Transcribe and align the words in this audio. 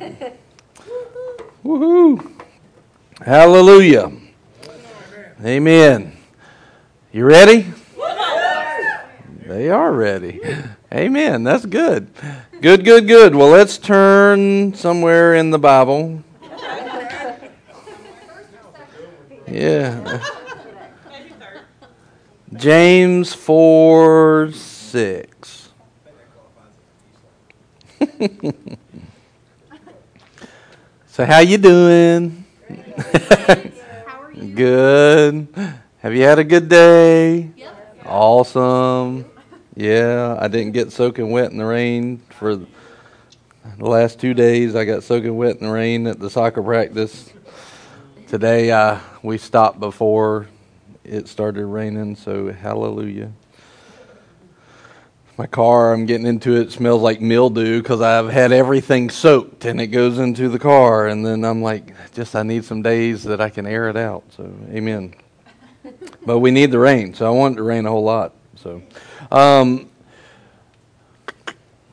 Woohoo! 1.64 2.42
Hallelujah. 3.24 4.10
Amen. 5.44 6.16
You 7.12 7.24
ready? 7.26 7.66
They 9.46 9.68
are 9.68 9.92
ready. 9.92 10.40
Amen. 10.92 11.44
That's 11.44 11.66
good. 11.66 12.08
Good, 12.62 12.84
good, 12.84 13.06
good. 13.06 13.34
Well, 13.34 13.48
let's 13.48 13.76
turn 13.76 14.72
somewhere 14.74 15.34
in 15.34 15.50
the 15.50 15.58
Bible. 15.58 16.22
Yeah. 19.46 20.22
James 22.54 23.34
4 23.34 24.52
6. 24.52 25.68
so 31.10 31.26
how 31.26 31.40
you 31.40 31.58
doing? 31.58 32.44
good. 34.54 35.48
Have 35.98 36.14
you 36.14 36.22
had 36.22 36.38
a 36.38 36.44
good 36.44 36.68
day? 36.68 37.50
Yep. 37.56 38.04
Awesome. 38.06 39.24
Yeah, 39.74 40.36
I 40.40 40.48
didn't 40.48 40.72
get 40.72 40.92
soaking 40.92 41.30
wet 41.30 41.50
in 41.50 41.58
the 41.58 41.64
rain 41.64 42.22
for 42.30 42.56
the 42.56 42.66
last 43.78 44.20
two 44.20 44.34
days. 44.34 44.76
I 44.76 44.84
got 44.84 45.02
soaking 45.02 45.36
wet 45.36 45.56
in 45.56 45.66
the 45.66 45.72
rain 45.72 46.06
at 46.06 46.20
the 46.20 46.30
soccer 46.30 46.62
practice. 46.62 47.32
Today, 48.28 48.70
uh, 48.70 49.00
we 49.22 49.36
stopped 49.36 49.80
before 49.80 50.46
it 51.02 51.26
started 51.28 51.66
raining, 51.66 52.14
so 52.14 52.52
hallelujah. 52.52 53.32
My 55.40 55.46
car, 55.46 55.94
I'm 55.94 56.04
getting 56.04 56.26
into 56.26 56.56
it, 56.56 56.70
smells 56.70 57.00
like 57.00 57.22
mildew 57.22 57.80
because 57.80 58.02
I've 58.02 58.28
had 58.28 58.52
everything 58.52 59.08
soaked 59.08 59.64
and 59.64 59.80
it 59.80 59.86
goes 59.86 60.18
into 60.18 60.50
the 60.50 60.58
car. 60.58 61.08
And 61.08 61.24
then 61.24 61.46
I'm 61.46 61.62
like, 61.62 61.94
just 62.12 62.36
I 62.36 62.42
need 62.42 62.62
some 62.62 62.82
days 62.82 63.24
that 63.24 63.40
I 63.40 63.48
can 63.48 63.66
air 63.66 63.88
it 63.88 63.96
out. 63.96 64.22
So, 64.36 64.52
amen. 64.68 65.14
but 66.26 66.40
we 66.40 66.50
need 66.50 66.70
the 66.70 66.78
rain, 66.78 67.14
so 67.14 67.26
I 67.26 67.30
want 67.30 67.54
it 67.54 67.56
to 67.56 67.62
rain 67.62 67.86
a 67.86 67.90
whole 67.90 68.04
lot. 68.04 68.34
So, 68.56 68.82
um, 69.32 69.88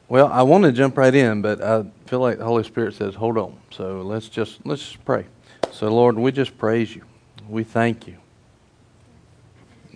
well, 0.09 0.27
I 0.27 0.41
want 0.41 0.65
to 0.65 0.73
jump 0.73 0.97
right 0.97 1.15
in, 1.15 1.41
but 1.41 1.61
I 1.61 1.85
feel 2.05 2.19
like 2.19 2.39
the 2.39 2.43
Holy 2.43 2.65
Spirit 2.65 2.95
says, 2.95 3.15
hold 3.15 3.37
on. 3.37 3.57
So 3.71 4.01
let's 4.01 4.27
just 4.27 4.59
let's 4.65 4.81
just 4.81 5.05
pray. 5.05 5.25
So, 5.71 5.87
Lord, 5.87 6.17
we 6.17 6.33
just 6.33 6.57
praise 6.57 6.93
you. 6.93 7.03
We 7.47 7.63
thank 7.63 8.07
you. 8.07 8.17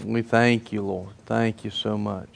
We 0.06 0.22
thank 0.22 0.72
you, 0.72 0.84
Lord. 0.84 1.10
Thank 1.26 1.66
you 1.66 1.70
so 1.70 1.98
much. 1.98 2.30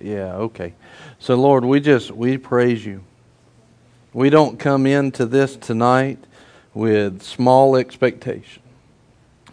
Yeah, 0.00 0.34
okay. 0.34 0.74
So 1.18 1.34
Lord, 1.36 1.64
we 1.64 1.80
just 1.80 2.10
we 2.10 2.38
praise 2.38 2.84
you. 2.84 3.02
We 4.12 4.30
don't 4.30 4.58
come 4.58 4.86
into 4.86 5.26
this 5.26 5.56
tonight 5.56 6.18
with 6.74 7.22
small 7.22 7.76
expectation. 7.76 8.62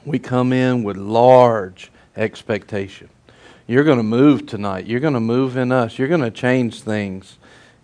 We 0.06 0.20
come 0.20 0.52
in 0.52 0.84
with 0.84 0.98
large 0.98 1.92
expectation. 2.16 3.10
You're 3.68 3.86
going 3.86 3.98
to 3.98 4.04
move 4.04 4.46
tonight. 4.46 4.86
You're 4.86 5.00
going 5.00 5.14
to 5.14 5.22
move 5.22 5.56
in 5.56 5.72
us. 5.72 5.98
You're 5.98 6.10
going 6.10 6.22
to 6.22 6.32
change 6.32 6.82
things 6.82 7.38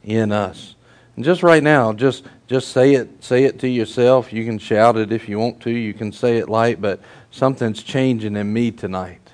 in 0.04 0.32
us. 0.32 0.76
And 1.16 1.24
just 1.24 1.44
right 1.44 1.64
now, 1.64 1.94
just 1.94 2.26
just 2.48 2.70
say 2.70 2.96
it 2.96 3.24
say 3.24 3.44
it 3.44 3.60
to 3.60 3.68
yourself. 3.68 4.34
You 4.34 4.46
can 4.46 4.58
shout 4.58 4.98
it 4.98 5.12
if 5.12 5.30
you 5.30 5.40
want 5.40 5.62
to. 5.62 5.70
You 5.70 5.94
can 5.94 6.12
say 6.12 6.38
it 6.38 6.50
light, 6.50 6.82
but 6.82 7.00
something's 7.32 7.84
changing 7.84 8.36
in 8.36 8.52
me 8.52 8.72
tonight. 8.72 9.29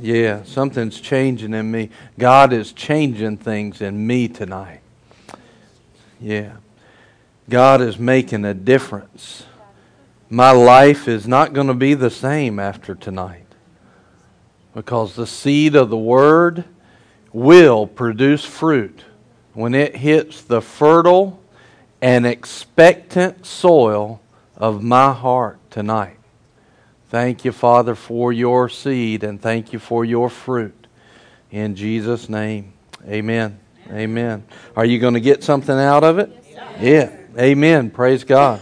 Yeah, 0.00 0.42
something's 0.44 1.00
changing 1.00 1.54
in 1.54 1.70
me. 1.70 1.90
God 2.18 2.52
is 2.52 2.72
changing 2.72 3.38
things 3.38 3.80
in 3.80 4.06
me 4.06 4.28
tonight. 4.28 4.80
Yeah. 6.20 6.56
God 7.48 7.80
is 7.80 7.98
making 7.98 8.44
a 8.44 8.54
difference. 8.54 9.44
My 10.28 10.50
life 10.50 11.08
is 11.08 11.26
not 11.26 11.54
going 11.54 11.68
to 11.68 11.74
be 11.74 11.94
the 11.94 12.10
same 12.10 12.58
after 12.58 12.94
tonight 12.94 13.46
because 14.74 15.16
the 15.16 15.26
seed 15.26 15.74
of 15.74 15.88
the 15.88 15.96
Word 15.96 16.64
will 17.32 17.86
produce 17.86 18.44
fruit 18.44 19.04
when 19.54 19.74
it 19.74 19.96
hits 19.96 20.42
the 20.42 20.60
fertile 20.60 21.42
and 22.02 22.26
expectant 22.26 23.46
soil 23.46 24.20
of 24.56 24.82
my 24.82 25.12
heart 25.12 25.58
tonight. 25.70 26.17
Thank 27.08 27.46
you, 27.46 27.52
Father, 27.52 27.94
for 27.94 28.34
your 28.34 28.68
seed 28.68 29.24
and 29.24 29.40
thank 29.40 29.72
you 29.72 29.78
for 29.78 30.04
your 30.04 30.28
fruit. 30.28 30.86
In 31.50 31.74
Jesus' 31.74 32.28
name, 32.28 32.74
amen. 33.06 33.58
Amen. 33.90 34.44
Are 34.76 34.84
you 34.84 34.98
going 34.98 35.14
to 35.14 35.20
get 35.20 35.42
something 35.42 35.74
out 35.74 36.04
of 36.04 36.18
it? 36.18 36.30
Yeah. 36.78 37.16
Amen. 37.38 37.90
Praise 37.90 38.24
God. 38.24 38.60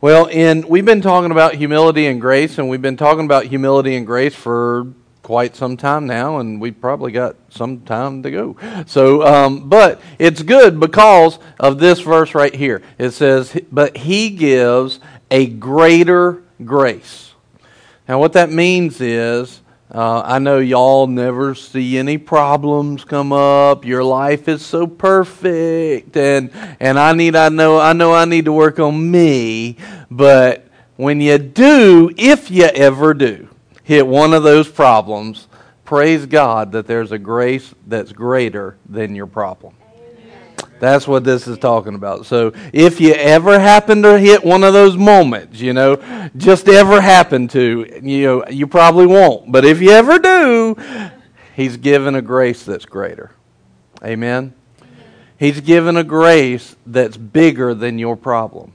Well, 0.00 0.24
in 0.26 0.66
we've 0.66 0.86
been 0.86 1.02
talking 1.02 1.30
about 1.30 1.54
humility 1.54 2.06
and 2.06 2.18
grace, 2.18 2.56
and 2.56 2.70
we've 2.70 2.80
been 2.80 2.96
talking 2.96 3.26
about 3.26 3.44
humility 3.44 3.96
and 3.96 4.06
grace 4.06 4.34
for 4.34 4.86
quite 5.22 5.54
some 5.54 5.76
time 5.76 6.06
now, 6.06 6.38
and 6.38 6.60
we've 6.60 6.80
probably 6.80 7.12
got 7.12 7.36
some 7.50 7.80
time 7.80 8.22
to 8.22 8.30
go. 8.30 8.56
So, 8.86 9.26
um, 9.26 9.68
but 9.68 10.00
it's 10.18 10.40
good 10.40 10.80
because 10.80 11.38
of 11.60 11.78
this 11.78 12.00
verse 12.00 12.34
right 12.34 12.54
here. 12.54 12.80
It 12.96 13.10
says, 13.10 13.58
"But 13.70 13.96
He 13.98 14.30
gives 14.30 15.00
a 15.30 15.46
greater 15.46 16.42
grace." 16.64 17.25
Now, 18.08 18.20
what 18.20 18.34
that 18.34 18.50
means 18.50 19.00
is, 19.00 19.60
uh, 19.92 20.22
I 20.24 20.38
know 20.38 20.58
y'all 20.58 21.06
never 21.06 21.54
see 21.54 21.98
any 21.98 22.18
problems 22.18 23.04
come 23.04 23.32
up. 23.32 23.84
Your 23.84 24.04
life 24.04 24.48
is 24.48 24.64
so 24.64 24.86
perfect, 24.86 26.16
and 26.16 26.50
and 26.80 26.98
I 26.98 27.12
need, 27.14 27.34
I 27.34 27.48
know, 27.48 27.78
I 27.78 27.92
know, 27.92 28.12
I 28.12 28.24
need 28.24 28.44
to 28.44 28.52
work 28.52 28.78
on 28.78 29.10
me. 29.10 29.76
But 30.10 30.66
when 30.96 31.20
you 31.20 31.38
do, 31.38 32.12
if 32.16 32.50
you 32.50 32.64
ever 32.64 33.14
do, 33.14 33.48
hit 33.82 34.06
one 34.06 34.34
of 34.34 34.42
those 34.42 34.68
problems, 34.68 35.48
praise 35.84 36.26
God 36.26 36.72
that 36.72 36.86
there's 36.86 37.12
a 37.12 37.18
grace 37.18 37.74
that's 37.86 38.12
greater 38.12 38.76
than 38.88 39.14
your 39.14 39.26
problem. 39.26 39.74
That's 40.78 41.08
what 41.08 41.24
this 41.24 41.46
is 41.46 41.58
talking 41.58 41.94
about. 41.94 42.26
So 42.26 42.52
if 42.72 43.00
you 43.00 43.14
ever 43.14 43.58
happen 43.58 44.02
to 44.02 44.18
hit 44.18 44.44
one 44.44 44.62
of 44.62 44.72
those 44.72 44.96
moments, 44.96 45.60
you 45.60 45.72
know, 45.72 45.96
just 46.36 46.68
ever 46.68 47.00
happen 47.00 47.48
to, 47.48 48.00
you 48.02 48.22
know, 48.24 48.48
you 48.48 48.66
probably 48.66 49.06
won't. 49.06 49.50
But 49.50 49.64
if 49.64 49.80
you 49.80 49.90
ever 49.90 50.18
do, 50.18 50.76
he's 51.54 51.76
given 51.76 52.14
a 52.14 52.22
grace 52.22 52.64
that's 52.64 52.84
greater. 52.84 53.32
Amen. 54.04 54.54
He's 55.38 55.60
given 55.60 55.96
a 55.96 56.04
grace 56.04 56.76
that's 56.86 57.16
bigger 57.16 57.74
than 57.74 57.98
your 57.98 58.16
problem. 58.16 58.72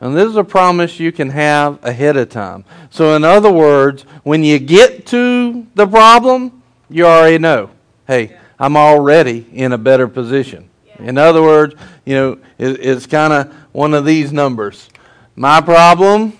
And 0.00 0.16
this 0.16 0.28
is 0.28 0.36
a 0.36 0.44
promise 0.44 1.00
you 1.00 1.12
can 1.12 1.30
have 1.30 1.82
ahead 1.84 2.16
of 2.16 2.28
time. 2.28 2.64
So, 2.90 3.16
in 3.16 3.24
other 3.24 3.50
words, 3.50 4.02
when 4.22 4.44
you 4.44 4.58
get 4.58 5.06
to 5.06 5.66
the 5.74 5.86
problem, 5.86 6.62
you 6.90 7.06
already 7.06 7.38
know 7.38 7.70
hey, 8.06 8.36
I'm 8.58 8.76
already 8.76 9.46
in 9.52 9.72
a 9.72 9.78
better 9.78 10.08
position. 10.08 10.68
In 10.98 11.18
other 11.18 11.42
words, 11.42 11.74
you 12.04 12.14
know, 12.14 12.32
it, 12.58 12.80
it's 12.80 13.06
kind 13.06 13.32
of 13.32 13.52
one 13.72 13.94
of 13.94 14.04
these 14.04 14.32
numbers. 14.32 14.88
My 15.36 15.60
problem, 15.60 16.38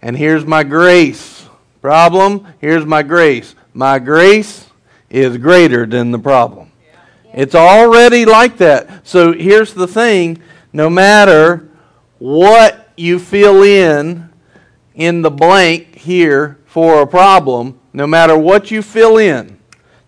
and 0.00 0.16
here's 0.16 0.44
my 0.44 0.62
grace. 0.62 1.46
Problem, 1.80 2.46
here's 2.60 2.86
my 2.86 3.02
grace. 3.02 3.54
My 3.74 3.98
grace 3.98 4.66
is 5.10 5.36
greater 5.36 5.86
than 5.86 6.10
the 6.10 6.18
problem. 6.18 6.72
It's 7.32 7.54
already 7.54 8.24
like 8.24 8.56
that. 8.58 9.06
So 9.06 9.32
here's 9.32 9.74
the 9.74 9.86
thing 9.86 10.42
no 10.72 10.88
matter 10.88 11.68
what 12.18 12.88
you 12.96 13.18
fill 13.18 13.62
in 13.62 14.30
in 14.94 15.22
the 15.22 15.30
blank 15.30 15.96
here 15.96 16.58
for 16.64 17.02
a 17.02 17.06
problem, 17.06 17.78
no 17.92 18.06
matter 18.06 18.36
what 18.36 18.70
you 18.70 18.80
fill 18.80 19.18
in, 19.18 19.55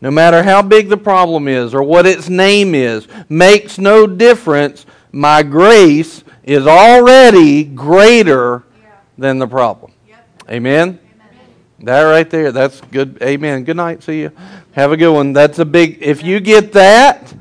no 0.00 0.10
matter 0.10 0.42
how 0.42 0.62
big 0.62 0.88
the 0.88 0.96
problem 0.96 1.48
is 1.48 1.74
or 1.74 1.82
what 1.82 2.06
its 2.06 2.28
name 2.28 2.74
is, 2.74 3.08
makes 3.28 3.78
no 3.78 4.06
difference. 4.06 4.86
My 5.12 5.42
grace 5.42 6.22
is 6.44 6.66
already 6.66 7.64
greater 7.64 8.64
than 9.16 9.38
the 9.38 9.46
problem. 9.46 9.92
Amen? 10.48 10.98
That 11.80 12.02
right 12.02 12.28
there, 12.28 12.50
that's 12.50 12.80
good. 12.80 13.18
Amen. 13.22 13.62
Good 13.64 13.76
night. 13.76 14.02
See 14.02 14.22
you. 14.22 14.32
Have 14.72 14.90
a 14.90 14.96
good 14.96 15.12
one. 15.12 15.32
That's 15.32 15.60
a 15.60 15.64
big. 15.64 15.98
If 16.00 16.24
you 16.24 16.40
get 16.40 16.72
that, 16.72 17.32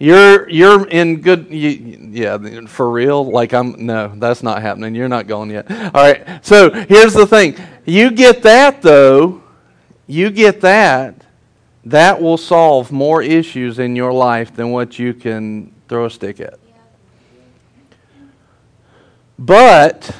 you're 0.00 0.48
you're 0.50 0.88
in 0.88 1.20
good. 1.20 1.46
You, 1.50 2.10
yeah, 2.10 2.66
for 2.66 2.90
real. 2.90 3.30
Like 3.30 3.54
I'm. 3.54 3.86
No, 3.86 4.12
that's 4.16 4.42
not 4.42 4.60
happening. 4.60 4.96
You're 4.96 5.08
not 5.08 5.28
going 5.28 5.50
yet. 5.50 5.70
All 5.70 6.02
right. 6.02 6.44
So 6.44 6.70
here's 6.70 7.12
the 7.12 7.28
thing. 7.28 7.56
You 7.84 8.10
get 8.10 8.42
that 8.42 8.82
though. 8.82 9.42
You 10.08 10.30
get 10.30 10.60
that. 10.62 11.25
That 11.86 12.20
will 12.20 12.36
solve 12.36 12.90
more 12.90 13.22
issues 13.22 13.78
in 13.78 13.94
your 13.94 14.12
life 14.12 14.54
than 14.54 14.72
what 14.72 14.98
you 14.98 15.14
can 15.14 15.72
throw 15.88 16.06
a 16.06 16.10
stick 16.10 16.40
at. 16.40 16.58
But 19.38 20.10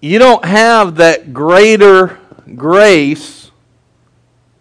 you 0.00 0.20
don't 0.20 0.44
have 0.44 0.96
that 0.96 1.32
greater 1.32 2.18
grace 2.54 3.50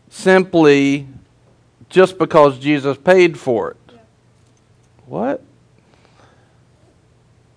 simply 0.09 1.07
just 1.89 2.17
because 2.17 2.57
Jesus 2.57 2.97
paid 2.97 3.37
for 3.37 3.71
it. 3.71 3.99
What? 5.05 5.43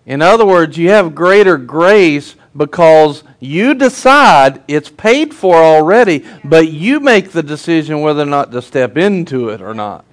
In 0.04 0.20
other 0.20 0.44
words, 0.44 0.76
you 0.76 0.90
have 0.90 1.14
greater 1.14 1.56
grace 1.56 2.36
because 2.56 3.24
you 3.40 3.74
decide 3.74 4.62
it's 4.68 4.88
paid 4.88 5.34
for 5.34 5.56
already, 5.56 6.24
but 6.44 6.68
you 6.70 7.00
make 7.00 7.30
the 7.30 7.42
decision 7.42 8.00
whether 8.00 8.22
or 8.22 8.26
not 8.26 8.52
to 8.52 8.62
step 8.62 8.96
into 8.96 9.48
it 9.48 9.60
or 9.60 9.74
not. 9.74 10.04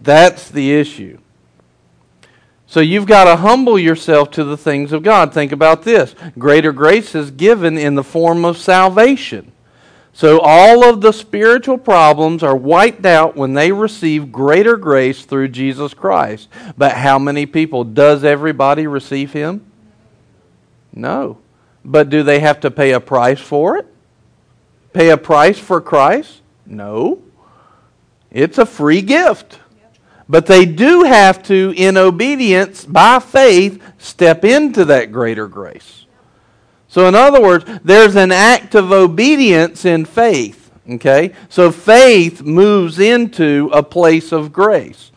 That's 0.00 0.50
the 0.50 0.74
issue. 0.74 1.18
So 2.66 2.80
you've 2.80 3.06
got 3.06 3.24
to 3.24 3.36
humble 3.36 3.78
yourself 3.78 4.30
to 4.32 4.44
the 4.44 4.56
things 4.56 4.92
of 4.92 5.02
God. 5.02 5.32
Think 5.32 5.52
about 5.52 5.82
this 5.82 6.14
greater 6.38 6.72
grace 6.72 7.14
is 7.14 7.30
given 7.30 7.78
in 7.78 7.94
the 7.94 8.04
form 8.04 8.44
of 8.44 8.58
salvation. 8.58 9.52
So 10.12 10.40
all 10.40 10.82
of 10.82 11.02
the 11.02 11.12
spiritual 11.12 11.76
problems 11.76 12.42
are 12.42 12.56
wiped 12.56 13.04
out 13.04 13.36
when 13.36 13.52
they 13.52 13.70
receive 13.70 14.32
greater 14.32 14.76
grace 14.76 15.24
through 15.26 15.48
Jesus 15.48 15.92
Christ. 15.92 16.48
But 16.76 16.92
how 16.92 17.18
many 17.18 17.44
people? 17.44 17.84
Does 17.84 18.24
everybody 18.24 18.86
receive 18.86 19.34
Him? 19.34 19.64
No. 20.94 21.38
But 21.86 22.10
do 22.10 22.24
they 22.24 22.40
have 22.40 22.58
to 22.60 22.70
pay 22.70 22.92
a 22.92 23.00
price 23.00 23.40
for 23.40 23.76
it? 23.76 23.86
Pay 24.92 25.10
a 25.10 25.16
price 25.16 25.56
for 25.56 25.80
Christ? 25.80 26.40
No. 26.66 27.22
It's 28.32 28.58
a 28.58 28.66
free 28.66 29.02
gift. 29.02 29.60
But 30.28 30.46
they 30.46 30.66
do 30.66 31.04
have 31.04 31.44
to, 31.44 31.72
in 31.76 31.96
obedience, 31.96 32.84
by 32.84 33.20
faith, 33.20 33.80
step 33.98 34.44
into 34.44 34.84
that 34.86 35.12
greater 35.12 35.46
grace. 35.46 36.06
So, 36.88 37.06
in 37.06 37.14
other 37.14 37.40
words, 37.40 37.64
there's 37.84 38.16
an 38.16 38.32
act 38.32 38.74
of 38.74 38.90
obedience 38.90 39.84
in 39.84 40.06
faith. 40.06 40.72
Okay? 40.90 41.34
So, 41.48 41.70
faith 41.70 42.42
moves 42.42 42.98
into 42.98 43.70
a 43.72 43.84
place 43.84 44.32
of 44.32 44.52
grace. 44.52 45.12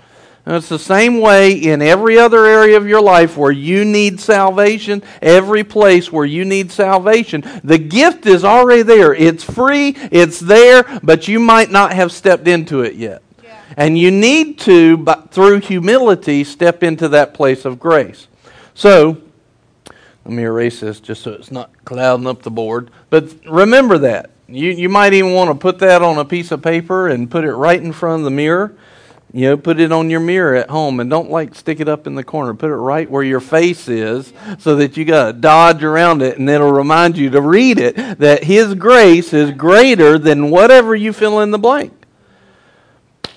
And 0.50 0.56
it's 0.56 0.68
the 0.68 0.80
same 0.80 1.20
way 1.20 1.52
in 1.52 1.80
every 1.80 2.18
other 2.18 2.44
area 2.44 2.76
of 2.76 2.88
your 2.88 3.04
life 3.04 3.38
where 3.38 3.52
you 3.52 3.86
need 3.86 4.20
salvation, 4.20 5.04
every 5.22 5.64
place 5.64 6.12
where 6.12 6.26
you 6.26 6.44
need 6.44 6.72
salvation. 6.72 7.44
The 7.64 7.78
gift 7.78 8.26
is 8.26 8.44
already 8.44 8.82
there. 8.82 9.14
It's 9.14 9.44
free, 9.44 9.90
it's 10.12 10.40
there, 10.40 10.86
but 11.04 11.28
you 11.28 11.40
might 11.40 11.70
not 11.70 11.94
have 11.94 12.12
stepped 12.12 12.48
into 12.48 12.82
it 12.82 12.96
yet. 12.96 13.22
Yeah. 13.44 13.62
And 13.78 13.96
you 13.96 14.10
need 14.10 14.58
to, 14.62 14.98
but 14.98 15.30
through 15.30 15.60
humility, 15.60 16.44
step 16.44 16.82
into 16.82 17.08
that 17.10 17.36
place 17.36 17.64
of 17.64 17.80
grace. 17.80 18.28
So, 18.74 19.22
let 20.26 20.34
me 20.34 20.42
erase 20.42 20.80
this 20.80 21.00
just 21.00 21.22
so 21.22 21.34
it's 21.34 21.52
not 21.52 21.70
clouding 21.86 22.26
up 22.26 22.42
the 22.42 22.50
board. 22.50 22.90
But 23.12 23.36
remember 23.46 24.00
that. 24.00 24.32
You, 24.48 24.72
you 24.72 24.90
might 24.90 25.14
even 25.14 25.34
want 25.34 25.52
to 25.52 25.56
put 25.56 25.78
that 25.78 26.02
on 26.02 26.18
a 26.18 26.26
piece 26.26 26.52
of 26.52 26.64
paper 26.64 27.08
and 27.08 27.30
put 27.30 27.44
it 27.44 27.54
right 27.54 27.80
in 27.80 27.92
front 27.94 28.22
of 28.22 28.24
the 28.24 28.32
mirror. 28.32 28.76
You 29.32 29.50
know, 29.50 29.58
put 29.58 29.80
it 29.80 29.92
on 29.92 30.10
your 30.10 30.20
mirror 30.20 30.56
at 30.56 30.70
home 30.72 31.00
and 31.00 31.08
don't 31.08 31.30
like 31.30 31.54
stick 31.54 31.80
it 31.80 31.88
up 31.88 32.08
in 32.08 32.16
the 32.16 32.24
corner. 32.24 32.56
Put 32.56 32.72
it 32.72 32.76
right 32.76 33.10
where 33.10 33.22
your 33.22 33.40
face 33.40 33.88
is 33.88 34.34
so 34.58 34.76
that 34.78 34.98
you 34.98 35.06
got 35.06 35.26
to 35.28 35.34
dodge 35.34 35.84
around 35.84 36.24
it 36.24 36.40
and 36.40 36.50
it'll 36.50 36.72
remind 36.72 37.16
you 37.16 37.30
to 37.30 37.42
read 37.42 37.78
it 37.78 37.96
that 38.18 38.44
His 38.44 38.74
grace 38.74 39.32
is 39.32 39.52
greater 39.52 40.18
than 40.18 40.50
whatever 40.50 40.96
you 40.96 41.14
fill 41.14 41.42
in 41.42 41.52
the 41.52 41.60
blank. 41.60 41.94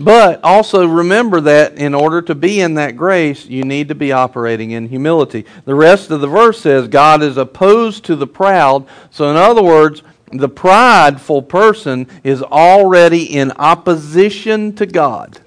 But 0.01 0.43
also 0.43 0.87
remember 0.87 1.43
that 1.43 1.77
in 1.77 1.95
order 1.95 2.23
to 2.23 2.35
be 2.35 2.61
in 2.61 2.75
that 2.75 2.97
grace, 2.97 3.45
you 3.45 3.63
need 3.63 3.89
to 3.89 3.95
be 3.95 4.13
operating 4.13 4.71
in 4.71 4.89
humility. 4.89 5.45
The 5.67 5.75
rest 5.75 6.11
of 6.11 6.23
the 6.23 6.27
verse 6.27 6.61
says 6.61 6.89
God 6.89 7.23
is 7.23 7.37
opposed 7.37 8.05
to 8.07 8.17
the 8.17 8.27
proud. 8.27 8.87
So, 9.11 9.31
in 9.31 9.37
other 9.37 9.63
words, 9.63 10.03
the 10.33 10.49
prideful 10.49 11.43
person 11.43 12.09
is 12.25 12.43
already 12.43 13.25
in 13.25 13.53
opposition 13.53 14.75
to 14.77 14.87
God. 14.87 15.39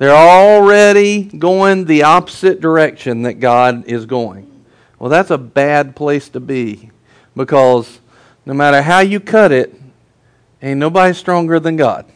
They're 0.00 0.16
already 0.16 1.24
going 1.24 1.84
the 1.84 2.04
opposite 2.04 2.58
direction 2.58 3.20
that 3.24 3.34
God 3.34 3.84
is 3.84 4.06
going. 4.06 4.50
Well, 4.98 5.10
that's 5.10 5.28
a 5.30 5.36
bad 5.36 5.94
place 5.94 6.30
to 6.30 6.40
be 6.40 6.90
because 7.36 8.00
no 8.46 8.54
matter 8.54 8.80
how 8.80 9.00
you 9.00 9.20
cut 9.20 9.52
it, 9.52 9.78
ain't 10.62 10.80
nobody 10.80 11.12
stronger 11.12 11.60
than 11.60 11.76
God. 11.76 12.06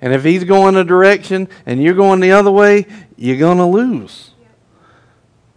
And 0.00 0.12
if 0.12 0.22
he's 0.22 0.44
going 0.44 0.76
a 0.76 0.84
direction 0.84 1.48
and 1.66 1.82
you're 1.82 1.94
going 1.94 2.20
the 2.20 2.30
other 2.30 2.52
way, 2.52 2.86
you're 3.16 3.38
going 3.38 3.58
to 3.58 3.66
lose. 3.66 4.30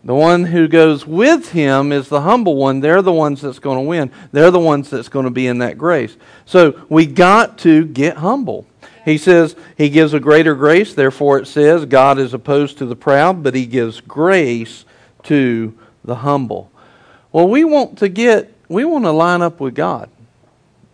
The 0.04 0.16
one 0.16 0.46
who 0.46 0.68
goes 0.68 1.06
with 1.06 1.52
him 1.52 1.92
is 1.92 2.10
the 2.10 2.22
humble 2.22 2.56
one. 2.56 2.80
They're 2.80 3.04
the 3.04 3.14
ones 3.14 3.42
that's 3.42 3.60
going 3.60 3.78
to 3.78 3.88
win. 3.88 4.12
They're 4.32 4.50
the 4.50 4.58
ones 4.58 4.90
that's 4.90 5.08
going 5.08 5.26
to 5.26 5.32
be 5.32 5.46
in 5.46 5.60
that 5.60 5.78
grace. 5.78 6.18
So 6.48 6.84
we 6.90 7.06
got 7.06 7.60
to 7.60 7.86
get 7.86 8.18
humble. 8.18 8.66
He 9.04 9.18
says 9.18 9.56
he 9.78 9.90
gives 9.90 10.14
a 10.14 10.20
greater 10.20 10.56
grace. 10.56 10.94
Therefore, 10.94 11.38
it 11.38 11.48
says 11.48 11.86
God 11.86 12.20
is 12.20 12.34
opposed 12.34 12.78
to 12.78 12.86
the 12.86 12.96
proud, 12.96 13.44
but 13.44 13.54
he 13.54 13.66
gives 13.66 14.00
grace 14.00 14.86
to 15.24 15.78
the 16.04 16.16
humble. 16.16 16.72
Well, 17.32 17.48
we 17.48 17.64
want 17.64 17.98
to 18.00 18.10
get, 18.10 18.54
we 18.70 18.86
want 18.86 19.06
to 19.06 19.12
line 19.12 19.42
up 19.42 19.60
with 19.60 19.76
God. 19.76 20.10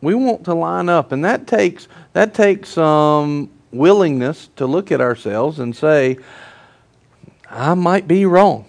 We 0.01 0.15
want 0.15 0.45
to 0.45 0.53
line 0.53 0.87
up, 0.87 1.11
and 1.11 1.25
that 1.25 1.45
takes 1.45 1.89
that 2.13 2.33
takes 2.33 2.69
some 2.69 3.49
willingness 3.71 4.49
to 4.55 4.65
look 4.65 4.93
at 4.93 5.01
ourselves 5.01 5.59
and 5.59 5.75
say, 5.75 6.17
I 7.49 7.73
might 7.73 8.07
be 8.07 8.25
wrong. 8.25 8.65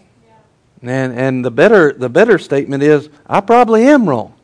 And 0.83 1.17
and 1.17 1.45
the 1.45 1.53
better 1.53 1.93
the 1.93 2.09
better 2.09 2.37
statement 2.37 2.83
is 2.83 3.11
I 3.29 3.41
probably 3.41 3.85
am 3.85 4.09
wrong 4.09 4.35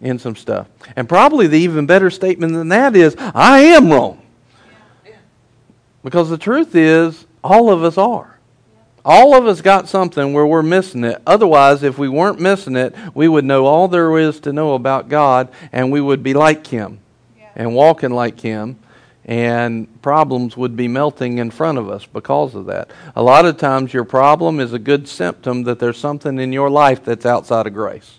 in 0.00 0.18
some 0.18 0.36
stuff. 0.36 0.68
And 0.96 1.08
probably 1.08 1.46
the 1.46 1.58
even 1.58 1.86
better 1.86 2.10
statement 2.10 2.52
than 2.52 2.68
that 2.68 2.94
is 2.94 3.16
I 3.18 3.60
am 3.60 3.90
wrong. 3.90 4.22
Because 6.02 6.30
the 6.30 6.38
truth 6.38 6.74
is 6.74 7.26
all 7.42 7.70
of 7.70 7.82
us 7.82 7.98
are. 7.98 8.38
All 9.04 9.34
of 9.34 9.46
us 9.46 9.62
got 9.62 9.88
something 9.88 10.32
where 10.32 10.46
we're 10.46 10.62
missing 10.62 11.02
it. 11.04 11.22
Otherwise, 11.26 11.82
if 11.82 11.98
we 11.98 12.08
weren't 12.08 12.40
missing 12.40 12.76
it, 12.76 12.94
we 13.14 13.26
would 13.26 13.44
know 13.44 13.64
all 13.64 13.88
there 13.88 14.18
is 14.18 14.38
to 14.40 14.52
know 14.52 14.74
about 14.74 15.08
God 15.08 15.48
and 15.72 15.90
we 15.90 16.00
would 16.00 16.22
be 16.22 16.34
like 16.34 16.66
Him 16.66 16.98
yeah. 17.38 17.48
and 17.56 17.74
walking 17.74 18.10
like 18.10 18.40
Him, 18.40 18.78
and 19.24 20.02
problems 20.02 20.56
would 20.56 20.76
be 20.76 20.88
melting 20.88 21.38
in 21.38 21.50
front 21.50 21.78
of 21.78 21.88
us 21.88 22.06
because 22.06 22.54
of 22.54 22.66
that. 22.66 22.90
A 23.16 23.22
lot 23.22 23.46
of 23.46 23.56
times, 23.56 23.94
your 23.94 24.04
problem 24.04 24.60
is 24.60 24.72
a 24.72 24.78
good 24.78 25.08
symptom 25.08 25.62
that 25.64 25.78
there's 25.78 25.98
something 25.98 26.38
in 26.38 26.52
your 26.52 26.70
life 26.70 27.04
that's 27.04 27.26
outside 27.26 27.66
of 27.66 27.74
grace. 27.74 28.17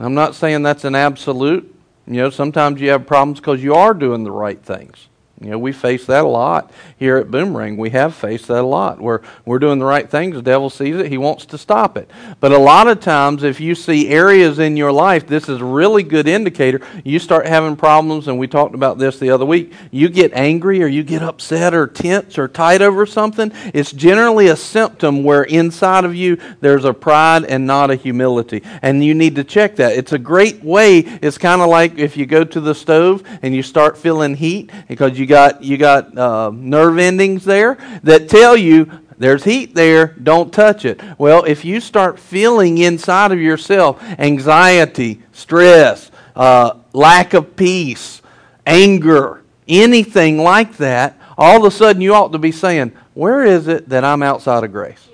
I'm 0.00 0.14
not 0.14 0.34
saying 0.34 0.62
that's 0.62 0.84
an 0.84 0.94
absolute. 0.94 1.76
You 2.06 2.14
know, 2.14 2.30
sometimes 2.30 2.80
you 2.80 2.88
have 2.90 3.06
problems 3.06 3.38
because 3.38 3.62
you 3.62 3.74
are 3.74 3.92
doing 3.92 4.24
the 4.24 4.32
right 4.32 4.60
things. 4.60 5.09
You 5.42 5.52
know, 5.52 5.58
we 5.58 5.72
face 5.72 6.04
that 6.04 6.24
a 6.24 6.28
lot 6.28 6.70
here 6.98 7.16
at 7.16 7.30
Boomerang. 7.30 7.78
We 7.78 7.88
have 7.90 8.14
faced 8.14 8.48
that 8.48 8.60
a 8.60 8.66
lot 8.66 9.00
where 9.00 9.22
we're 9.46 9.58
doing 9.58 9.78
the 9.78 9.86
right 9.86 10.08
things. 10.08 10.34
The 10.34 10.42
devil 10.42 10.68
sees 10.68 10.96
it, 10.96 11.06
he 11.06 11.16
wants 11.16 11.46
to 11.46 11.56
stop 11.56 11.96
it. 11.96 12.10
But 12.40 12.52
a 12.52 12.58
lot 12.58 12.88
of 12.88 13.00
times, 13.00 13.42
if 13.42 13.58
you 13.58 13.74
see 13.74 14.10
areas 14.10 14.58
in 14.58 14.76
your 14.76 14.92
life, 14.92 15.26
this 15.26 15.48
is 15.48 15.62
a 15.62 15.64
really 15.64 16.02
good 16.02 16.28
indicator. 16.28 16.82
You 17.04 17.18
start 17.18 17.46
having 17.46 17.74
problems, 17.74 18.28
and 18.28 18.38
we 18.38 18.48
talked 18.48 18.74
about 18.74 18.98
this 18.98 19.18
the 19.18 19.30
other 19.30 19.46
week. 19.46 19.72
You 19.90 20.10
get 20.10 20.34
angry 20.34 20.82
or 20.82 20.88
you 20.88 21.02
get 21.02 21.22
upset 21.22 21.72
or 21.72 21.86
tense 21.86 22.36
or 22.36 22.46
tight 22.46 22.82
over 22.82 23.06
something. 23.06 23.50
It's 23.72 23.92
generally 23.92 24.48
a 24.48 24.56
symptom 24.56 25.24
where 25.24 25.44
inside 25.44 26.04
of 26.04 26.14
you 26.14 26.36
there's 26.60 26.84
a 26.84 26.92
pride 26.92 27.44
and 27.46 27.66
not 27.66 27.90
a 27.90 27.94
humility. 27.94 28.62
And 28.82 29.02
you 29.02 29.14
need 29.14 29.36
to 29.36 29.44
check 29.44 29.76
that. 29.76 29.96
It's 29.96 30.12
a 30.12 30.18
great 30.18 30.62
way. 30.62 30.98
It's 30.98 31.38
kind 31.38 31.62
of 31.62 31.70
like 31.70 31.98
if 31.98 32.18
you 32.18 32.26
go 32.26 32.44
to 32.44 32.60
the 32.60 32.74
stove 32.74 33.22
and 33.40 33.54
you 33.54 33.62
start 33.62 33.96
feeling 33.96 34.34
heat 34.34 34.70
because 34.86 35.18
you 35.18 35.29
got 35.30 35.62
you 35.62 35.78
got 35.78 36.18
uh, 36.18 36.50
nerve 36.52 36.98
endings 36.98 37.44
there 37.44 37.78
that 38.02 38.28
tell 38.28 38.56
you 38.56 38.90
there's 39.16 39.44
heat 39.44 39.74
there, 39.74 40.08
don't 40.22 40.52
touch 40.52 40.84
it. 40.84 41.00
Well, 41.18 41.44
if 41.44 41.64
you 41.64 41.80
start 41.80 42.18
feeling 42.18 42.78
inside 42.78 43.32
of 43.32 43.38
yourself 43.38 44.02
anxiety, 44.18 45.22
stress, 45.32 46.10
uh, 46.34 46.78
lack 46.92 47.34
of 47.34 47.54
peace, 47.54 48.22
anger, 48.66 49.42
anything 49.68 50.38
like 50.38 50.78
that, 50.78 51.18
all 51.38 51.58
of 51.58 51.64
a 51.64 51.70
sudden 51.70 52.02
you 52.02 52.14
ought 52.14 52.32
to 52.32 52.38
be 52.38 52.50
saying, 52.50 52.92
Where 53.14 53.44
is 53.44 53.68
it 53.68 53.88
that 53.90 54.04
I'm 54.04 54.22
outside 54.22 54.64
of 54.64 54.72
grace? 54.72 55.06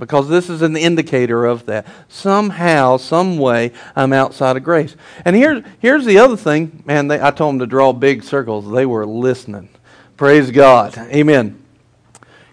Because 0.00 0.28
this 0.28 0.50
is 0.50 0.62
an 0.62 0.76
indicator 0.76 1.44
of 1.44 1.66
that. 1.66 1.86
Somehow, 2.08 2.96
some 2.96 3.38
way, 3.38 3.70
I'm 3.94 4.12
outside 4.12 4.56
of 4.56 4.64
grace. 4.64 4.96
And 5.24 5.36
here, 5.36 5.62
here's 5.78 6.04
the 6.04 6.18
other 6.18 6.36
thing. 6.36 6.82
Man, 6.84 7.06
they, 7.06 7.22
I 7.22 7.30
told 7.30 7.54
them 7.54 7.58
to 7.60 7.66
draw 7.66 7.92
big 7.92 8.24
circles. 8.24 8.68
They 8.68 8.86
were 8.86 9.06
listening. 9.06 9.68
Praise 10.16 10.50
God. 10.50 10.98
Amen. 10.98 11.62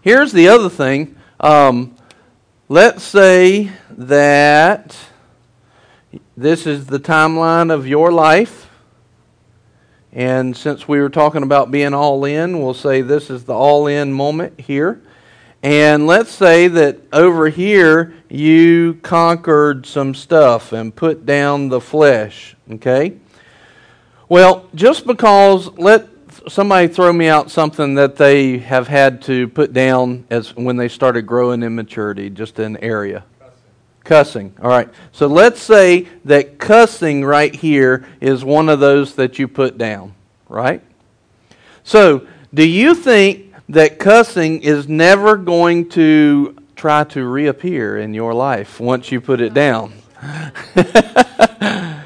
Here's 0.02 0.32
the 0.32 0.50
other 0.50 0.70
thing. 0.70 1.16
Um, 1.40 1.96
let's 2.70 3.04
say 3.04 3.72
that 3.90 4.96
this 6.36 6.68
is 6.68 6.86
the 6.86 7.00
timeline 7.00 7.74
of 7.74 7.88
your 7.88 8.12
life. 8.12 8.70
And 10.12 10.56
since 10.56 10.88
we 10.88 11.00
were 11.00 11.10
talking 11.10 11.44
about 11.44 11.72
being 11.72 11.94
all 11.94 12.26
in, 12.26 12.62
we'll 12.62 12.74
say 12.74 13.02
this 13.02 13.30
is 13.30 13.46
the 13.46 13.54
all 13.54 13.88
in 13.88 14.14
moment 14.14 14.60
here. 14.60 15.02
And 15.64 16.06
let's 16.06 16.32
say 16.32 16.68
that 16.68 17.00
over 17.12 17.50
here 17.50 18.14
you 18.30 19.00
conquered 19.02 19.86
some 19.86 20.14
stuff 20.14 20.72
and 20.72 20.96
put 20.96 21.26
down 21.26 21.70
the 21.70 21.82
flesh, 21.82 22.56
okay? 22.72 23.18
Well, 24.30 24.68
just 24.76 25.08
because 25.08 25.68
let 25.78 26.08
somebody 26.48 26.88
throw 26.88 27.12
me 27.12 27.28
out 27.28 27.50
something 27.50 27.96
that 27.96 28.16
they 28.16 28.60
have 28.60 28.88
had 28.88 29.22
to 29.24 29.48
put 29.48 29.74
down 29.74 30.26
as 30.30 30.56
when 30.56 30.78
they 30.78 30.88
started 30.88 31.24
growing 31.24 31.64
in 31.64 31.76
maturity, 31.76 32.30
just 32.30 32.60
an 32.60 32.78
area. 32.78 33.24
Cussing. 34.04 34.54
All 34.62 34.70
right. 34.70 34.90
So 35.12 35.28
let's 35.28 35.62
say 35.62 36.08
that 36.26 36.60
cussing 36.60 37.26
right 37.26 37.54
here 37.54 38.08
is 38.22 38.46
one 38.46 38.70
of 38.70 38.80
those 38.80 39.16
that 39.16 39.38
you 39.38 39.48
put 39.48 39.78
down, 39.78 40.16
right? 40.48 40.82
So, 41.84 42.26
do 42.54 42.66
you 42.68 42.96
think 42.96 43.47
that 43.70 44.00
cussing 44.00 44.62
is 44.62 44.88
never 44.88 45.36
going 45.36 45.90
to 45.90 46.56
try 46.76 47.04
to 47.04 47.26
reappear 47.26 47.98
in 47.98 48.14
your 48.14 48.34
life 48.34 48.80
once 48.80 49.12
you 49.12 49.20
put 49.20 49.42
it 49.42 49.54
down? 49.54 49.94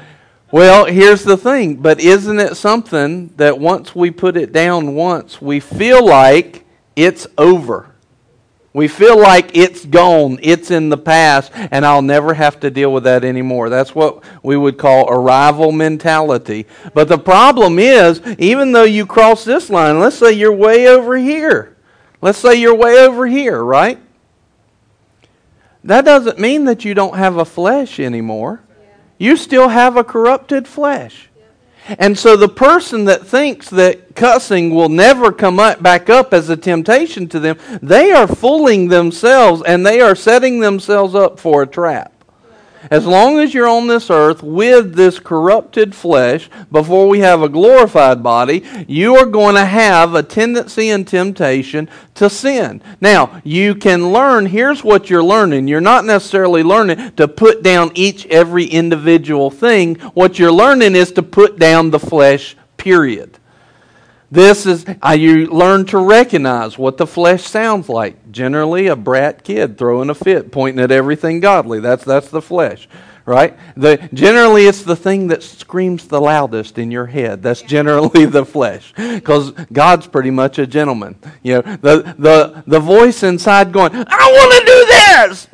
well, 0.50 0.86
here's 0.86 1.24
the 1.24 1.36
thing, 1.36 1.76
but 1.76 2.00
isn't 2.00 2.40
it 2.40 2.56
something 2.56 3.28
that 3.36 3.58
once 3.58 3.94
we 3.94 4.10
put 4.10 4.36
it 4.36 4.52
down 4.52 4.94
once, 4.94 5.40
we 5.40 5.60
feel 5.60 6.04
like 6.04 6.64
it's 6.96 7.26
over? 7.38 7.91
We 8.74 8.88
feel 8.88 9.20
like 9.20 9.54
it's 9.54 9.84
gone, 9.84 10.38
it's 10.42 10.70
in 10.70 10.88
the 10.88 10.96
past, 10.96 11.52
and 11.54 11.84
I'll 11.84 12.00
never 12.00 12.32
have 12.32 12.58
to 12.60 12.70
deal 12.70 12.90
with 12.90 13.04
that 13.04 13.22
anymore. 13.22 13.68
That's 13.68 13.94
what 13.94 14.24
we 14.42 14.56
would 14.56 14.78
call 14.78 15.10
arrival 15.10 15.72
mentality. 15.72 16.66
But 16.94 17.08
the 17.08 17.18
problem 17.18 17.78
is, 17.78 18.22
even 18.38 18.72
though 18.72 18.84
you 18.84 19.04
cross 19.04 19.44
this 19.44 19.68
line, 19.68 20.00
let's 20.00 20.16
say 20.16 20.32
you're 20.32 20.54
way 20.54 20.88
over 20.88 21.18
here. 21.18 21.76
Let's 22.22 22.38
say 22.38 22.54
you're 22.54 22.74
way 22.74 22.98
over 23.04 23.26
here, 23.26 23.62
right? 23.62 23.98
That 25.84 26.06
doesn't 26.06 26.38
mean 26.38 26.64
that 26.64 26.84
you 26.84 26.94
don't 26.94 27.16
have 27.16 27.36
a 27.36 27.44
flesh 27.44 28.00
anymore. 28.00 28.62
You 29.18 29.36
still 29.36 29.68
have 29.68 29.96
a 29.96 30.04
corrupted 30.04 30.66
flesh. 30.66 31.28
And 31.98 32.16
so 32.16 32.36
the 32.36 32.48
person 32.48 33.06
that 33.06 33.26
thinks 33.26 33.68
that 33.70 34.14
cussing 34.14 34.74
will 34.74 34.88
never 34.88 35.32
come 35.32 35.58
up, 35.58 35.82
back 35.82 36.08
up 36.08 36.32
as 36.32 36.48
a 36.48 36.56
temptation 36.56 37.28
to 37.28 37.40
them, 37.40 37.58
they 37.82 38.12
are 38.12 38.26
fooling 38.26 38.88
themselves 38.88 39.62
and 39.66 39.84
they 39.84 40.00
are 40.00 40.14
setting 40.14 40.60
themselves 40.60 41.14
up 41.14 41.40
for 41.40 41.62
a 41.62 41.66
trap. 41.66 42.11
As 42.90 43.06
long 43.06 43.38
as 43.38 43.54
you're 43.54 43.68
on 43.68 43.86
this 43.86 44.10
earth 44.10 44.42
with 44.42 44.94
this 44.94 45.18
corrupted 45.18 45.94
flesh, 45.94 46.50
before 46.70 47.08
we 47.08 47.20
have 47.20 47.42
a 47.42 47.48
glorified 47.48 48.22
body, 48.22 48.64
you 48.88 49.16
are 49.16 49.26
going 49.26 49.54
to 49.54 49.64
have 49.64 50.14
a 50.14 50.22
tendency 50.22 50.90
and 50.90 51.06
temptation 51.06 51.88
to 52.14 52.28
sin. 52.28 52.82
Now, 53.00 53.40
you 53.44 53.74
can 53.74 54.12
learn, 54.12 54.46
here's 54.46 54.82
what 54.82 55.08
you're 55.08 55.22
learning. 55.22 55.68
You're 55.68 55.80
not 55.80 56.04
necessarily 56.04 56.62
learning 56.62 57.12
to 57.12 57.28
put 57.28 57.62
down 57.62 57.92
each, 57.94 58.26
every 58.26 58.64
individual 58.64 59.50
thing. 59.50 59.96
What 60.14 60.38
you're 60.38 60.52
learning 60.52 60.96
is 60.96 61.12
to 61.12 61.22
put 61.22 61.58
down 61.58 61.90
the 61.90 62.00
flesh, 62.00 62.56
period. 62.76 63.31
This 64.32 64.64
is 64.64 64.86
how 65.02 65.12
you 65.12 65.46
learn 65.48 65.84
to 65.86 65.98
recognize 65.98 66.78
what 66.78 66.96
the 66.96 67.06
flesh 67.06 67.42
sounds 67.42 67.90
like. 67.90 68.32
Generally, 68.32 68.86
a 68.86 68.96
brat 68.96 69.44
kid 69.44 69.76
throwing 69.76 70.08
a 70.08 70.14
fit, 70.14 70.50
pointing 70.50 70.82
at 70.82 70.90
everything 70.90 71.38
godly. 71.38 71.80
That's, 71.80 72.02
that's 72.02 72.30
the 72.30 72.40
flesh 72.40 72.88
right? 73.24 73.56
The, 73.76 74.08
generally, 74.12 74.66
it's 74.66 74.82
the 74.82 74.96
thing 74.96 75.28
that 75.28 75.42
screams 75.42 76.08
the 76.08 76.20
loudest 76.20 76.78
in 76.78 76.90
your 76.90 77.06
head. 77.06 77.42
That's 77.42 77.62
generally 77.62 78.24
the 78.26 78.44
flesh, 78.44 78.92
because 78.96 79.52
God's 79.72 80.06
pretty 80.06 80.30
much 80.30 80.58
a 80.58 80.66
gentleman. 80.66 81.16
You 81.42 81.54
know, 81.54 81.62
the 81.76 82.14
the 82.18 82.64
the 82.66 82.80
voice 82.80 83.22
inside 83.22 83.72
going, 83.72 83.92
"I 83.94 84.00
want 84.00 84.52
to 84.52 84.66
do 84.66 84.86
this." 84.86 85.48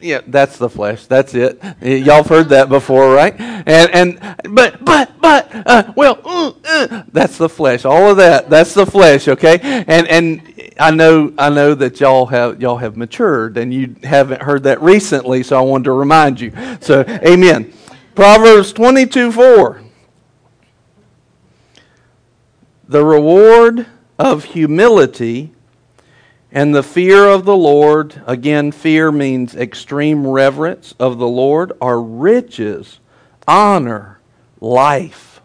Yeah, 0.00 0.20
that's 0.26 0.58
the 0.58 0.68
flesh. 0.68 1.06
That's 1.06 1.34
it. 1.34 1.58
Y'all 1.80 2.16
have 2.16 2.26
heard 2.26 2.48
that 2.50 2.68
before, 2.68 3.14
right? 3.14 3.34
And 3.40 3.90
and 3.90 4.54
but 4.54 4.84
but 4.84 5.18
but 5.20 5.50
uh, 5.66 5.92
well, 5.96 6.20
uh, 6.22 6.52
uh, 6.64 7.02
that's 7.12 7.38
the 7.38 7.48
flesh. 7.48 7.86
All 7.86 8.10
of 8.10 8.18
that. 8.18 8.50
That's 8.50 8.74
the 8.74 8.84
flesh. 8.84 9.26
Okay. 9.26 9.58
And 9.62 10.06
and 10.06 10.72
I 10.78 10.90
know 10.90 11.32
I 11.38 11.48
know 11.48 11.74
that 11.74 11.98
y'all 11.98 12.26
have 12.26 12.60
y'all 12.60 12.76
have 12.76 12.96
matured 12.98 13.56
and 13.56 13.72
you 13.72 13.96
haven't 14.02 14.42
heard 14.42 14.64
that 14.64 14.82
recently, 14.82 15.42
so 15.42 15.56
I 15.56 15.62
wanted 15.62 15.84
to 15.84 15.92
remind 15.92 16.40
you. 16.40 16.52
So, 16.80 17.00
amen. 17.08 17.72
Proverbs 18.14 18.72
22 18.74 19.32
4. 19.32 19.82
The 22.88 23.04
reward 23.04 23.86
of 24.18 24.44
humility 24.44 25.52
and 26.56 26.74
the 26.74 26.82
fear 26.82 27.26
of 27.26 27.44
the 27.44 27.54
Lord, 27.54 28.22
again, 28.26 28.72
fear 28.72 29.12
means 29.12 29.54
extreme 29.54 30.26
reverence 30.26 30.94
of 30.98 31.18
the 31.18 31.28
Lord, 31.28 31.70
are 31.82 32.00
riches, 32.00 32.98
honor, 33.46 34.20
life. 34.58 35.42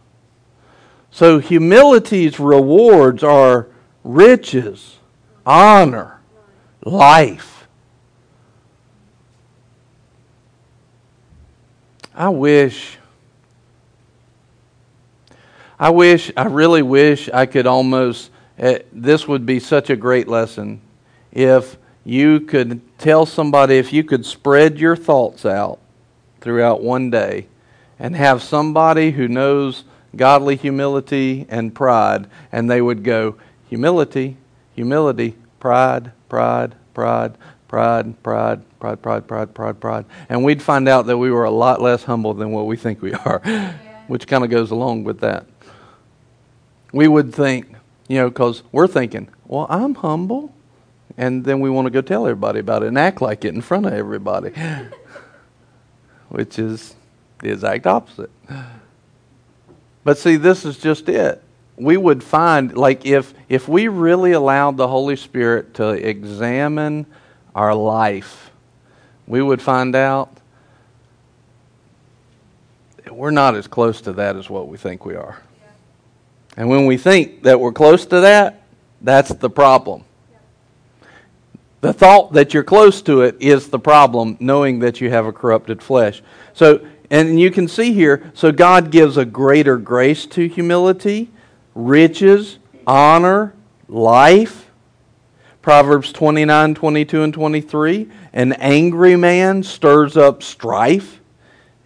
So, 1.09 1.39
humility's 1.39 2.39
rewards 2.39 3.25
are 3.25 3.67
riches, 4.05 4.99
honor, 5.45 6.21
life. 6.85 7.67
I 12.15 12.29
wish, 12.29 12.97
I 15.77 15.89
wish, 15.89 16.31
I 16.37 16.43
really 16.43 16.83
wish 16.83 17.27
I 17.27 17.47
could 17.47 17.67
almost, 17.67 18.31
uh, 18.57 18.75
this 18.93 19.27
would 19.27 19.45
be 19.45 19.59
such 19.59 19.89
a 19.89 19.97
great 19.97 20.29
lesson 20.29 20.79
if 21.31 21.77
you 22.03 22.39
could 22.39 22.81
tell 22.97 23.25
somebody, 23.25 23.77
if 23.77 23.93
you 23.93 24.03
could 24.03 24.25
spread 24.25 24.79
your 24.79 24.95
thoughts 24.95 25.45
out 25.45 25.79
throughout 26.39 26.81
one 26.81 27.09
day 27.09 27.47
and 27.99 28.15
have 28.15 28.41
somebody 28.41 29.11
who 29.11 29.27
knows 29.27 29.83
godly 30.15 30.55
humility 30.55 31.45
and 31.49 31.73
pride, 31.73 32.27
and 32.51 32.69
they 32.69 32.81
would 32.81 33.03
go, 33.03 33.35
humility, 33.69 34.37
humility, 34.75 35.35
pride, 35.59 36.11
pride, 36.27 36.75
pride, 36.93 37.37
pride, 37.67 38.21
pride, 38.23 38.61
pride, 38.79 39.01
pride, 39.01 39.27
pride, 39.27 39.53
pride, 39.53 39.79
pride. 39.79 40.05
And 40.27 40.43
we'd 40.43 40.61
find 40.61 40.89
out 40.89 41.05
that 41.05 41.17
we 41.17 41.31
were 41.31 41.45
a 41.45 41.51
lot 41.51 41.81
less 41.81 42.03
humble 42.03 42.33
than 42.33 42.51
what 42.51 42.65
we 42.65 42.75
think 42.75 43.01
we 43.01 43.13
are, 43.13 43.39
which 44.07 44.27
kind 44.27 44.43
of 44.43 44.49
goes 44.49 44.71
along 44.71 45.03
with 45.03 45.19
that. 45.21 45.45
We 46.91 47.07
would 47.07 47.33
think, 47.33 47.73
you 48.09 48.17
know, 48.17 48.29
because 48.29 48.63
we're 48.71 48.87
thinking, 48.87 49.29
well, 49.45 49.67
I'm 49.69 49.95
humble. 49.95 50.53
And 51.21 51.45
then 51.45 51.59
we 51.59 51.69
want 51.69 51.85
to 51.85 51.91
go 51.91 52.01
tell 52.01 52.25
everybody 52.25 52.59
about 52.59 52.81
it 52.81 52.87
and 52.87 52.97
act 52.97 53.21
like 53.21 53.45
it 53.45 53.53
in 53.53 53.61
front 53.61 53.85
of 53.85 53.93
everybody, 53.93 54.51
which 56.29 56.57
is 56.57 56.95
the 57.39 57.51
exact 57.51 57.85
opposite. 57.85 58.31
But 60.03 60.17
see, 60.17 60.35
this 60.35 60.65
is 60.65 60.77
just 60.79 61.07
it 61.09 61.43
we 61.81 61.97
would 61.97 62.23
find 62.23 62.77
like 62.77 63.05
if 63.05 63.33
if 63.49 63.67
we 63.67 63.87
really 63.87 64.33
allowed 64.33 64.77
the 64.77 64.87
Holy 64.87 65.15
Spirit 65.15 65.73
to 65.75 65.89
examine 65.89 67.07
our 67.55 67.73
life, 67.73 68.51
we 69.25 69.41
would 69.41 69.61
find 69.61 69.95
out 69.95 70.37
we're 73.09 73.31
not 73.31 73.55
as 73.55 73.67
close 73.67 73.99
to 74.01 74.13
that 74.13 74.35
as 74.35 74.49
what 74.49 74.67
we 74.67 74.77
think 74.77 75.05
we 75.05 75.15
are. 75.15 75.41
And 76.55 76.69
when 76.69 76.85
we 76.85 76.97
think 76.97 77.43
that 77.43 77.59
we're 77.59 77.71
close 77.71 78.05
to 78.07 78.21
that, 78.21 78.61
that's 79.01 79.33
the 79.33 79.49
problem. 79.49 80.03
The 81.81 81.93
thought 81.93 82.33
that 82.33 82.53
you're 82.53 82.63
close 82.63 83.01
to 83.03 83.21
it 83.21 83.37
is 83.39 83.69
the 83.69 83.79
problem, 83.79 84.37
knowing 84.39 84.79
that 84.79 85.01
you 85.01 85.09
have 85.09 85.25
a 85.25 85.33
corrupted 85.33 85.81
flesh. 85.81 86.21
So, 86.53 86.85
and 87.09 87.39
you 87.39 87.51
can 87.51 87.67
see 87.67 87.91
here, 87.91 88.31
so 88.35 88.51
God 88.51 88.91
gives 88.91 89.17
a 89.17 89.25
greater 89.25 89.77
grace 89.77 90.25
to 90.27 90.47
humility 90.47 91.29
riches, 91.73 92.59
honor, 92.85 93.53
life. 93.87 94.69
Proverbs 95.61 96.11
29, 96.11 96.75
22, 96.75 97.23
and 97.23 97.33
23. 97.33 98.09
An 98.33 98.53
angry 98.53 99.15
man 99.15 99.63
stirs 99.63 100.17
up 100.17 100.41
strife, 100.41 101.19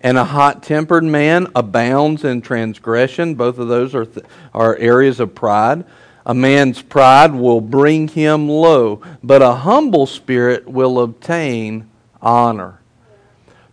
and 0.02 0.18
a 0.18 0.24
hot 0.24 0.64
tempered 0.64 1.04
man 1.04 1.48
abounds 1.56 2.24
in 2.24 2.42
transgression. 2.42 3.36
Both 3.36 3.58
of 3.58 3.68
those 3.68 3.94
are, 3.94 4.06
th- 4.06 4.26
are 4.54 4.78
areas 4.78 5.20
of 5.20 5.36
pride. 5.36 5.84
A 6.26 6.34
man's 6.34 6.82
pride 6.82 7.34
will 7.34 7.62
bring 7.62 8.08
him 8.08 8.50
low, 8.50 9.02
but 9.24 9.42
a 9.42 9.54
humble 9.54 10.08
spirit 10.08 10.68
will 10.68 11.00
obtain 11.00 11.90
honor. 12.22 12.80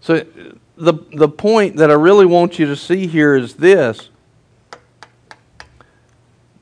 So, 0.00 0.26
the, 0.76 0.94
the 1.12 1.28
point 1.28 1.76
that 1.76 1.90
I 1.90 1.94
really 1.94 2.26
want 2.26 2.58
you 2.58 2.66
to 2.66 2.76
see 2.76 3.06
here 3.06 3.36
is 3.36 3.54
this 3.54 4.10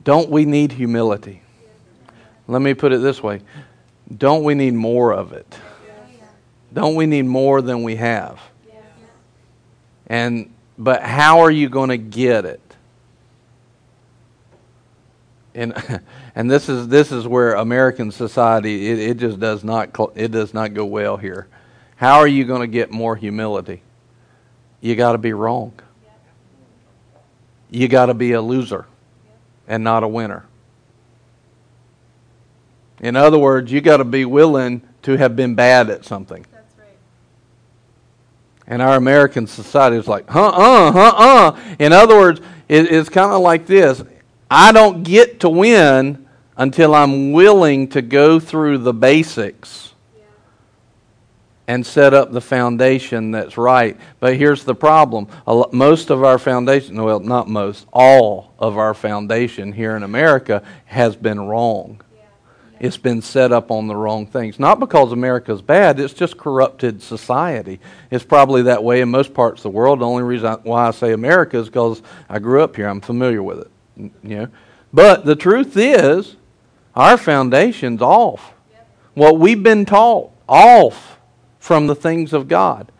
don't 0.03 0.29
we 0.29 0.45
need 0.45 0.71
humility? 0.71 1.41
Let 2.47 2.61
me 2.61 2.73
put 2.73 2.91
it 2.91 3.01
this 3.01 3.21
way 3.21 3.41
Don't 4.17 4.43
we 4.43 4.55
need 4.55 4.73
more 4.73 5.13
of 5.13 5.33
it? 5.33 5.59
Don't 6.73 6.95
we 6.95 7.05
need 7.05 7.23
more 7.23 7.61
than 7.61 7.83
we 7.83 7.97
have? 7.97 8.39
And 10.07 10.53
but 10.77 11.03
how 11.03 11.41
are 11.41 11.51
you 11.51 11.69
going 11.69 11.89
to 11.89 11.97
get 11.97 12.45
it? 12.45 12.70
And 15.53 16.01
and 16.35 16.49
this 16.49 16.69
is 16.69 16.87
this 16.87 17.11
is 17.11 17.27
where 17.27 17.53
American 17.53 18.11
society 18.11 18.89
it, 18.89 18.99
it 18.99 19.17
just 19.17 19.39
does 19.39 19.63
not 19.63 19.95
it 20.15 20.31
does 20.31 20.53
not 20.53 20.73
go 20.73 20.85
well 20.85 21.17
here. 21.17 21.47
How 21.95 22.19
are 22.19 22.27
you 22.27 22.45
going 22.45 22.61
to 22.61 22.67
get 22.67 22.91
more 22.91 23.15
humility? 23.15 23.83
You 24.79 24.95
got 24.95 25.11
to 25.11 25.17
be 25.19 25.33
wrong. 25.33 25.73
You 27.69 27.87
got 27.87 28.07
to 28.07 28.13
be 28.13 28.31
a 28.31 28.41
loser 28.41 28.87
and 29.67 29.83
not 29.83 30.03
a 30.03 30.07
winner. 30.07 30.45
In 32.99 33.15
other 33.15 33.37
words, 33.37 33.71
you 33.71 33.81
got 33.81 33.97
to 33.97 34.03
be 34.03 34.25
willing 34.25 34.81
to 35.03 35.17
have 35.17 35.35
been 35.35 35.55
bad 35.55 35.89
at 35.89 36.05
something. 36.05 36.45
That's 36.51 36.77
right. 36.77 36.97
And 38.67 38.81
our 38.81 38.95
American 38.95 39.47
society 39.47 39.97
is 39.97 40.07
like, 40.07 40.29
huh, 40.29 40.49
uh, 40.49 40.91
huh, 40.91 41.13
uh. 41.15 41.59
In 41.79 41.93
other 41.93 42.17
words, 42.17 42.41
it, 42.67 42.91
it's 42.91 43.09
kind 43.09 43.31
of 43.31 43.41
like 43.41 43.65
this 43.65 44.03
I 44.53 44.73
don't 44.73 45.03
get 45.03 45.39
to 45.39 45.49
win 45.49 46.27
until 46.57 46.93
I'm 46.93 47.31
willing 47.31 47.87
to 47.91 48.01
go 48.01 48.37
through 48.37 48.79
the 48.79 48.93
basics 48.93 49.93
and 51.69 51.85
set 51.85 52.13
up 52.13 52.33
the 52.33 52.41
foundation 52.41 53.31
that's 53.31 53.57
right. 53.57 53.97
But 54.19 54.35
here's 54.35 54.65
the 54.65 54.75
problem 54.75 55.29
most 55.71 56.09
of 56.09 56.25
our 56.25 56.37
foundation, 56.37 57.01
well, 57.01 57.21
not 57.21 57.47
most, 57.47 57.87
all 57.93 58.53
of 58.59 58.77
our 58.77 58.93
foundation 58.93 59.71
here 59.71 59.95
in 59.95 60.03
America 60.03 60.63
has 60.83 61.15
been 61.15 61.39
wrong. 61.39 62.01
It's 62.77 62.97
been 62.97 63.21
set 63.21 63.53
up 63.53 63.71
on 63.71 63.87
the 63.87 63.95
wrong 63.95 64.25
things. 64.25 64.59
Not 64.59 64.81
because 64.81 65.13
America's 65.13 65.61
bad, 65.61 65.97
it's 65.97 66.13
just 66.13 66.35
corrupted 66.35 67.01
society. 67.01 67.79
It's 68.09 68.25
probably 68.25 68.63
that 68.63 68.83
way 68.83 68.99
in 68.99 69.07
most 69.07 69.33
parts 69.33 69.59
of 69.59 69.71
the 69.71 69.77
world. 69.77 69.99
The 70.01 70.05
only 70.05 70.23
reason 70.23 70.51
why 70.63 70.89
I 70.89 70.91
say 70.91 71.13
America 71.13 71.57
is 71.57 71.67
because 71.67 72.01
I 72.27 72.39
grew 72.39 72.61
up 72.61 72.75
here. 72.75 72.89
I'm 72.89 72.99
familiar 72.99 73.41
with 73.41 73.59
it. 73.59 73.70
You 73.95 74.11
know? 74.23 74.47
But 74.93 75.25
the 75.25 75.35
truth 75.35 75.77
is, 75.77 76.35
our 76.95 77.17
foundation's 77.17 78.01
off. 78.01 78.53
Yep. 78.71 78.89
What 79.13 79.39
we've 79.39 79.63
been 79.63 79.85
taught, 79.85 80.31
off 80.47 81.19
from 81.59 81.87
the 81.87 81.95
things 81.95 82.33
of 82.33 82.47
God. 82.47 82.91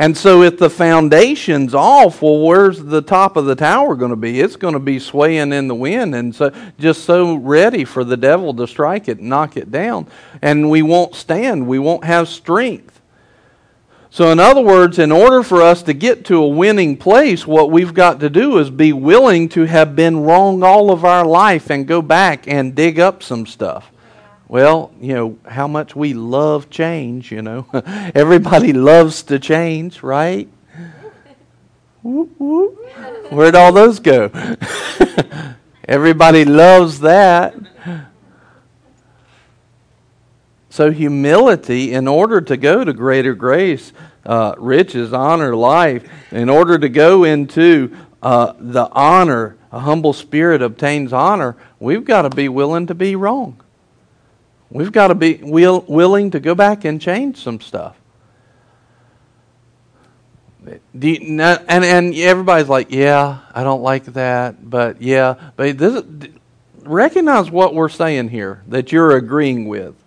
And 0.00 0.16
so 0.16 0.42
if 0.42 0.56
the 0.56 0.70
foundation's 0.70 1.74
off, 1.74 2.22
well, 2.22 2.40
where's 2.40 2.82
the 2.82 3.02
top 3.02 3.36
of 3.36 3.44
the 3.44 3.54
tower 3.54 3.94
going 3.94 4.12
to 4.12 4.16
be? 4.16 4.40
It's 4.40 4.56
going 4.56 4.72
to 4.72 4.80
be 4.80 4.98
swaying 4.98 5.52
in 5.52 5.68
the 5.68 5.74
wind 5.74 6.14
and 6.14 6.34
so 6.34 6.50
just 6.78 7.04
so 7.04 7.34
ready 7.34 7.84
for 7.84 8.02
the 8.02 8.16
devil 8.16 8.54
to 8.54 8.66
strike 8.66 9.08
it 9.08 9.18
and 9.18 9.28
knock 9.28 9.58
it 9.58 9.70
down. 9.70 10.06
And 10.40 10.70
we 10.70 10.80
won't 10.80 11.14
stand. 11.14 11.66
We 11.66 11.78
won't 11.78 12.04
have 12.04 12.28
strength. 12.28 12.99
So, 14.12 14.32
in 14.32 14.40
other 14.40 14.60
words, 14.60 14.98
in 14.98 15.12
order 15.12 15.44
for 15.44 15.62
us 15.62 15.84
to 15.84 15.94
get 15.94 16.24
to 16.26 16.42
a 16.42 16.48
winning 16.48 16.96
place, 16.96 17.46
what 17.46 17.70
we've 17.70 17.94
got 17.94 18.18
to 18.20 18.28
do 18.28 18.58
is 18.58 18.68
be 18.68 18.92
willing 18.92 19.48
to 19.50 19.66
have 19.66 19.94
been 19.94 20.24
wrong 20.24 20.64
all 20.64 20.90
of 20.90 21.04
our 21.04 21.24
life 21.24 21.70
and 21.70 21.86
go 21.86 22.02
back 22.02 22.48
and 22.48 22.74
dig 22.74 22.98
up 22.98 23.22
some 23.22 23.46
stuff. 23.46 23.92
Well, 24.48 24.90
you 25.00 25.14
know, 25.14 25.38
how 25.46 25.68
much 25.68 25.94
we 25.94 26.12
love 26.12 26.70
change, 26.70 27.30
you 27.30 27.40
know. 27.40 27.66
Everybody 28.12 28.72
loves 28.72 29.22
to 29.24 29.38
change, 29.38 30.02
right? 30.02 30.48
Whoop, 32.02 32.30
whoop. 32.36 32.78
Where'd 33.30 33.54
all 33.54 33.72
those 33.72 34.00
go? 34.00 34.28
Everybody 35.84 36.44
loves 36.44 36.98
that. 37.00 37.54
So, 40.70 40.92
humility, 40.92 41.92
in 41.92 42.06
order 42.06 42.40
to 42.40 42.56
go 42.56 42.84
to 42.84 42.92
greater 42.92 43.34
grace, 43.34 43.92
uh, 44.24 44.54
riches, 44.56 45.12
honor, 45.12 45.56
life, 45.56 46.08
in 46.30 46.48
order 46.48 46.78
to 46.78 46.88
go 46.88 47.24
into 47.24 47.96
uh, 48.22 48.54
the 48.56 48.88
honor, 48.92 49.56
a 49.72 49.80
humble 49.80 50.12
spirit 50.12 50.62
obtains 50.62 51.12
honor, 51.12 51.56
we've 51.80 52.04
got 52.04 52.22
to 52.22 52.30
be 52.30 52.48
willing 52.48 52.86
to 52.86 52.94
be 52.94 53.16
wrong. 53.16 53.60
We've 54.70 54.92
got 54.92 55.08
to 55.08 55.16
be 55.16 55.40
will, 55.42 55.84
willing 55.88 56.30
to 56.30 56.40
go 56.40 56.54
back 56.54 56.84
and 56.84 57.00
change 57.00 57.38
some 57.38 57.60
stuff. 57.60 57.96
You, 60.94 61.40
and 61.40 61.40
and 61.68 62.14
everybody's 62.14 62.68
like, 62.68 62.92
yeah, 62.92 63.40
I 63.52 63.64
don't 63.64 63.82
like 63.82 64.04
that, 64.04 64.70
but 64.70 65.02
yeah, 65.02 65.50
but 65.56 65.78
this 65.78 66.04
recognize 66.82 67.50
what 67.50 67.74
we're 67.74 67.88
saying 67.88 68.28
here 68.28 68.62
that 68.68 68.92
you're 68.92 69.16
agreeing 69.16 69.66
with. 69.66 69.99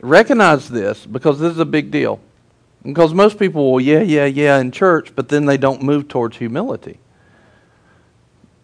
Recognize 0.00 0.68
this 0.68 1.06
because 1.06 1.38
this 1.38 1.52
is 1.52 1.58
a 1.58 1.64
big 1.64 1.90
deal. 1.90 2.20
Because 2.82 3.12
most 3.12 3.38
people 3.38 3.72
will, 3.72 3.80
yeah, 3.80 4.00
yeah, 4.00 4.24
yeah, 4.24 4.58
in 4.58 4.70
church, 4.70 5.14
but 5.14 5.28
then 5.28 5.44
they 5.44 5.58
don't 5.58 5.82
move 5.82 6.08
towards 6.08 6.38
humility. 6.38 6.98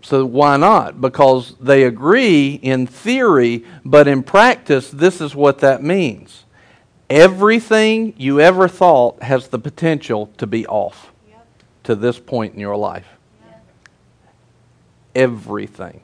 So 0.01 0.25
why 0.25 0.57
not? 0.57 1.01
Because 1.01 1.55
they 1.61 1.83
agree 1.83 2.55
in 2.55 2.87
theory, 2.87 3.65
but 3.85 4.09
in 4.09 4.23
practice, 4.23 4.91
this 4.91 5.21
is 5.21 5.35
what 5.35 5.59
that 5.59 5.83
means. 5.83 6.45
Everything 7.11 8.15
you 8.17 8.41
ever 8.41 8.69
thought 8.69 9.23
has 9.23 9.49
the 9.49 9.59
potential 9.59 10.31
to 10.39 10.47
be 10.47 10.67
off 10.67 11.13
Yep. 11.29 11.47
to 11.85 11.95
this 11.95 12.19
point 12.19 12.55
in 12.55 12.61
your 12.61 12.77
life. 12.77 13.07
Yep. 13.45 13.65
Everything. 15.15 16.01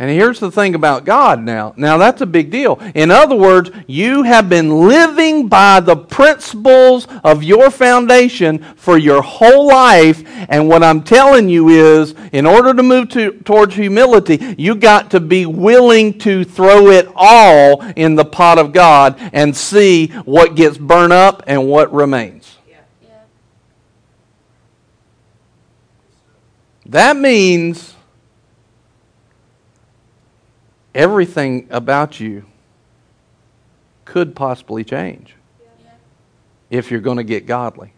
And 0.00 0.08
here's 0.08 0.38
the 0.38 0.52
thing 0.52 0.76
about 0.76 1.04
God 1.04 1.42
now. 1.42 1.74
Now, 1.76 1.98
that's 1.98 2.20
a 2.20 2.26
big 2.26 2.52
deal. 2.52 2.78
In 2.94 3.10
other 3.10 3.34
words, 3.34 3.72
you 3.88 4.22
have 4.22 4.48
been 4.48 4.86
living 4.86 5.48
by 5.48 5.80
the 5.80 5.96
principles 5.96 7.08
of 7.24 7.42
your 7.42 7.68
foundation 7.68 8.62
for 8.76 8.96
your 8.96 9.22
whole 9.22 9.66
life. 9.66 10.22
And 10.48 10.68
what 10.68 10.84
I'm 10.84 11.02
telling 11.02 11.48
you 11.48 11.70
is, 11.70 12.14
in 12.30 12.46
order 12.46 12.72
to 12.74 12.82
move 12.84 13.08
to, 13.10 13.32
towards 13.40 13.74
humility, 13.74 14.54
you 14.56 14.76
got 14.76 15.10
to 15.10 15.20
be 15.20 15.46
willing 15.46 16.16
to 16.20 16.44
throw 16.44 16.90
it 16.90 17.08
all 17.16 17.82
in 17.96 18.14
the 18.14 18.24
pot 18.24 18.58
of 18.58 18.72
God 18.72 19.16
and 19.32 19.56
see 19.56 20.06
what 20.24 20.54
gets 20.54 20.78
burned 20.78 21.12
up 21.12 21.42
and 21.48 21.66
what 21.66 21.92
remains. 21.92 22.56
That 26.86 27.16
means 27.16 27.96
everything 30.98 31.68
about 31.70 32.18
you 32.18 32.44
could 34.04 34.34
possibly 34.34 34.82
change 34.82 35.34
if 36.70 36.90
you're 36.90 37.00
going 37.00 37.16
to 37.18 37.24
get 37.24 37.46
godly. 37.46 37.92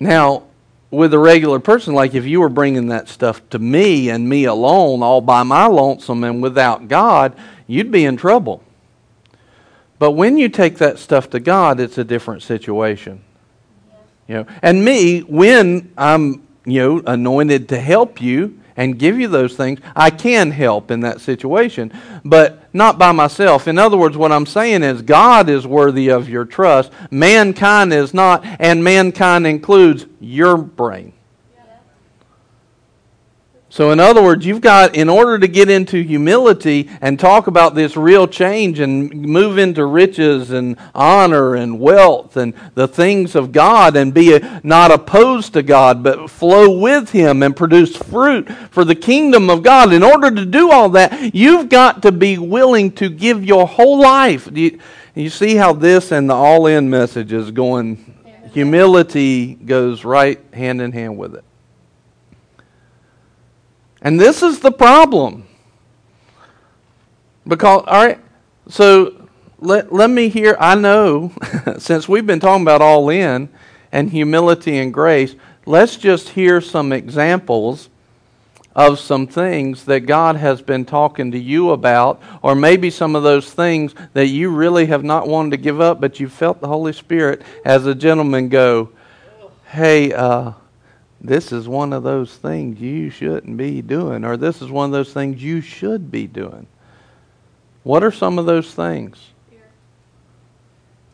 Now, 0.00 0.44
with 0.90 1.12
a 1.12 1.18
regular 1.18 1.60
person, 1.60 1.94
like 1.94 2.14
if 2.14 2.24
you 2.24 2.40
were 2.40 2.48
bringing 2.48 2.88
that 2.88 3.08
stuff 3.08 3.46
to 3.50 3.58
me 3.58 4.08
and 4.08 4.26
me 4.26 4.44
alone, 4.44 5.02
all 5.02 5.20
by 5.20 5.42
my 5.42 5.66
lonesome 5.66 6.24
and 6.24 6.42
without 6.42 6.88
God, 6.88 7.36
you'd 7.66 7.90
be 7.90 8.06
in 8.06 8.16
trouble. 8.16 8.62
But 9.98 10.12
when 10.12 10.38
you 10.38 10.48
take 10.48 10.78
that 10.78 10.98
stuff 10.98 11.28
to 11.30 11.40
God, 11.40 11.78
it's 11.78 11.98
a 11.98 12.04
different 12.04 12.42
situation. 12.42 13.22
You 14.26 14.36
know, 14.36 14.46
and 14.62 14.82
me, 14.82 15.20
when 15.20 15.92
I'm 15.96 16.46
you 16.64 16.80
know 16.80 17.02
anointed 17.06 17.68
to 17.68 17.78
help 17.78 18.20
you 18.20 18.58
and 18.76 18.98
give 18.98 19.18
you 19.18 19.28
those 19.28 19.56
things, 19.56 19.80
I 19.94 20.10
can 20.10 20.50
help 20.50 20.90
in 20.90 21.00
that 21.00 21.20
situation, 21.20 21.92
but 22.24 22.62
not 22.74 22.98
by 22.98 23.12
myself. 23.12 23.68
In 23.68 23.78
other 23.78 23.96
words, 23.96 24.16
what 24.16 24.32
I'm 24.32 24.46
saying 24.46 24.82
is 24.82 25.02
God 25.02 25.48
is 25.48 25.66
worthy 25.66 26.08
of 26.08 26.28
your 26.28 26.44
trust. 26.44 26.92
Mankind 27.10 27.92
is 27.92 28.14
not, 28.14 28.44
and 28.44 28.82
mankind 28.82 29.46
includes 29.46 30.06
your 30.20 30.56
brain. 30.56 31.11
So, 33.72 33.90
in 33.90 34.00
other 34.00 34.22
words, 34.22 34.44
you've 34.44 34.60
got, 34.60 34.94
in 34.94 35.08
order 35.08 35.38
to 35.38 35.48
get 35.48 35.70
into 35.70 36.02
humility 36.02 36.90
and 37.00 37.18
talk 37.18 37.46
about 37.46 37.74
this 37.74 37.96
real 37.96 38.28
change 38.28 38.80
and 38.80 39.10
move 39.10 39.56
into 39.56 39.86
riches 39.86 40.50
and 40.50 40.76
honor 40.94 41.54
and 41.54 41.80
wealth 41.80 42.36
and 42.36 42.52
the 42.74 42.86
things 42.86 43.34
of 43.34 43.50
God 43.50 43.96
and 43.96 44.12
be 44.12 44.34
a, 44.34 44.60
not 44.62 44.90
opposed 44.90 45.54
to 45.54 45.62
God, 45.62 46.02
but 46.02 46.28
flow 46.28 46.78
with 46.78 47.12
Him 47.12 47.42
and 47.42 47.56
produce 47.56 47.96
fruit 47.96 48.46
for 48.70 48.84
the 48.84 48.94
kingdom 48.94 49.48
of 49.48 49.62
God, 49.62 49.90
in 49.90 50.02
order 50.02 50.30
to 50.30 50.44
do 50.44 50.70
all 50.70 50.90
that, 50.90 51.34
you've 51.34 51.70
got 51.70 52.02
to 52.02 52.12
be 52.12 52.36
willing 52.36 52.92
to 52.96 53.08
give 53.08 53.42
your 53.42 53.66
whole 53.66 53.98
life. 53.98 54.50
You, 54.52 54.78
you 55.14 55.30
see 55.30 55.54
how 55.54 55.72
this 55.72 56.12
and 56.12 56.28
the 56.28 56.34
all 56.34 56.66
in 56.66 56.90
message 56.90 57.32
is 57.32 57.50
going, 57.50 58.20
humility 58.52 59.54
goes 59.54 60.04
right 60.04 60.38
hand 60.52 60.82
in 60.82 60.92
hand 60.92 61.16
with 61.16 61.36
it. 61.36 61.44
And 64.02 64.20
this 64.20 64.42
is 64.42 64.58
the 64.58 64.72
problem. 64.72 65.46
Because, 67.46 67.84
all 67.86 68.04
right, 68.04 68.18
so 68.68 69.28
let, 69.58 69.92
let 69.92 70.10
me 70.10 70.28
hear. 70.28 70.56
I 70.58 70.74
know, 70.74 71.32
since 71.78 72.08
we've 72.08 72.26
been 72.26 72.40
talking 72.40 72.62
about 72.62 72.82
all 72.82 73.08
in 73.08 73.48
and 73.92 74.10
humility 74.10 74.78
and 74.78 74.92
grace, 74.92 75.36
let's 75.66 75.96
just 75.96 76.30
hear 76.30 76.60
some 76.60 76.92
examples 76.92 77.88
of 78.74 78.98
some 78.98 79.26
things 79.26 79.84
that 79.84 80.00
God 80.00 80.36
has 80.36 80.62
been 80.62 80.84
talking 80.84 81.30
to 81.32 81.38
you 81.38 81.70
about, 81.70 82.20
or 82.40 82.54
maybe 82.54 82.90
some 82.90 83.14
of 83.14 83.22
those 83.22 83.52
things 83.52 83.94
that 84.14 84.26
you 84.26 84.50
really 84.50 84.86
have 84.86 85.04
not 85.04 85.28
wanted 85.28 85.50
to 85.50 85.56
give 85.58 85.80
up, 85.80 86.00
but 86.00 86.18
you 86.18 86.28
felt 86.28 86.60
the 86.60 86.68
Holy 86.68 86.92
Spirit 86.92 87.42
as 87.64 87.86
a 87.86 87.94
gentleman 87.94 88.48
go, 88.48 88.90
hey, 89.66 90.12
uh, 90.12 90.52
this 91.22 91.52
is 91.52 91.68
one 91.68 91.92
of 91.92 92.02
those 92.02 92.36
things 92.36 92.80
you 92.80 93.08
shouldn't 93.08 93.56
be 93.56 93.80
doing, 93.80 94.24
or 94.24 94.36
this 94.36 94.60
is 94.60 94.70
one 94.70 94.86
of 94.86 94.92
those 94.92 95.12
things 95.12 95.42
you 95.42 95.60
should 95.60 96.10
be 96.10 96.26
doing. 96.26 96.66
What 97.84 98.04
are 98.04 98.12
some 98.12 98.38
of 98.38 98.46
those 98.46 98.74
things? 98.74 99.30
Here. 99.50 99.60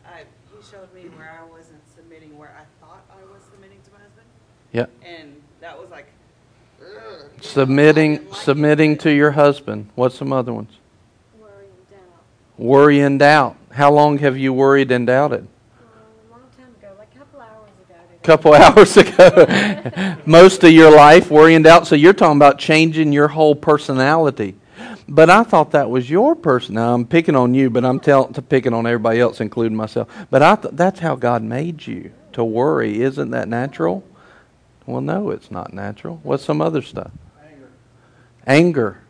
I, 0.05 0.23
he 0.51 0.63
showed 0.69 0.93
me 0.93 1.09
where 1.15 1.39
I 1.41 1.49
wasn't 1.49 1.81
submitting 1.95 2.37
where 2.37 2.55
I 2.59 2.65
thought 2.83 3.05
I 3.11 3.23
was 3.31 3.41
submitting 3.51 3.79
to 3.85 3.91
my 3.91 3.99
husband. 3.99 4.27
Yeah. 4.73 4.85
And 5.07 5.41
that 5.61 5.79
was 5.79 5.89
like 5.89 6.07
Submitting, 7.41 8.33
submitting 8.33 8.97
to 8.99 9.11
your 9.11 9.31
husband. 9.31 9.89
What's 9.95 10.15
some 10.15 10.33
other 10.33 10.53
ones? 10.53 10.71
Worry 11.39 11.65
and 11.65 11.89
doubt. 11.89 11.99
Worry 12.57 12.99
and 12.99 13.19
doubt. 13.19 13.55
How 13.71 13.91
long 13.91 14.17
have 14.19 14.37
you 14.37 14.51
worried 14.51 14.91
and 14.91 15.07
doubted? 15.07 15.47
Uh, 15.47 15.85
a 16.29 16.31
long 16.31 16.41
time 16.57 16.67
ago, 16.77 16.93
like 16.97 17.07
a 17.15 17.19
couple 17.19 17.39
hours 17.39 17.69
ago. 17.87 17.95
today. 18.07 18.08
Couple 18.23 18.53
hours 18.55 18.97
ago. 18.97 20.17
Most 20.25 20.63
of 20.63 20.71
your 20.71 20.91
life, 20.91 21.29
worry 21.31 21.55
and 21.55 21.63
doubt. 21.63 21.87
So 21.87 21.95
you're 21.95 22.13
talking 22.13 22.37
about 22.37 22.59
changing 22.59 23.13
your 23.13 23.27
whole 23.27 23.55
personality. 23.55 24.55
But 25.07 25.29
I 25.29 25.43
thought 25.43 25.71
that 25.71 25.89
was 25.89 26.09
your 26.09 26.35
person. 26.35 26.75
Now 26.75 26.93
I'm 26.93 27.05
picking 27.05 27.35
on 27.35 27.53
you, 27.53 27.69
but 27.69 27.83
I'm 27.83 27.99
to 27.99 28.41
picking 28.47 28.73
on 28.73 28.85
everybody 28.85 29.19
else, 29.19 29.41
including 29.41 29.75
myself. 29.75 30.07
But 30.29 30.43
I 30.43 30.55
th- 30.55 30.75
that's 30.75 30.99
how 30.99 31.15
God 31.15 31.41
made 31.41 31.87
you 31.87 32.11
to 32.33 32.43
worry. 32.43 33.01
Isn't 33.01 33.31
that 33.31 33.47
natural? 33.47 34.03
Well, 34.85 35.01
no, 35.01 35.31
it's 35.31 35.51
not 35.51 35.73
natural. 35.73 36.19
What's 36.23 36.43
some 36.43 36.61
other 36.61 36.81
stuff? 36.81 37.11
Anger. 37.43 37.69
Anger. 38.45 39.01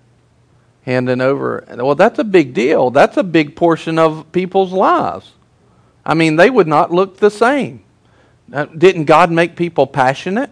Handing 0.83 1.21
over. 1.21 1.65
Well, 1.77 1.95
that's 1.95 2.19
a 2.19 2.23
big 2.23 2.53
deal. 2.53 2.91
That's 2.91 3.17
a 3.17 3.23
big 3.23 3.55
portion 3.55 3.99
of 3.99 4.31
people's 4.31 4.71
lives. 4.71 5.33
I 6.05 6.13
mean, 6.13 6.37
they 6.37 6.49
would 6.49 6.67
not 6.67 6.91
look 6.91 7.17
the 7.17 7.29
same. 7.29 7.83
Didn't 8.49 9.05
God 9.05 9.31
make 9.31 9.55
people 9.55 9.85
passionate? 9.85 10.49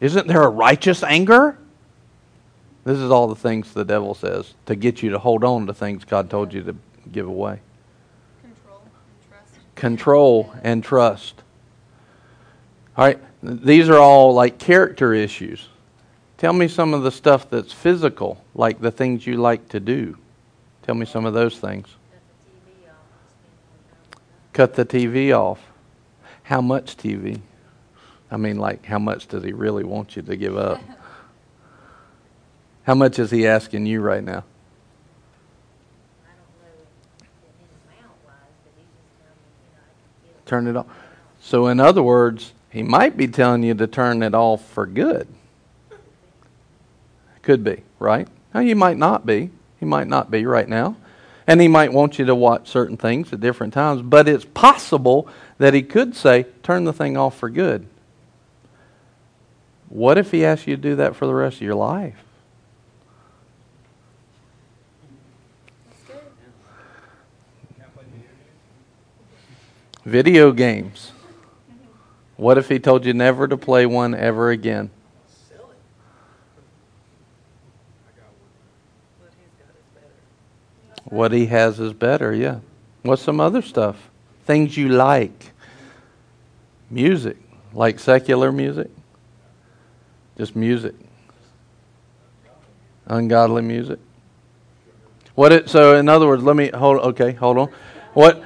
Isn't 0.00 0.26
there 0.26 0.42
a 0.42 0.48
righteous 0.48 1.02
anger? 1.02 1.56
This 2.84 2.98
is 2.98 3.10
all 3.10 3.28
the 3.28 3.36
things 3.36 3.72
the 3.72 3.84
devil 3.84 4.14
says 4.14 4.54
to 4.66 4.74
get 4.74 5.02
you 5.02 5.10
to 5.10 5.18
hold 5.18 5.44
on 5.44 5.66
to 5.66 5.74
things 5.74 6.04
God 6.04 6.28
told 6.28 6.52
you 6.52 6.62
to 6.64 6.74
give 7.12 7.28
away. 7.28 7.60
Control 8.42 8.82
and 8.82 9.28
trust. 9.28 9.74
Control 9.76 10.52
and 10.64 10.84
trust. 10.84 11.42
All 12.96 13.04
right, 13.04 13.20
these 13.42 13.88
are 13.88 13.98
all 13.98 14.34
like 14.34 14.58
character 14.58 15.14
issues. 15.14 15.68
Tell 16.36 16.52
me 16.52 16.66
some 16.66 16.92
of 16.92 17.04
the 17.04 17.12
stuff 17.12 17.48
that's 17.48 17.72
physical, 17.72 18.44
like 18.54 18.80
the 18.80 18.90
things 18.90 19.24
you 19.24 19.36
like 19.36 19.68
to 19.68 19.78
do. 19.78 20.18
Tell 20.82 20.96
me 20.96 21.06
some 21.06 21.24
of 21.24 21.34
those 21.34 21.60
things. 21.60 21.86
Cut 24.52 24.74
the 24.74 24.84
TV 24.84 25.32
off. 25.32 25.60
How 26.44 26.60
much 26.60 26.96
TV? 26.96 27.40
I 28.30 28.36
mean, 28.36 28.58
like, 28.58 28.84
how 28.86 28.98
much 28.98 29.28
does 29.28 29.44
he 29.44 29.52
really 29.52 29.84
want 29.84 30.16
you 30.16 30.22
to 30.22 30.36
give 30.36 30.56
up? 30.56 30.80
How 32.84 32.94
much 32.94 33.18
is 33.18 33.30
he 33.30 33.46
asking 33.46 33.86
you 33.86 34.00
right 34.00 34.24
now? 34.24 34.44
Turn 40.46 40.66
it 40.66 40.76
off. 40.76 40.86
So, 41.40 41.66
in 41.68 41.80
other 41.80 42.02
words, 42.02 42.52
he 42.70 42.82
might 42.82 43.16
be 43.16 43.28
telling 43.28 43.62
you 43.62 43.74
to 43.74 43.86
turn 43.86 44.22
it 44.22 44.34
off 44.34 44.64
for 44.64 44.86
good. 44.86 45.28
Could 47.42 47.64
be, 47.64 47.82
right? 47.98 48.28
Now, 48.54 48.60
you 48.60 48.76
might 48.76 48.98
not 48.98 49.24
be. 49.24 49.50
He 49.80 49.86
might 49.86 50.08
not 50.08 50.30
be 50.30 50.44
right 50.46 50.68
now. 50.68 50.96
And 51.46 51.60
he 51.60 51.68
might 51.68 51.92
want 51.92 52.18
you 52.18 52.24
to 52.26 52.34
watch 52.34 52.68
certain 52.68 52.96
things 52.96 53.32
at 53.32 53.40
different 53.40 53.74
times, 53.74 54.02
but 54.02 54.28
it's 54.28 54.44
possible 54.44 55.28
that 55.58 55.74
he 55.74 55.82
could 55.82 56.14
say, 56.14 56.46
turn 56.62 56.84
the 56.84 56.92
thing 56.92 57.16
off 57.16 57.36
for 57.36 57.50
good. 57.50 57.86
What 59.88 60.18
if 60.18 60.30
he 60.30 60.44
asks 60.44 60.66
you 60.66 60.76
to 60.76 60.82
do 60.82 60.96
that 60.96 61.16
for 61.16 61.26
the 61.26 61.34
rest 61.34 61.56
of 61.56 61.62
your 61.62 61.74
life? 61.74 62.22
Video 70.04 70.50
games. 70.50 71.12
What 72.36 72.58
if 72.58 72.68
he 72.68 72.78
told 72.80 73.04
you 73.04 73.14
never 73.14 73.46
to 73.46 73.56
play 73.56 73.86
one 73.86 74.14
ever 74.14 74.50
again? 74.50 74.90
What 81.12 81.32
he 81.32 81.44
has 81.44 81.78
is 81.78 81.92
better, 81.92 82.32
yeah. 82.32 82.60
What's 83.02 83.20
some 83.20 83.38
other 83.38 83.60
stuff? 83.60 84.08
Things 84.46 84.78
you 84.78 84.88
like. 84.88 85.52
Music, 86.88 87.36
like 87.74 87.98
secular 87.98 88.50
music. 88.50 88.90
Just 90.38 90.56
music. 90.56 90.94
Ungodly 93.04 93.60
music. 93.60 93.98
What 95.34 95.52
it 95.52 95.68
so 95.68 95.96
in 95.96 96.08
other 96.08 96.26
words, 96.26 96.42
let 96.44 96.56
me 96.56 96.70
hold 96.72 97.00
okay, 97.00 97.32
hold 97.32 97.58
on. 97.58 97.68
What 98.14 98.42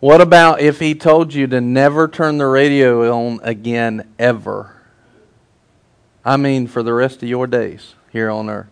what 0.00 0.22
about 0.22 0.62
if 0.62 0.80
he 0.80 0.94
told 0.94 1.34
you 1.34 1.46
to 1.48 1.60
never 1.60 2.08
turn 2.08 2.38
the 2.38 2.46
radio 2.46 3.14
on 3.14 3.38
again 3.42 4.14
ever? 4.18 4.80
I 6.24 6.38
mean 6.38 6.68
for 6.68 6.82
the 6.82 6.94
rest 6.94 7.22
of 7.22 7.28
your 7.28 7.46
days 7.46 7.96
here 8.10 8.30
on 8.30 8.48
earth. 8.48 8.71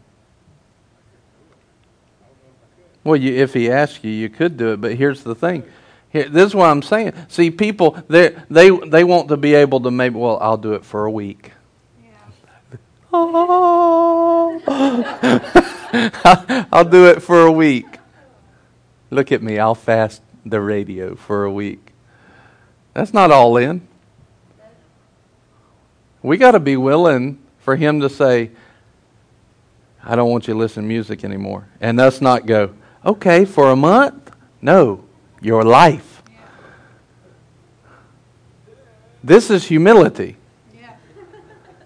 Well, 3.10 3.20
you, 3.20 3.34
if 3.34 3.54
he 3.54 3.68
asked 3.68 4.04
you, 4.04 4.12
you 4.12 4.28
could 4.28 4.56
do 4.56 4.74
it. 4.74 4.80
But 4.80 4.94
here's 4.94 5.24
the 5.24 5.34
thing. 5.34 5.64
Here, 6.10 6.28
this 6.28 6.46
is 6.46 6.54
what 6.54 6.66
I'm 6.66 6.80
saying. 6.80 7.12
See, 7.26 7.50
people 7.50 8.00
they 8.06 8.36
they 8.48 8.70
they 8.70 9.02
want 9.02 9.30
to 9.30 9.36
be 9.36 9.54
able 9.54 9.80
to 9.80 9.90
maybe. 9.90 10.14
Well, 10.14 10.38
I'll 10.40 10.56
do 10.56 10.74
it 10.74 10.84
for 10.84 11.06
a 11.06 11.10
week. 11.10 11.50
Yeah. 12.00 12.10
Oh, 13.12 14.60
I'll 16.70 16.84
do 16.84 17.06
it 17.06 17.20
for 17.20 17.46
a 17.46 17.50
week. 17.50 17.98
Look 19.10 19.32
at 19.32 19.42
me. 19.42 19.58
I'll 19.58 19.74
fast 19.74 20.22
the 20.46 20.60
radio 20.60 21.16
for 21.16 21.42
a 21.42 21.52
week. 21.52 21.92
That's 22.94 23.12
not 23.12 23.32
all 23.32 23.56
in. 23.56 23.88
We 26.22 26.36
got 26.36 26.52
to 26.52 26.60
be 26.60 26.76
willing 26.76 27.42
for 27.58 27.74
him 27.74 28.02
to 28.02 28.08
say, 28.08 28.52
I 30.04 30.14
don't 30.14 30.30
want 30.30 30.46
you 30.46 30.54
to 30.54 30.58
listen 30.60 30.84
to 30.84 30.88
music 30.88 31.24
anymore. 31.24 31.66
And 31.80 31.98
us 31.98 32.20
not 32.20 32.46
go, 32.46 32.74
okay, 33.04 33.44
for 33.44 33.70
a 33.70 33.76
month? 33.76 34.30
No, 34.62 35.04
your 35.40 35.64
life. 35.64 36.22
This 39.22 39.50
is 39.50 39.66
humility. 39.66 40.36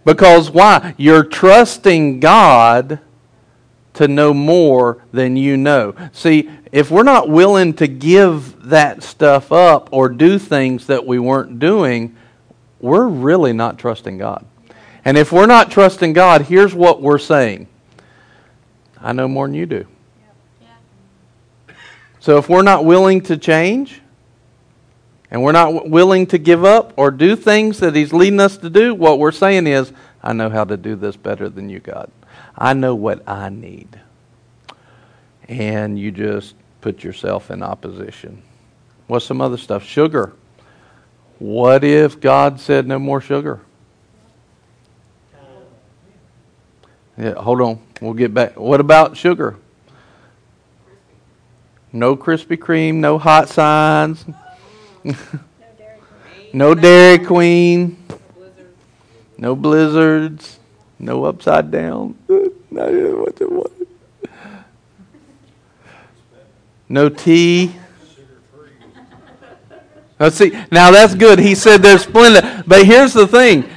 Because 0.05 0.51
why? 0.51 0.95
You're 0.99 1.25
trusting 1.25 2.21
God 2.21 3.01
to 3.95 4.09
know 4.09 4.35
more 4.35 5.03
than 5.13 5.37
you 5.37 5.57
know. 5.57 5.95
See, 6.13 6.51
if 6.73 6.91
we're 6.91 7.05
not 7.05 7.29
willing 7.29 7.75
to 7.75 7.87
give 7.87 8.69
that 8.69 9.03
stuff 9.03 9.51
up 9.53 9.89
or 9.93 10.09
do 10.09 10.39
things 10.39 10.87
that 10.89 11.07
we 11.07 11.19
weren't 11.19 11.59
doing, 11.59 12.15
we're 12.81 13.07
really 13.07 13.53
not 13.53 13.79
trusting 13.79 14.19
God. 14.19 14.45
And 15.05 15.17
if 15.17 15.33
we're 15.33 15.47
not 15.47 15.71
trusting 15.71 16.13
God, 16.13 16.43
here's 16.43 16.75
what 16.75 17.01
we're 17.01 17.19
saying 17.19 17.69
I 19.01 19.13
know 19.13 19.29
more 19.29 19.47
than 19.47 19.55
you 19.55 19.67
do. 19.67 19.87
So 22.25 22.39
if 22.39 22.49
we're 22.49 22.63
not 22.63 22.87
willing 22.87 23.21
to 23.25 23.37
change, 23.37 24.01
and 25.31 25.43
we're 25.43 25.53
not 25.53 25.91
willing 25.91 26.27
to 26.29 26.39
give 26.39 26.65
up 26.65 26.95
or 26.97 27.11
do 27.11 27.37
things 27.37 27.81
that 27.81 27.95
He's 27.95 28.15
leading 28.15 28.41
us 28.41 28.57
to 28.57 28.71
do, 28.71 28.95
what 28.95 29.19
we're 29.19 29.31
saying 29.31 29.67
is, 29.67 29.93
I 30.23 30.33
know 30.33 30.49
how 30.49 30.65
to 30.65 30.79
do 30.79 30.97
this 30.97 31.17
better 31.17 31.51
than 31.51 31.69
you, 31.69 31.81
God. 31.81 32.11
I 32.57 32.73
know 32.73 32.95
what 32.95 33.29
I 33.29 33.51
need. 33.51 34.01
And 35.51 35.99
you 35.99 36.11
just 36.11 36.55
put 36.81 37.05
yourself 37.05 37.51
in 37.51 37.63
opposition. 37.63 38.41
What's 39.07 39.27
some 39.27 39.43
other 39.43 39.59
stuff? 39.59 39.85
Sugar. 39.85 40.33
What 41.39 41.85
if 41.85 42.21
God 42.21 42.59
said 42.59 42.87
no 42.87 42.99
more 42.99 43.21
sugar? 43.21 43.61
Yeah, 47.19 47.35
hold 47.35 47.61
on. 47.61 47.83
We'll 48.01 48.15
get 48.15 48.33
back. 48.33 48.59
What 48.59 48.81
about 48.81 49.15
sugar? 49.15 49.59
No 51.95 52.17
Krispy 52.17 52.57
Kreme, 52.59 52.97
no 52.97 53.19
hot 53.19 53.49
signs, 53.49 54.25
No 55.05 55.15
Dairy 55.15 55.19
Queen. 56.01 56.51
no 56.53 56.75
Dairy 56.75 57.19
Queen, 57.25 57.97
Blizzard. 58.35 58.69
no 59.39 59.55
blizzards, 59.55 60.59
no 60.99 61.25
upside 61.25 61.71
down. 61.71 62.17
No, 62.75 62.83
what 63.25 63.41
it 63.41 63.53
was. 63.53 63.71
No 66.89 67.09
tea. 67.09 67.73
Now 70.19 70.29
see, 70.31 70.51
now 70.73 70.91
that's 70.91 71.15
good. 71.15 71.39
He 71.39 71.55
said 71.55 71.83
there's 71.83 72.05
Splenda. 72.05 72.65
But 72.67 72.85
here's 72.85 73.13
the 73.13 73.29
thing. 73.29 73.71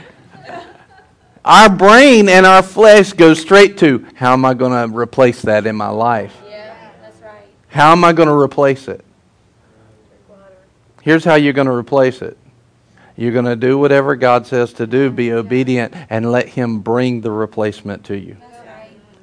Our 1.46 1.70
brain 1.70 2.28
and 2.28 2.48
our 2.48 2.64
flesh 2.64 3.14
go 3.14 3.36
straight 3.36 3.78
to 3.78 4.04
how 4.16 4.34
am 4.34 4.46
I 4.46 4.56
going 4.56 4.72
to 4.90 4.98
replace 4.98 5.44
that 5.44 5.68
in 5.68 5.76
my 5.76 5.90
life? 5.90 6.36
Yeah, 6.50 6.50
that's 6.50 6.58
right. 6.60 6.67
How 7.70 7.92
am 7.92 8.04
I 8.04 8.14
going 8.14 8.28
to 8.28 8.36
replace 8.36 8.88
it? 8.88 9.04
Here's 11.02 11.24
how 11.24 11.36
you're 11.36 11.54
going 11.54 11.68
to 11.68 11.74
replace 11.74 12.22
it. 12.22 12.38
You're 13.16 13.32
going 13.32 13.46
to 13.46 13.56
do 13.56 13.78
whatever 13.78 14.16
God 14.16 14.46
says 14.46 14.74
to 14.74 14.86
do, 14.86 15.10
be 15.10 15.32
obedient, 15.32 15.94
and 16.10 16.32
let 16.32 16.50
Him 16.50 16.82
bring 16.82 17.22
the 17.22 17.32
replacement 17.32 18.06
to 18.06 18.18
you. 18.18 18.38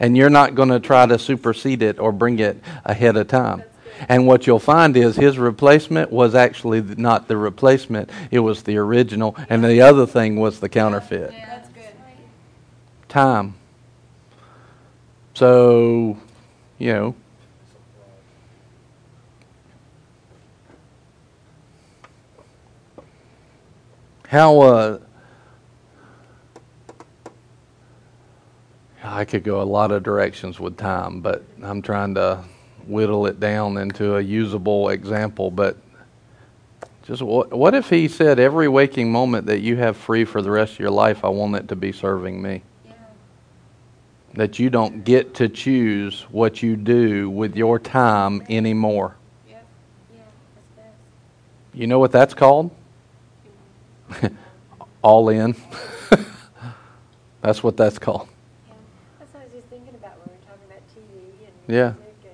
And 0.01 0.17
you're 0.17 0.31
not 0.31 0.55
going 0.55 0.71
to 0.71 0.81
try 0.81 1.07
to 1.07 1.19
supersede 1.19 1.83
it 1.83 1.99
or 1.99 2.11
bring 2.11 2.39
it 2.41 2.61
ahead 2.85 3.17
of 3.17 3.29
time. 3.29 3.63
And 4.09 4.27
what 4.27 4.47
you'll 4.47 4.59
find 4.59 4.97
is 4.97 5.17
his 5.17 5.39
replacement 5.39 6.11
was 6.11 6.35
actually 6.35 6.83
not 6.83 7.29
the 7.29 7.37
replacement, 7.37 8.11
it 8.31 8.41
was 8.41 8.65
the 8.65 8.77
original, 8.77 9.37
and 9.49 9.65
the 9.65 9.83
other 9.83 10.07
thing 10.07 10.37
was 10.37 10.61
the 10.61 10.69
counterfeit. 10.69 11.33
Yeah, 11.33 11.47
that's 11.47 11.69
good. 11.69 11.95
time. 13.09 13.55
So, 15.35 16.19
you 16.79 16.93
know, 16.93 17.15
how 24.35 24.61
uh, 24.63 24.99
I 29.01 29.25
could 29.25 29.45
go 29.45 29.63
a 29.63 29.63
lot 29.63 29.93
of 29.93 30.03
directions 30.03 30.59
with 30.59 30.77
time, 30.77 31.21
but 31.21 31.45
I'm 31.63 31.81
trying 31.81 32.17
to 32.17 32.43
whittle 32.85 33.27
it 33.27 33.39
down 33.39 33.77
into 33.77 34.17
a 34.17 34.21
usable 34.21 34.89
example. 34.89 35.53
But 35.53 35.77
just 37.05 37.23
what, 37.23 37.53
what 37.53 37.77
if 37.77 37.89
he 37.89 38.09
said, 38.09 38.41
every 38.41 38.67
waking 38.67 39.13
moment 39.13 39.47
that 39.47 39.61
you 39.61 39.77
have 39.77 39.97
free 39.97 40.25
for 40.25 40.43
the 40.43 40.51
rest 40.51 40.73
of 40.73 40.79
your 40.81 40.91
life, 40.91 41.25
I 41.25 41.29
want 41.29 41.55
it 41.55 41.69
to 41.69 41.77
be 41.77 41.93
serving 41.93 42.43
me? 42.43 42.63
Yeah. 42.85 42.93
That 44.35 44.59
you 44.59 44.69
don't 44.69 45.05
get 45.05 45.35
to 45.35 45.49
choose 45.49 46.23
what 46.23 46.61
you 46.61 46.75
do 46.75 47.31
with 47.31 47.55
your 47.55 47.79
time 47.79 48.43
anymore. 48.49 49.15
Yeah. 49.49 49.61
Yeah. 50.13 50.23
You 51.73 51.87
know 51.87 52.01
what 52.01 52.11
that's 52.11 52.35
called? 52.35 52.73
All 55.03 55.29
in. 55.29 55.55
that's 57.43 57.63
what 57.63 57.77
that's 57.77 57.99
called. 57.99 58.29
Yeah. 58.69 58.75
That's 59.19 59.35
what 59.35 59.41
I 59.41 59.45
was 59.45 59.53
just 59.53 59.67
thinking 59.69 59.95
about 59.95 60.17
when 60.19 60.29
we 60.29 60.33
were 60.35 60.47
talking 60.47 60.65
about 60.67 60.83
TV 60.95 61.47
and 61.47 61.75
Yeah. 61.77 61.93
music 61.93 62.15
and, 62.25 62.33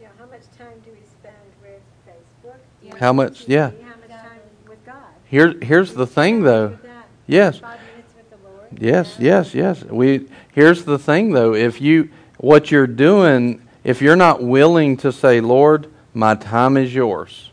you 0.00 0.06
know, 0.06 0.12
how 0.18 0.26
much 0.26 0.42
time 0.58 0.80
do 0.84 0.90
we 0.90 1.02
spend 1.06 1.36
with 1.62 1.80
Facebook? 2.06 2.58
Yeah. 2.82 2.94
How 2.98 3.12
much- 3.12 3.44
TV? 3.44 3.48
yeah. 3.48 3.70
How 3.70 3.96
much 3.96 4.08
time 4.08 4.40
with 4.68 4.86
God? 4.86 4.96
Here, 5.26 5.54
here's 5.62 5.94
the 5.94 6.06
thing, 6.06 6.42
though. 6.42 6.78
Yes. 7.26 7.58
Five 7.58 7.78
minutes 7.94 8.14
with 8.16 8.30
the 8.30 8.48
Lord. 8.48 8.68
Yes, 8.80 9.16
yes, 9.20 9.54
yes. 9.54 9.84
We 9.84 10.26
here's 10.54 10.84
the 10.84 10.98
thing 10.98 11.32
though, 11.32 11.54
if 11.54 11.78
you 11.80 12.08
what 12.38 12.70
you're 12.70 12.86
doing, 12.86 13.60
if 13.84 14.00
you're 14.00 14.16
not 14.16 14.42
willing 14.42 14.96
to 14.98 15.12
say, 15.12 15.40
"Lord, 15.42 15.88
my 16.14 16.34
time 16.34 16.78
is 16.78 16.94
yours." 16.94 17.50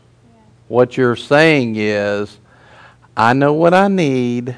What 0.68 0.96
you're 0.96 1.14
saying 1.14 1.76
is, 1.76 2.38
"I 3.16 3.32
know 3.32 3.52
what 3.52 3.74
I 3.74 3.88
need, 3.88 4.56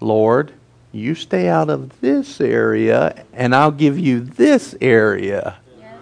Lord. 0.00 0.52
You 0.92 1.14
stay 1.14 1.48
out 1.48 1.70
of 1.70 2.00
this 2.00 2.40
area 2.40 3.24
and 3.32 3.54
I'll 3.54 3.70
give 3.70 3.98
you 3.98 4.20
this 4.20 4.74
area." 4.80 5.56
Yeah. 5.80 5.96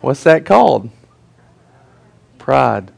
What's 0.00 0.22
that 0.22 0.44
called? 0.44 0.90
Pride. 2.38 2.92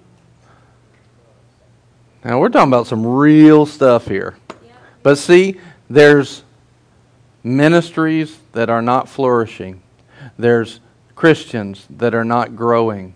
Now 2.25 2.39
we're 2.39 2.51
talking 2.51 2.71
about 2.71 2.87
some 2.87 3.07
real 3.07 3.65
stuff 3.65 4.07
here. 4.07 4.37
Yeah. 4.51 4.73
But 5.03 5.17
see, 5.17 5.59
there's 5.89 6.45
ministries 7.43 8.39
that 8.53 8.69
are 8.69 8.83
not 8.83 9.09
flourishing. 9.09 9.83
There's 10.39 10.81
Christians 11.15 11.87
that 11.89 12.15
are 12.15 12.25
not 12.25 12.55
growing. 12.55 13.15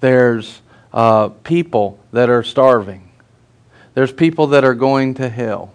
There's 0.00 0.60
uh, 0.94 1.28
people 1.28 1.98
that 2.12 2.30
are 2.30 2.44
starving. 2.44 3.10
There's 3.94 4.12
people 4.12 4.46
that 4.48 4.64
are 4.64 4.74
going 4.74 5.14
to 5.14 5.28
hell. 5.28 5.74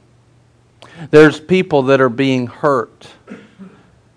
There's 1.12 1.40
people 1.40 1.84
that 1.84 2.02
are 2.02 2.10
being 2.10 2.48
hurt. 2.48 3.10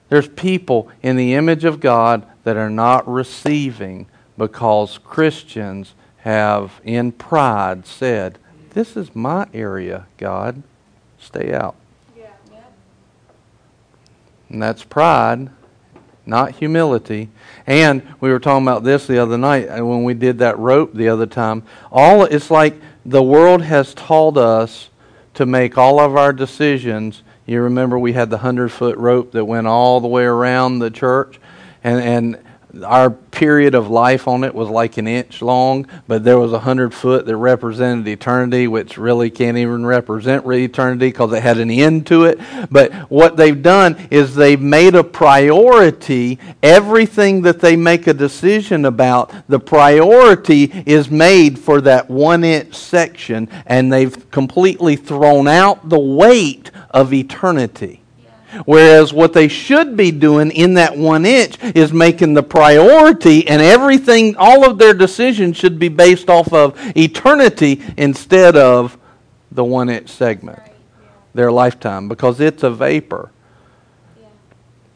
There's 0.09 0.29
people 0.29 0.91
in 1.03 1.17
the 1.17 1.35
image 1.35 1.65
of 1.65 1.81
God 1.81 2.27
that 2.45 2.57
are 2.57 2.71
not 2.71 3.07
receiving 3.09 4.07
because 4.39 4.99
Christians 4.99 5.95
have, 6.19 6.81
in 6.85 7.13
pride, 7.13 7.87
said, 7.87 8.39
This 8.71 8.97
is 8.97 9.15
my 9.15 9.49
area, 9.53 10.07
God. 10.19 10.63
Stay 11.19 11.53
out. 11.53 11.75
Yeah. 12.17 12.31
Yeah. 12.51 12.61
And 14.49 14.63
that's 14.63 14.85
pride, 14.85 15.51
not 16.27 16.53
humility. 16.53 17.29
And 17.67 18.03
we 18.21 18.31
were 18.31 18.39
talking 18.39 18.67
about 18.67 18.85
this 18.85 19.07
the 19.07 19.19
other 19.19 19.39
night 19.39 19.67
uh, 19.67 19.85
when 19.85 20.05
we 20.05 20.15
did 20.15 20.39
that 20.39 20.59
rope 20.59 20.95
the 20.95 21.09
other 21.09 21.27
time. 21.27 21.63
All 21.91 22.25
it's 22.25 22.51
like 22.51 22.81
the 23.05 23.23
world 23.23 23.63
has 23.63 23.95
taught 23.95 24.37
us 24.37 24.91
to 25.35 25.47
make 25.47 25.79
all 25.79 26.01
of 26.01 26.17
our 26.17 26.33
decisions. 26.33 27.23
You 27.47 27.63
remember 27.63 27.99
we 27.99 28.13
had 28.13 28.31
the 28.31 28.39
hundred 28.39 28.71
foot 28.71 28.97
rope 28.99 29.33
that 29.33 29.45
went 29.45 29.67
all 29.67 30.01
the 30.01 30.09
way 30.09 30.25
around 30.25 30.79
the 30.79 30.91
church, 30.91 31.41
and 31.85 32.01
and 32.01 32.45
our 32.85 33.11
period 33.11 33.75
of 33.75 33.91
life 33.91 34.27
on 34.27 34.45
it 34.45 34.55
was 34.55 34.69
like 34.69 34.97
an 34.97 35.07
inch 35.07 35.43
long, 35.43 35.87
but 36.07 36.25
there 36.25 36.39
was 36.39 36.53
a 36.53 36.59
hundred 36.61 36.95
foot 36.95 37.27
that 37.27 37.37
represented 37.37 38.07
eternity, 38.09 38.67
which 38.69 38.97
really 38.97 39.31
can't 39.31 39.57
even 39.57 39.85
represent 39.85 40.47
eternity 40.47 41.09
because 41.09 41.33
it 41.33 41.43
had 41.43 41.59
an 41.59 41.71
end 41.71 42.07
to 42.07 42.25
it. 42.25 42.41
But 42.71 42.93
what 43.11 43.37
they've 43.37 43.63
done 43.63 44.09
is 44.11 44.35
they've 44.35 44.61
made 44.61 44.95
a 44.95 45.05
priority 45.05 46.39
everything 46.63 47.43
that 47.43 47.61
they 47.61 47.77
make 47.77 48.07
a 48.07 48.15
decision 48.15 48.85
about. 48.85 49.33
The 49.49 49.61
priority 49.61 50.65
is 50.87 51.11
made 51.11 51.59
for 51.59 51.81
that 51.83 52.09
one 52.09 52.45
inch 52.45 52.75
section, 52.75 53.49
and 53.67 53.93
they've 53.93 54.31
completely 54.31 54.97
thrown 54.97 55.49
out 55.49 55.89
the 55.89 55.99
weight 55.99 56.71
of 56.91 57.13
eternity. 57.13 58.02
Whereas 58.65 59.13
what 59.13 59.33
they 59.33 59.49
should 59.49 59.97
be 59.97 60.11
doing 60.11 60.51
in 60.51 60.75
that 60.75 60.97
one 60.97 61.25
inch 61.25 61.57
is 61.75 61.93
making 61.93 62.35
the 62.35 62.43
priority, 62.43 63.47
and 63.49 63.63
everything, 63.63 64.37
all 64.37 64.65
of 64.69 64.79
their 64.79 64.95
decisions 64.95 65.57
should 65.57 65.79
be 65.79 65.89
based 65.89 66.29
off 66.29 66.53
of 66.53 66.79
eternity 66.97 67.83
instead 67.97 68.57
of 68.57 68.99
the 69.51 69.65
one 69.65 69.89
inch 69.89 70.09
segment, 70.09 70.59
Right. 70.59 70.73
their 71.35 71.53
lifetime, 71.53 72.09
because 72.09 72.41
it's 72.41 72.63
a 72.63 72.71
vapor. 72.71 73.31
Yeah. 74.21 74.29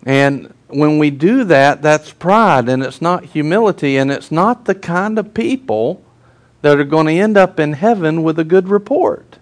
And 0.05 0.55
when 0.69 0.99
we 0.99 1.11
do 1.11 1.45
that, 1.45 1.83
that's 1.83 2.13
pride, 2.13 2.69
and 2.69 2.83
it's 2.83 3.01
not 3.01 3.25
humility, 3.25 3.97
and 3.97 4.11
it's 4.11 4.31
not 4.31 4.65
the 4.65 4.75
kind 4.75 5.19
of 5.19 5.33
people 5.35 6.03
that 6.63 6.79
are 6.79 6.85
going 6.85 7.07
to 7.07 7.13
end 7.13 7.37
up 7.37 7.61
in 7.61 7.75
heaven 7.75 8.23
with 8.23 8.39
a 8.39 8.45
good 8.45 8.69
report. 8.69 9.39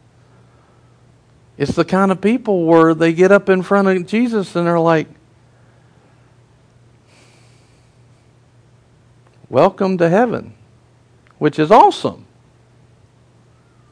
It's 1.57 1.73
the 1.73 1.85
kind 1.85 2.11
of 2.11 2.21
people 2.21 2.65
where 2.65 2.95
they 2.95 3.13
get 3.13 3.31
up 3.31 3.49
in 3.49 3.63
front 3.63 3.89
of 3.89 4.07
Jesus 4.07 4.57
and 4.57 4.67
they're 4.67 4.81
like, 4.81 5.09
Welcome 9.49 9.99
to 9.99 10.09
heaven, 10.09 10.55
which 11.39 11.61
is 11.61 11.71
awesome. 11.71 12.27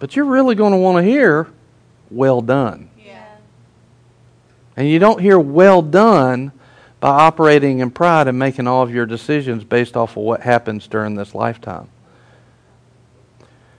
But 0.00 0.16
you're 0.16 0.24
really 0.24 0.56
going 0.56 0.72
to 0.72 0.78
want 0.78 0.98
to 0.98 1.02
hear, 1.04 1.48
Well 2.10 2.40
done. 2.40 2.90
Yeah. 2.98 3.24
And 4.76 4.88
you 4.88 4.98
don't 4.98 5.20
hear 5.20 5.38
well 5.38 5.82
done 5.82 6.50
by 6.98 7.10
operating 7.10 7.78
in 7.78 7.90
pride 7.90 8.26
and 8.26 8.38
making 8.38 8.66
all 8.66 8.82
of 8.82 8.92
your 8.92 9.06
decisions 9.06 9.62
based 9.62 9.96
off 9.96 10.16
of 10.16 10.24
what 10.24 10.40
happens 10.40 10.88
during 10.88 11.14
this 11.14 11.34
lifetime. 11.34 11.88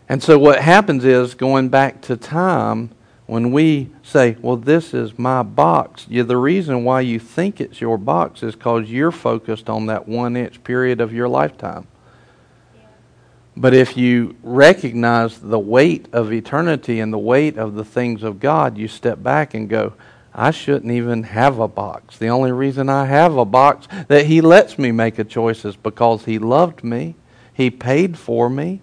And 0.08 0.22
so 0.22 0.38
what 0.38 0.60
happens 0.60 1.04
is, 1.06 1.34
going 1.34 1.70
back 1.70 2.02
to 2.04 2.16
time, 2.16 2.92
when 3.26 3.52
we 3.52 3.90
say, 4.02 4.36
well, 4.42 4.58
this 4.58 4.94
is 4.94 5.18
my 5.18 5.44
box, 5.44 6.06
you, 6.10 6.24
the 6.24 6.38
reason 6.38 6.84
why 6.84 7.02
you 7.02 7.20
think 7.20 7.62
it's 7.62 7.80
your 7.80 7.98
box 7.98 8.44
is 8.44 8.56
because 8.56 8.90
you're 8.90 9.12
focused 9.12 9.70
on 9.70 9.86
that 9.86 10.08
one 10.08 10.36
inch 10.36 10.64
period 10.64 11.00
of 11.00 11.14
your 11.14 11.30
lifetime. 11.30 11.88
But 13.56 13.74
if 13.74 13.96
you 13.96 14.36
recognize 14.42 15.40
the 15.40 15.60
weight 15.60 16.08
of 16.12 16.34
eternity 16.34 17.00
and 17.00 17.14
the 17.14 17.20
weight 17.20 17.58
of 17.58 17.76
the 17.76 17.86
things 17.86 18.24
of 18.24 18.40
God, 18.40 18.78
you 18.78 18.88
step 18.88 19.22
back 19.22 19.54
and 19.54 19.70
go, 19.70 19.94
I 20.34 20.50
shouldn't 20.52 20.92
even 20.92 21.24
have 21.24 21.60
a 21.60 21.68
box. 21.68 22.18
The 22.18 22.30
only 22.30 22.52
reason 22.52 22.90
I 22.90 23.06
have 23.06 23.38
a 23.38 23.46
box 23.46 23.88
that 24.08 24.26
He 24.26 24.42
lets 24.42 24.80
me 24.80 24.92
make 24.92 25.20
a 25.20 25.24
choice 25.24 25.64
is 25.64 25.76
because 25.76 26.26
He 26.26 26.40
loved 26.40 26.84
me, 26.84 27.16
He 27.54 27.70
paid 27.70 28.18
for 28.18 28.50
me. 28.50 28.82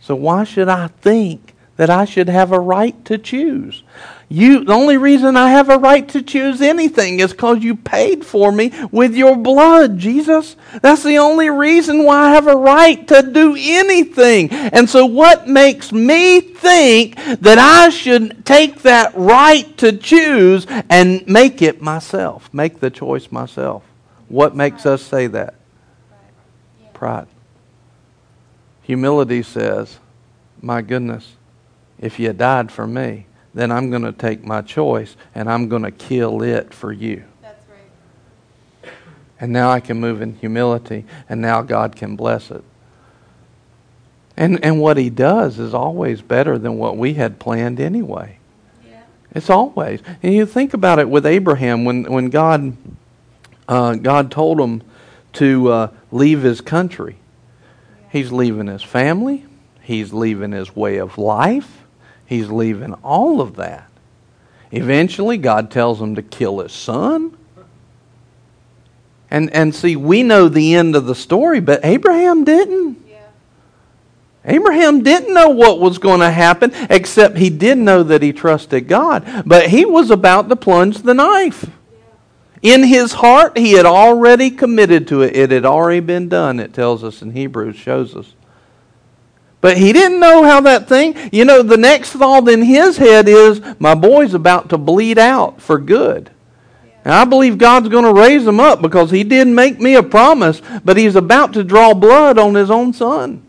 So 0.00 0.14
why 0.14 0.44
should 0.44 0.68
I 0.68 0.86
think 0.86 1.53
that 1.76 1.90
I 1.90 2.04
should 2.04 2.28
have 2.28 2.52
a 2.52 2.60
right 2.60 3.04
to 3.06 3.18
choose? 3.18 3.82
You, 4.28 4.64
the 4.64 4.72
only 4.72 4.96
reason 4.96 5.36
I 5.36 5.50
have 5.50 5.68
a 5.68 5.78
right 5.78 6.08
to 6.08 6.22
choose 6.22 6.60
anything 6.62 7.20
is 7.20 7.32
because 7.32 7.62
you 7.62 7.76
paid 7.76 8.24
for 8.24 8.50
me 8.50 8.72
with 8.90 9.14
your 9.14 9.36
blood, 9.36 9.98
Jesus. 9.98 10.56
That's 10.82 11.02
the 11.02 11.18
only 11.18 11.50
reason 11.50 12.04
why 12.04 12.30
I 12.30 12.30
have 12.30 12.46
a 12.46 12.56
right 12.56 13.06
to 13.08 13.22
do 13.22 13.54
anything. 13.56 14.50
And 14.50 14.88
so, 14.88 15.06
what 15.06 15.46
makes 15.46 15.92
me 15.92 16.40
think 16.40 17.16
that 17.16 17.58
I 17.58 17.90
should 17.90 18.44
take 18.46 18.82
that 18.82 19.12
right 19.14 19.76
to 19.78 19.92
choose 19.92 20.66
and 20.88 21.26
make 21.28 21.62
it 21.62 21.82
myself, 21.82 22.52
make 22.52 22.80
the 22.80 22.90
choice 22.90 23.30
myself? 23.30 23.84
What 24.28 24.56
makes 24.56 24.86
us 24.86 25.02
say 25.02 25.26
that? 25.28 25.54
Pride. 26.92 27.28
Humility 28.82 29.42
says, 29.42 29.98
My 30.60 30.82
goodness, 30.82 31.36
if 31.98 32.18
you 32.18 32.32
died 32.32 32.70
for 32.70 32.86
me, 32.86 33.26
then 33.54 33.70
I'm 33.70 33.88
going 33.90 34.02
to 34.02 34.12
take 34.12 34.44
my 34.44 34.62
choice 34.62 35.16
and 35.34 35.48
I'm 35.50 35.68
going 35.68 35.82
to 35.82 35.90
kill 35.90 36.42
it 36.42 36.74
for 36.74 36.92
you. 36.92 37.24
That's 37.40 37.64
right. 37.68 38.92
And 39.40 39.52
now 39.52 39.70
I 39.70 39.80
can 39.80 40.00
move 40.00 40.20
in 40.20 40.34
humility, 40.34 41.04
and 41.28 41.40
now 41.40 41.62
God 41.62 41.96
can 41.96 42.16
bless 42.16 42.50
it. 42.50 42.64
And, 44.36 44.64
and 44.64 44.80
what 44.80 44.96
He 44.96 45.10
does 45.10 45.58
is 45.58 45.74
always 45.74 46.20
better 46.20 46.58
than 46.58 46.78
what 46.78 46.96
we 46.96 47.14
had 47.14 47.38
planned 47.38 47.78
anyway. 47.78 48.38
Yeah. 48.84 49.02
It's 49.32 49.48
always. 49.48 50.00
And 50.22 50.34
you 50.34 50.46
think 50.46 50.74
about 50.74 50.98
it 50.98 51.08
with 51.08 51.24
Abraham 51.24 51.84
when, 51.84 52.04
when 52.04 52.30
God, 52.30 52.76
uh, 53.68 53.94
God 53.94 54.32
told 54.32 54.60
him 54.60 54.82
to 55.34 55.68
uh, 55.70 55.88
leave 56.10 56.42
his 56.42 56.60
country. 56.60 57.16
He's 58.10 58.32
leaving 58.32 58.66
his 58.66 58.82
family. 58.82 59.44
He's 59.82 60.12
leaving 60.12 60.52
his 60.52 60.74
way 60.74 60.96
of 60.96 61.18
life. 61.18 61.83
He's 62.26 62.48
leaving 62.50 62.94
all 62.94 63.40
of 63.40 63.56
that. 63.56 63.88
Eventually, 64.70 65.38
God 65.38 65.70
tells 65.70 66.00
him 66.00 66.14
to 66.16 66.22
kill 66.22 66.60
his 66.60 66.72
son. 66.72 67.36
And, 69.30 69.52
and 69.52 69.74
see, 69.74 69.96
we 69.96 70.22
know 70.22 70.48
the 70.48 70.74
end 70.74 70.96
of 70.96 71.06
the 71.06 71.14
story, 71.14 71.60
but 71.60 71.84
Abraham 71.84 72.44
didn't. 72.44 73.04
Abraham 74.44 75.02
didn't 75.02 75.32
know 75.32 75.48
what 75.48 75.80
was 75.80 75.98
going 75.98 76.20
to 76.20 76.30
happen, 76.30 76.70
except 76.90 77.38
he 77.38 77.48
did 77.48 77.78
know 77.78 78.02
that 78.02 78.22
he 78.22 78.32
trusted 78.32 78.88
God. 78.88 79.24
But 79.46 79.70
he 79.70 79.86
was 79.86 80.10
about 80.10 80.48
to 80.50 80.56
plunge 80.56 80.98
the 80.98 81.14
knife. 81.14 81.70
In 82.60 82.82
his 82.82 83.12
heart, 83.14 83.56
he 83.56 83.72
had 83.72 83.86
already 83.86 84.50
committed 84.50 85.08
to 85.08 85.22
it. 85.22 85.34
It 85.36 85.50
had 85.50 85.64
already 85.64 86.00
been 86.00 86.28
done, 86.28 86.60
it 86.60 86.74
tells 86.74 87.02
us 87.04 87.22
in 87.22 87.32
Hebrews, 87.32 87.76
shows 87.76 88.14
us. 88.14 88.34
But 89.64 89.78
he 89.78 89.94
didn't 89.94 90.20
know 90.20 90.42
how 90.42 90.60
that 90.60 90.88
thing, 90.88 91.16
you 91.32 91.46
know, 91.46 91.62
the 91.62 91.78
next 91.78 92.10
thought 92.10 92.46
in 92.50 92.60
his 92.60 92.98
head 92.98 93.26
is, 93.26 93.62
my 93.78 93.94
boy's 93.94 94.34
about 94.34 94.68
to 94.68 94.76
bleed 94.76 95.16
out 95.16 95.58
for 95.58 95.78
good. 95.78 96.30
And 97.02 97.14
I 97.14 97.24
believe 97.24 97.56
God's 97.56 97.88
going 97.88 98.04
to 98.04 98.12
raise 98.12 98.46
him 98.46 98.60
up 98.60 98.82
because 98.82 99.10
he 99.10 99.24
did 99.24 99.48
make 99.48 99.80
me 99.80 99.94
a 99.94 100.02
promise, 100.02 100.60
but 100.84 100.98
he's 100.98 101.16
about 101.16 101.54
to 101.54 101.64
draw 101.64 101.94
blood 101.94 102.36
on 102.36 102.54
his 102.54 102.70
own 102.70 102.92
son. 102.92 103.42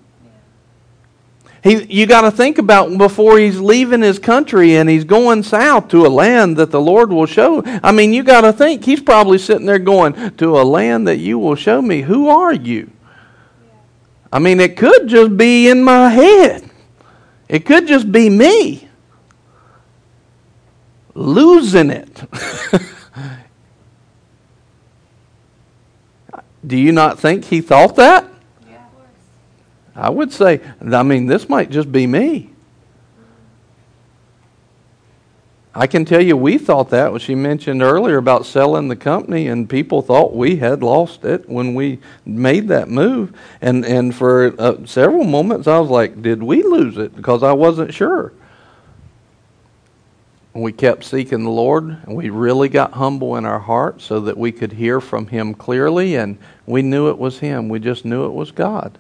He, 1.62 1.84
you 1.84 2.06
got 2.06 2.22
to 2.22 2.32
think 2.32 2.60
about 2.60 2.98
before 2.98 3.38
he's 3.38 3.60
leaving 3.60 4.02
his 4.02 4.18
country 4.18 4.78
and 4.78 4.90
he's 4.90 5.04
going 5.04 5.44
south 5.44 5.90
to 5.90 6.06
a 6.06 6.08
land 6.08 6.56
that 6.56 6.72
the 6.72 6.80
Lord 6.80 7.12
will 7.12 7.26
show. 7.26 7.62
I 7.84 7.92
mean, 7.92 8.14
you 8.14 8.24
got 8.24 8.40
to 8.42 8.54
think 8.54 8.86
he's 8.86 9.02
probably 9.02 9.38
sitting 9.38 9.66
there 9.66 9.80
going, 9.80 10.38
To 10.38 10.62
a 10.62 10.64
land 10.64 11.10
that 11.10 11.18
you 11.18 11.38
will 11.38 11.56
show 11.56 11.82
me. 11.82 12.04
Who 12.04 12.30
are 12.30 12.54
you? 12.54 12.90
I 14.36 14.40
mean, 14.40 14.60
it 14.60 14.76
could 14.76 15.08
just 15.08 15.38
be 15.38 15.70
in 15.70 15.82
my 15.82 16.10
head, 16.10 16.70
it 17.48 17.66
could 17.66 17.88
just 17.88 18.12
be 18.12 18.30
me 18.30 18.90
losing 21.14 21.90
it. 21.90 22.22
Do 26.68 26.76
you 26.76 26.92
not 26.92 27.18
think 27.18 27.46
he 27.46 27.62
thought 27.62 27.96
that? 27.96 28.30
I 29.96 30.10
would 30.10 30.34
say, 30.34 30.60
I 30.82 31.04
mean, 31.04 31.28
this 31.28 31.48
might 31.48 31.70
just 31.70 31.90
be 31.90 32.06
me. 32.06 32.55
I 35.78 35.88
can 35.88 36.06
tell 36.06 36.22
you, 36.22 36.38
we 36.38 36.58
thought 36.58 36.90
that 36.92 37.12
what 37.12 37.22
she 37.22 37.36
mentioned 37.36 37.82
earlier 37.82 38.16
about 38.16 38.46
selling 38.46 38.88
the 38.88 38.96
company, 38.96 39.48
and 39.48 39.70
people 39.70 40.02
thought 40.02 40.34
we 40.34 40.56
had 40.56 40.82
lost 40.82 41.26
it 41.26 41.50
when 41.50 41.76
we 41.76 42.00
made 42.26 42.70
that 42.70 42.88
move. 42.88 43.38
And 43.60 43.86
and 43.86 44.16
for 44.16 44.56
uh, 44.58 44.86
several 44.86 45.26
moments, 45.26 45.68
I 45.68 45.78
was 45.80 45.90
like, 45.90 46.22
"Did 46.22 46.42
we 46.42 46.64
lose 46.64 46.98
it?" 46.98 47.14
Because 47.14 47.44
I 47.44 47.52
wasn't 47.52 47.94
sure. 47.94 48.32
We 50.54 50.72
kept 50.72 51.04
seeking 51.04 51.44
the 51.44 51.50
Lord, 51.50 51.84
and 52.06 52.16
we 52.16 52.30
really 52.30 52.70
got 52.70 52.94
humble 52.94 53.36
in 53.36 53.44
our 53.44 53.60
hearts 53.60 54.06
so 54.06 54.22
that 54.22 54.38
we 54.38 54.54
could 54.54 54.72
hear 54.72 55.02
from 55.02 55.28
Him 55.28 55.54
clearly, 55.54 56.16
and 56.16 56.38
we 56.66 56.82
knew 56.84 57.10
it 57.10 57.18
was 57.18 57.40
Him. 57.40 57.68
We 57.68 57.80
just 57.80 58.06
knew 58.06 58.26
it 58.26 58.34
was 58.34 58.52
God. 58.52 58.98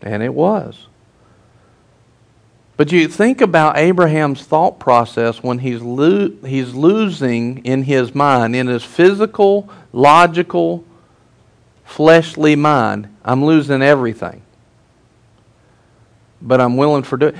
And 0.00 0.22
it 0.22 0.32
was. 0.32 0.86
But 2.76 2.90
you 2.90 3.06
think 3.06 3.40
about 3.40 3.76
Abraham's 3.76 4.44
thought 4.44 4.78
process 4.78 5.42
when 5.42 5.58
he's, 5.58 5.82
lo- 5.82 6.32
he's 6.44 6.74
losing 6.74 7.64
in 7.64 7.82
his 7.84 8.14
mind, 8.14 8.56
in 8.56 8.66
his 8.66 8.82
physical, 8.82 9.68
logical, 9.92 10.84
fleshly 11.84 12.56
mind, 12.56 13.14
I'm 13.24 13.44
losing 13.44 13.82
everything. 13.82 14.42
But 16.40 16.60
I'm 16.60 16.76
willing 16.76 17.04
for 17.04 17.16
do 17.16 17.32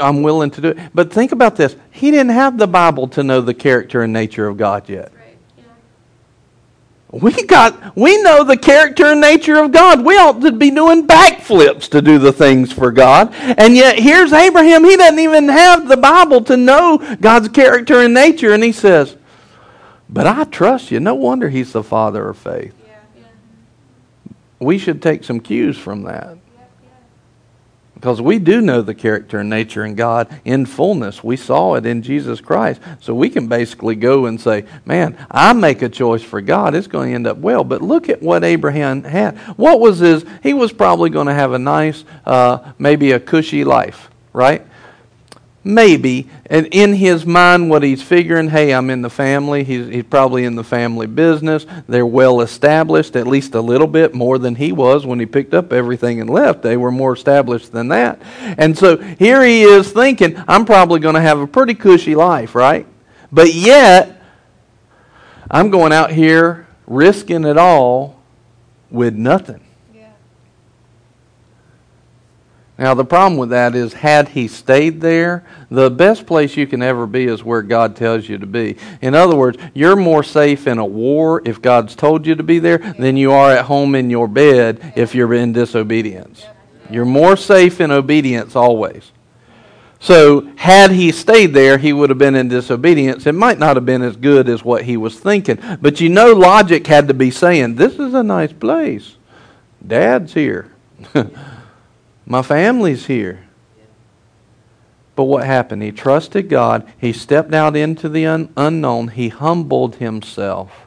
I'm 0.00 0.22
willing 0.22 0.50
to 0.52 0.60
do 0.62 0.68
it. 0.68 0.78
But 0.94 1.12
think 1.12 1.32
about 1.32 1.56
this. 1.56 1.76
He 1.90 2.10
didn't 2.10 2.30
have 2.30 2.56
the 2.56 2.66
Bible 2.66 3.06
to 3.08 3.22
know 3.22 3.42
the 3.42 3.52
character 3.52 4.00
and 4.02 4.14
nature 4.14 4.46
of 4.46 4.56
God 4.56 4.88
yet. 4.88 5.12
We 7.12 7.44
got 7.44 7.96
we 7.96 8.20
know 8.20 8.42
the 8.42 8.56
character 8.56 9.06
and 9.06 9.20
nature 9.20 9.58
of 9.58 9.70
God. 9.70 10.04
We 10.04 10.16
ought 10.16 10.40
to 10.42 10.50
be 10.50 10.70
doing 10.70 11.06
backflips 11.06 11.88
to 11.90 12.02
do 12.02 12.18
the 12.18 12.32
things 12.32 12.72
for 12.72 12.90
God. 12.90 13.32
And 13.32 13.76
yet 13.76 13.98
here's 13.98 14.32
Abraham, 14.32 14.84
he 14.84 14.96
doesn't 14.96 15.18
even 15.18 15.48
have 15.48 15.88
the 15.88 15.96
Bible 15.96 16.42
to 16.44 16.56
know 16.56 16.98
God's 17.20 17.48
character 17.48 18.00
and 18.00 18.12
nature 18.12 18.52
and 18.52 18.62
he 18.62 18.72
says, 18.72 19.16
"But 20.08 20.26
I 20.26 20.44
trust 20.44 20.90
you." 20.90 20.98
No 20.98 21.14
wonder 21.14 21.48
he's 21.48 21.72
the 21.72 21.84
father 21.84 22.28
of 22.28 22.36
faith. 22.36 22.74
We 24.58 24.78
should 24.78 25.00
take 25.00 25.22
some 25.22 25.40
cues 25.40 25.76
from 25.76 26.02
that. 26.04 26.38
Because 27.96 28.20
we 28.20 28.38
do 28.38 28.60
know 28.60 28.82
the 28.82 28.94
character 28.94 29.38
and 29.38 29.48
nature 29.48 29.82
in 29.82 29.94
God 29.94 30.28
in 30.44 30.66
fullness. 30.66 31.24
We 31.24 31.38
saw 31.38 31.76
it 31.76 31.86
in 31.86 32.02
Jesus 32.02 32.42
Christ. 32.42 32.82
So 33.00 33.14
we 33.14 33.30
can 33.30 33.46
basically 33.46 33.94
go 33.94 34.26
and 34.26 34.38
say, 34.38 34.66
man, 34.84 35.16
I 35.30 35.54
make 35.54 35.80
a 35.80 35.88
choice 35.88 36.22
for 36.22 36.42
God. 36.42 36.74
It's 36.74 36.88
going 36.88 37.08
to 37.08 37.14
end 37.14 37.26
up 37.26 37.38
well. 37.38 37.64
But 37.64 37.80
look 37.80 38.10
at 38.10 38.22
what 38.22 38.44
Abraham 38.44 39.02
had. 39.02 39.38
What 39.56 39.80
was 39.80 40.00
his? 40.00 40.26
He 40.42 40.52
was 40.52 40.74
probably 40.74 41.08
going 41.08 41.28
to 41.28 41.32
have 41.32 41.52
a 41.52 41.58
nice, 41.58 42.04
uh, 42.26 42.72
maybe 42.78 43.12
a 43.12 43.18
cushy 43.18 43.64
life, 43.64 44.10
right? 44.34 44.66
Maybe. 45.66 46.28
And 46.48 46.68
in 46.70 46.94
his 46.94 47.26
mind, 47.26 47.70
what 47.70 47.82
he's 47.82 48.00
figuring, 48.00 48.50
hey, 48.50 48.72
I'm 48.72 48.88
in 48.88 49.02
the 49.02 49.10
family. 49.10 49.64
He's, 49.64 49.88
he's 49.88 50.04
probably 50.04 50.44
in 50.44 50.54
the 50.54 50.62
family 50.62 51.08
business. 51.08 51.66
They're 51.88 52.06
well 52.06 52.40
established, 52.40 53.16
at 53.16 53.26
least 53.26 53.52
a 53.56 53.60
little 53.60 53.88
bit 53.88 54.14
more 54.14 54.38
than 54.38 54.54
he 54.54 54.70
was 54.70 55.04
when 55.04 55.18
he 55.18 55.26
picked 55.26 55.54
up 55.54 55.72
everything 55.72 56.20
and 56.20 56.30
left. 56.30 56.62
They 56.62 56.76
were 56.76 56.92
more 56.92 57.14
established 57.14 57.72
than 57.72 57.88
that. 57.88 58.22
And 58.40 58.78
so 58.78 58.96
here 58.96 59.42
he 59.42 59.62
is 59.62 59.90
thinking, 59.90 60.40
I'm 60.46 60.66
probably 60.66 61.00
going 61.00 61.16
to 61.16 61.20
have 61.20 61.40
a 61.40 61.48
pretty 61.48 61.74
cushy 61.74 62.14
life, 62.14 62.54
right? 62.54 62.86
But 63.32 63.52
yet, 63.52 64.22
I'm 65.50 65.70
going 65.70 65.92
out 65.92 66.12
here 66.12 66.68
risking 66.86 67.44
it 67.44 67.58
all 67.58 68.22
with 68.88 69.16
nothing. 69.16 69.64
Now, 72.78 72.92
the 72.92 73.06
problem 73.06 73.38
with 73.38 73.50
that 73.50 73.74
is, 73.74 73.94
had 73.94 74.28
he 74.28 74.48
stayed 74.48 75.00
there, 75.00 75.46
the 75.70 75.90
best 75.90 76.26
place 76.26 76.58
you 76.58 76.66
can 76.66 76.82
ever 76.82 77.06
be 77.06 77.24
is 77.24 77.42
where 77.42 77.62
God 77.62 77.96
tells 77.96 78.28
you 78.28 78.36
to 78.36 78.46
be. 78.46 78.76
In 79.00 79.14
other 79.14 79.34
words, 79.34 79.56
you're 79.72 79.96
more 79.96 80.22
safe 80.22 80.66
in 80.66 80.76
a 80.76 80.84
war 80.84 81.40
if 81.46 81.62
God's 81.62 81.96
told 81.96 82.26
you 82.26 82.34
to 82.34 82.42
be 82.42 82.58
there 82.58 82.78
than 82.78 83.16
you 83.16 83.32
are 83.32 83.52
at 83.52 83.64
home 83.64 83.94
in 83.94 84.10
your 84.10 84.28
bed 84.28 84.92
if 84.94 85.14
you're 85.14 85.32
in 85.32 85.54
disobedience. 85.54 86.44
You're 86.90 87.06
more 87.06 87.36
safe 87.36 87.80
in 87.80 87.90
obedience 87.90 88.54
always. 88.54 89.10
So, 89.98 90.46
had 90.56 90.90
he 90.90 91.10
stayed 91.12 91.54
there, 91.54 91.78
he 91.78 91.94
would 91.94 92.10
have 92.10 92.18
been 92.18 92.34
in 92.34 92.48
disobedience. 92.48 93.26
It 93.26 93.32
might 93.32 93.58
not 93.58 93.76
have 93.76 93.86
been 93.86 94.02
as 94.02 94.16
good 94.16 94.50
as 94.50 94.62
what 94.62 94.82
he 94.82 94.98
was 94.98 95.18
thinking. 95.18 95.58
But 95.80 96.02
you 96.02 96.10
know, 96.10 96.34
logic 96.34 96.86
had 96.86 97.08
to 97.08 97.14
be 97.14 97.30
saying, 97.30 97.76
This 97.76 97.94
is 97.94 98.12
a 98.12 98.22
nice 98.22 98.52
place. 98.52 99.16
Dad's 99.84 100.34
here. 100.34 100.70
My 102.26 102.42
family's 102.42 103.06
here. 103.06 103.44
But 105.14 105.24
what 105.24 105.46
happened? 105.46 105.82
He 105.82 105.92
trusted 105.92 106.50
God. 106.50 106.86
He 106.98 107.12
stepped 107.12 107.54
out 107.54 107.74
into 107.74 108.08
the 108.08 108.26
un- 108.26 108.52
unknown. 108.56 109.08
He 109.08 109.30
humbled 109.30 109.96
himself 109.96 110.86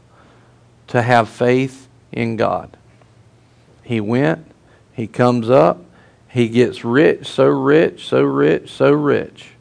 to 0.87 1.01
have 1.01 1.27
faith 1.29 1.87
in 2.11 2.35
God. 2.35 2.77
He 3.81 3.99
went. 3.99 4.45
He 4.93 5.07
comes 5.07 5.49
up. 5.49 5.83
He 6.27 6.47
gets 6.47 6.85
rich, 6.85 7.27
so 7.27 7.47
rich, 7.47 8.05
so 8.05 8.21
rich, 8.21 8.71
so 8.71 8.91
rich. 8.91 9.51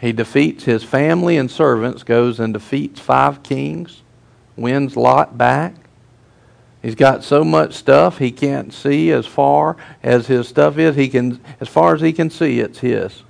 He 0.00 0.12
defeats 0.12 0.64
his 0.64 0.82
family 0.82 1.36
and 1.36 1.50
servants, 1.50 2.02
goes 2.02 2.40
and 2.40 2.54
defeats 2.54 3.00
five 3.00 3.42
kings, 3.42 4.02
wins 4.56 4.96
Lot 4.96 5.36
back. 5.36 5.74
He's 6.84 6.94
got 6.94 7.24
so 7.24 7.44
much 7.44 7.72
stuff 7.72 8.18
he 8.18 8.30
can't 8.30 8.70
see 8.70 9.10
as 9.10 9.24
far 9.24 9.78
as 10.02 10.26
his 10.26 10.48
stuff 10.48 10.76
is. 10.76 10.94
He 10.94 11.08
can, 11.08 11.40
as 11.58 11.66
far 11.66 11.94
as 11.94 12.02
he 12.02 12.12
can 12.12 12.28
see, 12.28 12.60
it's 12.60 12.80
his. 12.80 13.22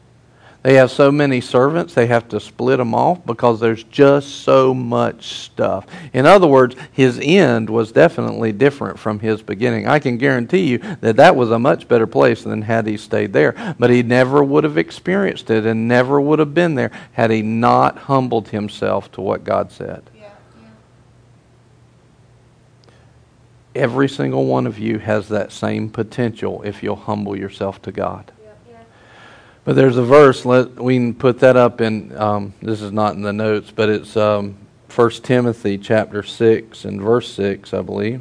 They 0.64 0.74
have 0.74 0.90
so 0.90 1.12
many 1.12 1.40
servants, 1.40 1.94
they 1.94 2.08
have 2.08 2.28
to 2.30 2.40
split 2.40 2.78
them 2.78 2.96
off 2.96 3.24
because 3.24 3.60
there's 3.60 3.84
just 3.84 4.42
so 4.42 4.74
much 4.74 5.34
stuff. 5.34 5.86
In 6.12 6.26
other 6.26 6.48
words, 6.48 6.74
his 6.90 7.20
end 7.22 7.70
was 7.70 7.92
definitely 7.92 8.50
different 8.50 8.98
from 8.98 9.20
his 9.20 9.40
beginning. 9.40 9.86
I 9.86 10.00
can 10.00 10.16
guarantee 10.18 10.66
you 10.66 10.78
that 11.02 11.16
that 11.16 11.36
was 11.36 11.52
a 11.52 11.58
much 11.58 11.86
better 11.86 12.08
place 12.08 12.42
than 12.42 12.62
had 12.62 12.88
he 12.88 12.96
stayed 12.96 13.32
there. 13.32 13.76
But 13.78 13.90
he 13.90 14.02
never 14.02 14.42
would 14.42 14.64
have 14.64 14.78
experienced 14.78 15.48
it 15.50 15.64
and 15.64 15.86
never 15.86 16.20
would 16.20 16.40
have 16.40 16.54
been 16.54 16.74
there 16.74 16.90
had 17.12 17.30
he 17.30 17.42
not 17.42 17.98
humbled 17.98 18.48
himself 18.48 19.12
to 19.12 19.20
what 19.20 19.44
God 19.44 19.70
said. 19.70 20.02
Every 23.74 24.08
single 24.08 24.46
one 24.46 24.66
of 24.66 24.78
you 24.78 24.98
has 24.98 25.28
that 25.28 25.50
same 25.50 25.90
potential 25.90 26.62
if 26.62 26.82
you'll 26.82 26.96
humble 26.96 27.36
yourself 27.36 27.82
to 27.82 27.92
God. 27.92 28.30
But 29.64 29.76
there's 29.76 29.96
a 29.96 30.04
verse, 30.04 30.44
let, 30.44 30.76
we 30.76 30.96
can 30.96 31.14
put 31.14 31.40
that 31.40 31.56
up 31.56 31.80
in, 31.80 32.14
um, 32.18 32.52
this 32.60 32.82
is 32.82 32.92
not 32.92 33.14
in 33.14 33.22
the 33.22 33.32
notes, 33.32 33.70
but 33.70 33.88
it's 33.88 34.14
um, 34.14 34.56
1 34.94 35.10
Timothy 35.22 35.78
chapter 35.78 36.22
6 36.22 36.84
and 36.84 37.00
verse 37.00 37.32
6, 37.32 37.72
I 37.72 37.80
believe. 37.80 38.20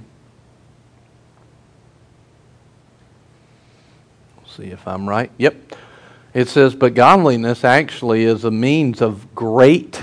see 4.56 4.66
if 4.66 4.88
I'm 4.88 5.10
right. 5.10 5.32
Yep. 5.38 5.76
It 6.34 6.48
says, 6.48 6.76
But 6.76 6.94
godliness 6.94 7.64
actually 7.64 8.24
is 8.24 8.44
a 8.44 8.52
means 8.52 9.02
of 9.02 9.34
great 9.34 10.02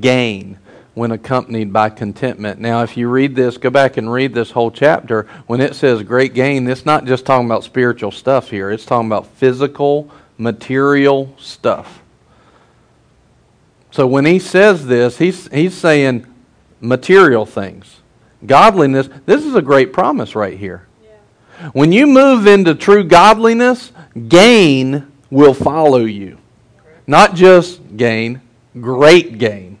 gain 0.00 0.58
when 0.94 1.10
accompanied 1.10 1.72
by 1.72 1.88
contentment. 1.88 2.60
Now, 2.60 2.82
if 2.82 2.96
you 2.96 3.08
read 3.08 3.34
this, 3.34 3.56
go 3.56 3.70
back 3.70 3.96
and 3.96 4.12
read 4.12 4.34
this 4.34 4.50
whole 4.50 4.70
chapter. 4.70 5.26
When 5.46 5.60
it 5.60 5.74
says 5.74 6.02
great 6.02 6.34
gain, 6.34 6.68
it's 6.68 6.84
not 6.84 7.06
just 7.06 7.24
talking 7.24 7.46
about 7.46 7.64
spiritual 7.64 8.10
stuff 8.10 8.50
here, 8.50 8.70
it's 8.70 8.84
talking 8.84 9.08
about 9.08 9.26
physical, 9.26 10.10
material 10.36 11.34
stuff. 11.38 12.02
So 13.90 14.06
when 14.06 14.24
he 14.24 14.38
says 14.38 14.86
this, 14.86 15.18
he's, 15.18 15.48
he's 15.48 15.74
saying 15.74 16.26
material 16.80 17.46
things. 17.46 18.00
Godliness, 18.44 19.08
this 19.24 19.44
is 19.44 19.54
a 19.54 19.62
great 19.62 19.92
promise 19.92 20.34
right 20.34 20.58
here. 20.58 20.86
When 21.72 21.92
you 21.92 22.06
move 22.06 22.46
into 22.46 22.74
true 22.74 23.04
godliness, 23.04 23.92
gain 24.28 25.10
will 25.30 25.54
follow 25.54 26.04
you. 26.04 26.38
Not 27.06 27.34
just 27.34 27.96
gain, 27.96 28.40
great 28.74 29.38
gain 29.38 29.78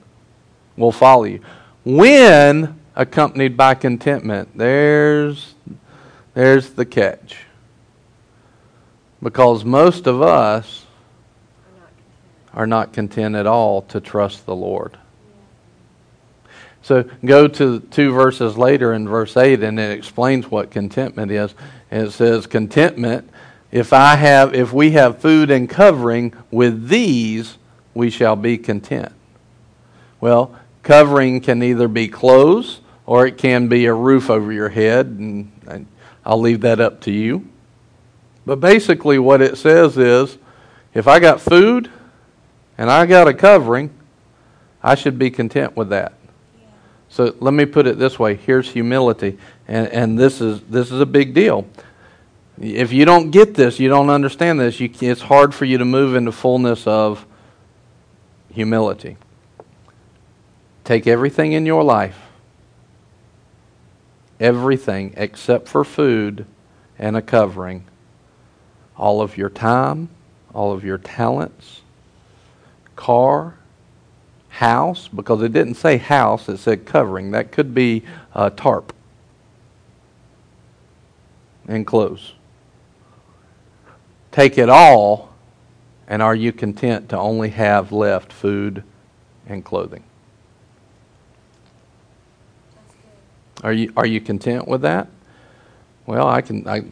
will 0.76 0.92
follow 0.92 1.24
you. 1.24 1.40
When 1.84 2.80
accompanied 2.94 3.56
by 3.56 3.74
contentment, 3.74 4.56
there's, 4.56 5.54
there's 6.34 6.70
the 6.70 6.84
catch. 6.84 7.38
Because 9.22 9.64
most 9.64 10.06
of 10.06 10.20
us 10.20 10.84
are 12.54 12.66
not 12.66 12.92
content 12.92 13.34
at 13.34 13.46
all 13.46 13.82
to 13.82 14.00
trust 14.00 14.46
the 14.46 14.54
Lord. 14.54 14.98
So 16.82 17.04
go 17.24 17.46
to 17.46 17.80
two 17.80 18.12
verses 18.12 18.58
later 18.58 18.92
in 18.92 19.08
verse 19.08 19.36
8 19.36 19.62
and 19.62 19.78
it 19.78 19.96
explains 19.96 20.50
what 20.50 20.70
contentment 20.70 21.30
is. 21.30 21.54
And 21.90 22.08
it 22.08 22.10
says 22.10 22.46
contentment 22.46 23.30
if 23.70 23.92
I 23.92 24.16
have 24.16 24.54
if 24.54 24.72
we 24.72 24.90
have 24.90 25.20
food 25.20 25.50
and 25.50 25.68
covering 25.68 26.34
with 26.50 26.88
these 26.88 27.56
we 27.94 28.10
shall 28.10 28.36
be 28.36 28.58
content. 28.58 29.12
Well, 30.20 30.54
covering 30.82 31.40
can 31.40 31.62
either 31.62 31.88
be 31.88 32.08
clothes 32.08 32.80
or 33.06 33.26
it 33.26 33.38
can 33.38 33.68
be 33.68 33.86
a 33.86 33.94
roof 33.94 34.30
over 34.30 34.52
your 34.52 34.68
head 34.68 35.06
and 35.06 35.86
I'll 36.24 36.40
leave 36.40 36.60
that 36.60 36.80
up 36.80 37.00
to 37.02 37.12
you. 37.12 37.48
But 38.46 38.60
basically 38.60 39.18
what 39.18 39.40
it 39.40 39.56
says 39.56 39.96
is 39.96 40.38
if 40.94 41.08
I 41.08 41.20
got 41.20 41.40
food 41.40 41.90
and 42.78 42.90
I 42.90 43.06
got 43.06 43.28
a 43.28 43.34
covering, 43.34 43.90
I 44.82 44.94
should 44.94 45.18
be 45.18 45.30
content 45.30 45.76
with 45.76 45.90
that. 45.90 46.14
So 47.08 47.34
let 47.40 47.52
me 47.52 47.66
put 47.66 47.86
it 47.86 47.98
this 47.98 48.18
way: 48.18 48.34
here's 48.34 48.70
humility, 48.70 49.38
and, 49.68 49.86
and 49.88 50.18
this 50.18 50.40
is 50.40 50.62
this 50.62 50.90
is 50.90 50.98
a 51.00 51.06
big 51.06 51.34
deal. 51.34 51.68
If 52.58 52.92
you 52.92 53.04
don't 53.04 53.30
get 53.30 53.54
this, 53.54 53.78
you 53.78 53.88
don't 53.88 54.08
understand 54.08 54.58
this. 54.58 54.80
You, 54.80 54.90
it's 55.00 55.20
hard 55.20 55.54
for 55.54 55.66
you 55.66 55.78
to 55.78 55.84
move 55.84 56.16
into 56.16 56.32
fullness 56.32 56.86
of 56.86 57.26
humility. 58.52 59.18
Take 60.84 61.06
everything 61.06 61.52
in 61.52 61.64
your 61.64 61.84
life, 61.84 62.18
everything 64.40 65.14
except 65.16 65.68
for 65.68 65.84
food 65.84 66.44
and 66.98 67.16
a 67.16 67.22
covering, 67.22 67.84
all 68.96 69.20
of 69.20 69.36
your 69.36 69.48
time, 69.48 70.08
all 70.52 70.72
of 70.72 70.84
your 70.84 70.98
talents, 70.98 71.82
car, 72.96 73.54
house, 74.48 75.08
because 75.08 75.40
it 75.42 75.52
didn't 75.52 75.74
say 75.74 75.96
house, 75.96 76.48
it 76.48 76.58
said 76.58 76.84
covering. 76.84 77.30
That 77.30 77.52
could 77.52 77.74
be 77.74 78.04
a 78.34 78.50
tarp 78.50 78.92
and 81.68 81.86
clothes. 81.86 82.34
Take 84.30 84.58
it 84.58 84.68
all, 84.68 85.32
and 86.08 86.20
are 86.20 86.34
you 86.34 86.52
content 86.52 87.08
to 87.10 87.18
only 87.18 87.50
have 87.50 87.92
left 87.92 88.32
food 88.32 88.82
and 89.46 89.64
clothing? 89.64 90.02
Are 93.62 93.72
you 93.72 93.92
are 93.96 94.06
you 94.06 94.20
content 94.20 94.66
with 94.66 94.82
that? 94.82 95.08
Well, 96.06 96.26
I 96.26 96.40
can 96.40 96.66
I 96.66 96.84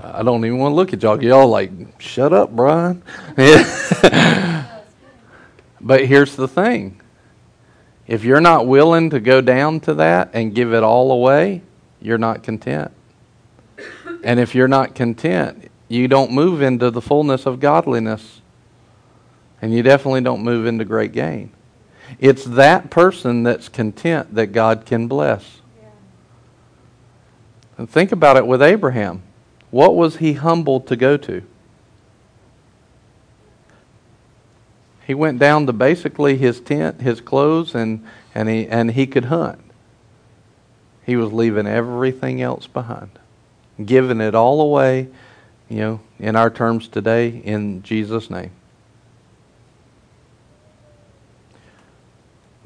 I 0.00 0.22
don't 0.22 0.44
even 0.44 0.58
want 0.58 0.72
to 0.72 0.76
look 0.76 0.92
at 0.92 1.02
y'all. 1.02 1.22
Y'all 1.22 1.48
like, 1.48 1.70
shut 2.00 2.32
up, 2.32 2.54
Brian. 2.54 3.02
but 5.80 6.06
here's 6.06 6.36
the 6.36 6.48
thing. 6.48 7.00
If 8.06 8.24
you're 8.24 8.40
not 8.40 8.66
willing 8.66 9.10
to 9.10 9.20
go 9.20 9.40
down 9.40 9.80
to 9.80 9.94
that 9.94 10.30
and 10.34 10.54
give 10.54 10.72
it 10.74 10.82
all 10.82 11.12
away, 11.12 11.62
you're 12.00 12.18
not 12.18 12.42
content. 12.42 12.90
And 14.22 14.38
if 14.40 14.54
you're 14.54 14.68
not 14.68 14.94
content, 14.94 15.70
you 15.88 16.08
don't 16.08 16.32
move 16.32 16.60
into 16.60 16.90
the 16.90 17.00
fullness 17.00 17.46
of 17.46 17.60
godliness. 17.60 18.40
And 19.62 19.72
you 19.72 19.82
definitely 19.82 20.20
don't 20.20 20.42
move 20.42 20.66
into 20.66 20.84
great 20.84 21.12
gain. 21.12 21.50
It's 22.18 22.44
that 22.44 22.90
person 22.90 23.42
that's 23.42 23.68
content 23.68 24.34
that 24.34 24.48
God 24.48 24.84
can 24.84 25.08
bless. 25.08 25.62
And 27.76 27.90
think 27.90 28.12
about 28.12 28.36
it 28.36 28.46
with 28.46 28.62
Abraham. 28.62 29.22
What 29.70 29.96
was 29.96 30.16
he 30.16 30.34
humbled 30.34 30.86
to 30.86 30.96
go 30.96 31.16
to? 31.16 31.42
He 35.06 35.14
went 35.14 35.38
down 35.38 35.66
to 35.66 35.72
basically 35.72 36.36
his 36.36 36.60
tent, 36.60 37.00
his 37.00 37.20
clothes, 37.20 37.74
and, 37.74 38.06
and, 38.34 38.48
he, 38.48 38.66
and 38.66 38.92
he 38.92 39.06
could 39.06 39.26
hunt. 39.26 39.60
He 41.04 41.16
was 41.16 41.32
leaving 41.32 41.66
everything 41.66 42.40
else 42.40 42.66
behind, 42.66 43.10
giving 43.84 44.20
it 44.20 44.34
all 44.34 44.62
away, 44.62 45.08
you 45.68 45.78
know, 45.78 46.00
in 46.18 46.36
our 46.36 46.48
terms 46.48 46.88
today, 46.88 47.28
in 47.28 47.82
Jesus' 47.82 48.30
name. 48.30 48.52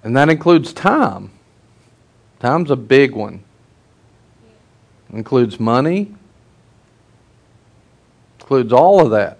And 0.04 0.16
that 0.16 0.28
includes 0.28 0.72
time. 0.72 1.32
Time's 2.38 2.70
a 2.70 2.76
big 2.76 3.16
one. 3.16 3.42
Includes 5.12 5.58
money, 5.58 6.14
includes 8.40 8.72
all 8.72 9.04
of 9.04 9.10
that. 9.10 9.38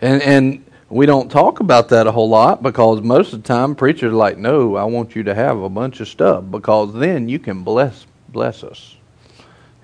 And 0.00 0.22
and 0.22 0.64
we 0.90 1.04
don't 1.04 1.30
talk 1.30 1.60
about 1.60 1.88
that 1.90 2.06
a 2.06 2.12
whole 2.12 2.28
lot 2.28 2.62
because 2.62 3.02
most 3.02 3.32
of 3.32 3.42
the 3.42 3.48
time 3.48 3.74
preachers 3.74 4.12
are 4.12 4.16
like, 4.16 4.38
"No, 4.38 4.76
I 4.76 4.84
want 4.84 5.14
you 5.14 5.22
to 5.24 5.34
have 5.34 5.60
a 5.60 5.68
bunch 5.68 6.00
of 6.00 6.08
stuff 6.08 6.44
because 6.50 6.94
then 6.94 7.28
you 7.28 7.38
can 7.38 7.62
bless 7.62 8.06
bless 8.28 8.64
us 8.64 8.96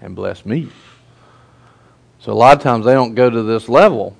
and 0.00 0.14
bless 0.14 0.46
me." 0.46 0.68
So 2.20 2.32
a 2.32 2.34
lot 2.34 2.56
of 2.56 2.62
times 2.62 2.86
they 2.86 2.94
don't 2.94 3.14
go 3.14 3.28
to 3.28 3.42
this 3.42 3.68
level. 3.68 4.16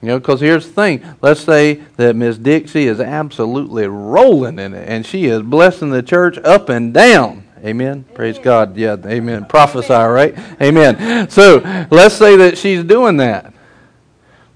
You 0.00 0.08
know, 0.08 0.18
because 0.18 0.40
here's 0.40 0.66
the 0.66 0.72
thing. 0.72 1.02
Let's 1.20 1.40
say 1.40 1.82
that 1.96 2.16
Miss 2.16 2.38
Dixie 2.38 2.86
is 2.86 3.00
absolutely 3.00 3.86
rolling 3.86 4.58
in 4.58 4.72
it, 4.72 4.88
and 4.88 5.04
she 5.04 5.26
is 5.26 5.42
blessing 5.42 5.90
the 5.90 6.02
church 6.02 6.38
up 6.38 6.68
and 6.68 6.94
down. 6.94 7.44
Amen. 7.64 8.04
Praise 8.14 8.38
God. 8.38 8.76
Yeah. 8.76 8.96
Amen. 9.04 9.44
Prophesy, 9.44 9.92
right? 9.92 10.36
Amen. 10.60 11.28
So 11.30 11.58
let's 11.90 12.14
say 12.14 12.36
that 12.36 12.56
she's 12.56 12.82
doing 12.84 13.18
that. 13.18 13.52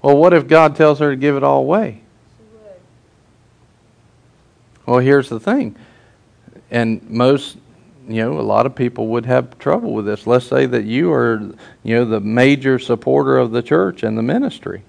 Well, 0.01 0.17
what 0.17 0.33
if 0.33 0.47
God 0.47 0.75
tells 0.75 0.99
her 0.99 1.11
to 1.11 1.15
give 1.15 1.35
it 1.35 1.43
all 1.43 1.59
away? 1.59 2.01
Well, 4.85 4.99
here's 4.99 5.29
the 5.29 5.39
thing. 5.39 5.75
And 6.69 7.09
most, 7.09 7.57
you 8.07 8.23
know, 8.23 8.39
a 8.39 8.41
lot 8.41 8.65
of 8.65 8.75
people 8.75 9.07
would 9.07 9.25
have 9.25 9.57
trouble 9.57 9.93
with 9.93 10.05
this. 10.05 10.27
Let's 10.27 10.45
say 10.45 10.65
that 10.67 10.83
you 10.83 11.11
are, 11.11 11.41
you 11.83 11.95
know, 11.95 12.05
the 12.05 12.19
major 12.19 12.77
supporter 12.77 13.37
of 13.37 13.51
the 13.51 13.63
church 13.63 14.03
and 14.03 14.17
the 14.17 14.23
ministry. 14.23 14.83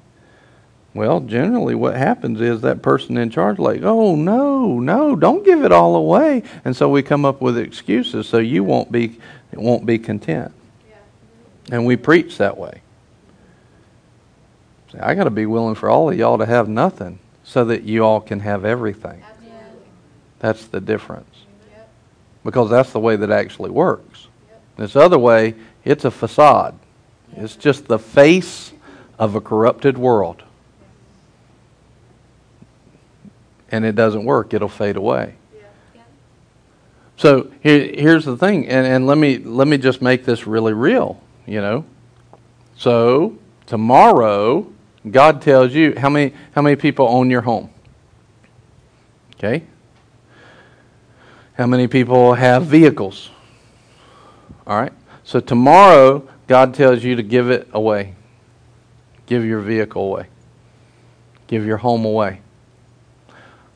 Well, 0.96 1.20
generally 1.20 1.74
what 1.74 1.94
happens 1.94 2.40
is 2.40 2.62
that 2.62 2.80
person 2.80 3.18
in 3.18 3.28
charge 3.30 3.58
like, 3.58 3.82
"Oh, 3.82 4.16
no, 4.16 4.80
no, 4.80 5.14
don't 5.14 5.44
give 5.44 5.62
it 5.62 5.70
all 5.70 5.94
away." 5.94 6.42
And 6.64 6.74
so 6.74 6.88
we 6.88 7.02
come 7.02 7.24
up 7.24 7.40
with 7.42 7.58
excuses 7.58 8.26
so 8.26 8.38
you 8.38 8.64
won't 8.64 8.90
be 8.90 9.18
won't 9.52 9.86
be 9.86 9.98
content. 9.98 10.52
And 11.70 11.84
we 11.84 11.96
preach 11.96 12.38
that 12.38 12.56
way. 12.56 12.80
See, 14.92 14.98
I 14.98 15.14
got 15.14 15.24
to 15.24 15.30
be 15.30 15.46
willing 15.46 15.74
for 15.74 15.90
all 15.90 16.10
of 16.10 16.16
y'all 16.16 16.38
to 16.38 16.46
have 16.46 16.68
nothing 16.68 17.18
so 17.44 17.64
that 17.64 17.82
you 17.82 18.04
all 18.04 18.20
can 18.20 18.40
have 18.40 18.64
everything. 18.64 19.22
That's 20.38 20.66
the 20.66 20.80
difference. 20.80 21.34
Because 22.44 22.70
that's 22.70 22.92
the 22.92 23.00
way 23.00 23.16
that 23.16 23.30
actually 23.30 23.70
works. 23.70 24.28
This 24.76 24.94
other 24.94 25.18
way, 25.18 25.54
it's 25.84 26.04
a 26.04 26.10
facade. 26.10 26.78
It's 27.34 27.56
just 27.56 27.88
the 27.88 27.98
face 27.98 28.72
of 29.18 29.34
a 29.34 29.40
corrupted 29.40 29.98
world. 29.98 30.42
And 33.76 33.84
it 33.84 33.94
doesn't 33.94 34.24
work, 34.24 34.54
it'll 34.54 34.68
fade 34.68 34.96
away. 34.96 35.34
So 37.18 37.50
here, 37.62 37.92
here's 37.94 38.24
the 38.24 38.36
thing, 38.36 38.68
and, 38.68 38.86
and 38.86 39.06
let 39.06 39.16
me 39.16 39.38
let 39.38 39.66
me 39.66 39.78
just 39.78 40.02
make 40.02 40.26
this 40.26 40.46
really 40.46 40.74
real, 40.74 41.22
you 41.46 41.62
know. 41.62 41.84
So 42.76 43.38
Tomorrow, 43.66 44.72
God 45.10 45.42
tells 45.42 45.74
you 45.74 45.94
how 45.96 46.08
many 46.08 46.32
how 46.54 46.62
many 46.62 46.76
people 46.76 47.08
own 47.08 47.30
your 47.30 47.42
home? 47.42 47.70
Okay? 49.34 49.64
How 51.54 51.66
many 51.66 51.88
people 51.88 52.34
have 52.34 52.66
vehicles? 52.66 53.30
All 54.66 54.80
right. 54.80 54.92
So 55.24 55.40
tomorrow, 55.40 56.28
God 56.46 56.74
tells 56.74 57.02
you 57.02 57.16
to 57.16 57.22
give 57.22 57.50
it 57.50 57.68
away. 57.72 58.14
Give 59.26 59.44
your 59.44 59.60
vehicle 59.60 60.02
away. 60.02 60.28
Give 61.48 61.66
your 61.66 61.78
home 61.78 62.04
away. 62.04 62.40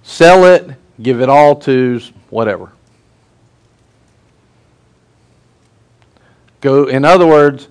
Sell 0.03 0.45
it, 0.45 0.71
give 1.03 1.21
it 1.21 1.29
all 1.29 1.57
to 1.57 2.01
whatever. 2.31 2.73
Go 6.61 6.87
in 6.87 7.05
other 7.05 7.27
words, 7.27 7.69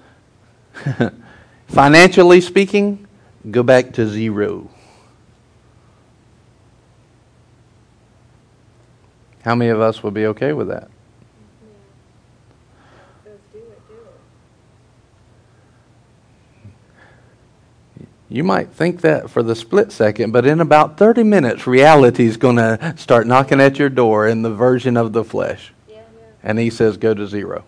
financially 1.67 2.41
speaking, 2.41 3.07
go 3.51 3.61
back 3.61 3.93
to 3.93 4.07
zero. 4.07 4.69
How 9.43 9.55
many 9.55 9.71
of 9.71 9.80
us 9.80 10.03
would 10.03 10.13
be 10.13 10.25
okay 10.27 10.53
with 10.53 10.67
that? 10.67 10.89
Says 13.23 13.39
do 13.53 13.59
it, 13.59 13.88
do 13.88 13.95
it. 18.01 18.07
You 18.32 18.43
might 18.43 18.69
think 18.69 19.01
that 19.01 19.30
for 19.30 19.41
the 19.41 19.55
split 19.55 19.91
second, 19.91 20.32
but 20.32 20.45
in 20.45 20.61
about 20.61 20.97
30 20.97 21.23
minutes, 21.23 21.65
reality 21.65 22.27
is 22.27 22.38
going 22.38 22.57
to 22.57 22.93
start 22.95 23.25
knocking 23.25 23.59
at 23.59 23.80
your 23.80 23.89
door 23.89 24.27
in 24.27 24.43
the 24.43 24.53
version 24.53 24.97
of 24.97 25.13
the 25.13 25.23
flesh. 25.23 25.73
Yeah. 25.89 26.03
And 26.43 26.59
he 26.59 26.69
says, 26.69 26.97
go 26.97 27.15
to 27.15 27.25
zero. 27.25 27.65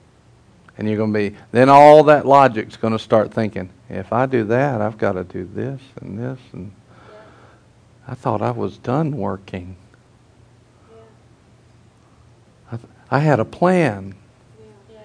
And 0.78 0.88
you're 0.88 0.98
going 0.98 1.14
to 1.14 1.18
be, 1.32 1.36
then 1.52 1.68
all 1.68 2.04
that 2.04 2.28
logic's 2.28 2.78
going 2.78 2.94
to 2.94 3.00
start 3.00 3.34
thinking, 3.34 3.72
if 3.90 4.14
I 4.14 4.28
do 4.28 4.44
that, 4.46 4.82
I've 4.82 5.00
got 5.00 5.14
to 5.14 5.24
do 5.24 5.50
this 5.52 5.82
and 6.00 6.20
this. 6.20 6.40
And 6.54 6.72
I 8.08 8.14
thought 8.14 8.44
I 8.44 8.52
was 8.52 8.78
done 8.78 9.18
working. 9.18 9.76
Yeah, 10.92 10.98
I, 12.72 12.78
th- 12.78 12.90
I 13.10 13.20
had 13.20 13.40
a 13.40 13.46
plan. 13.46 14.16
yeah. 14.60 14.96
Yeah. 14.96 15.02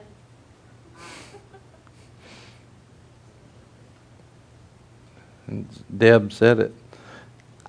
And 5.47 5.69
Deb 5.97 6.33
said 6.33 6.59
it. 6.59 6.75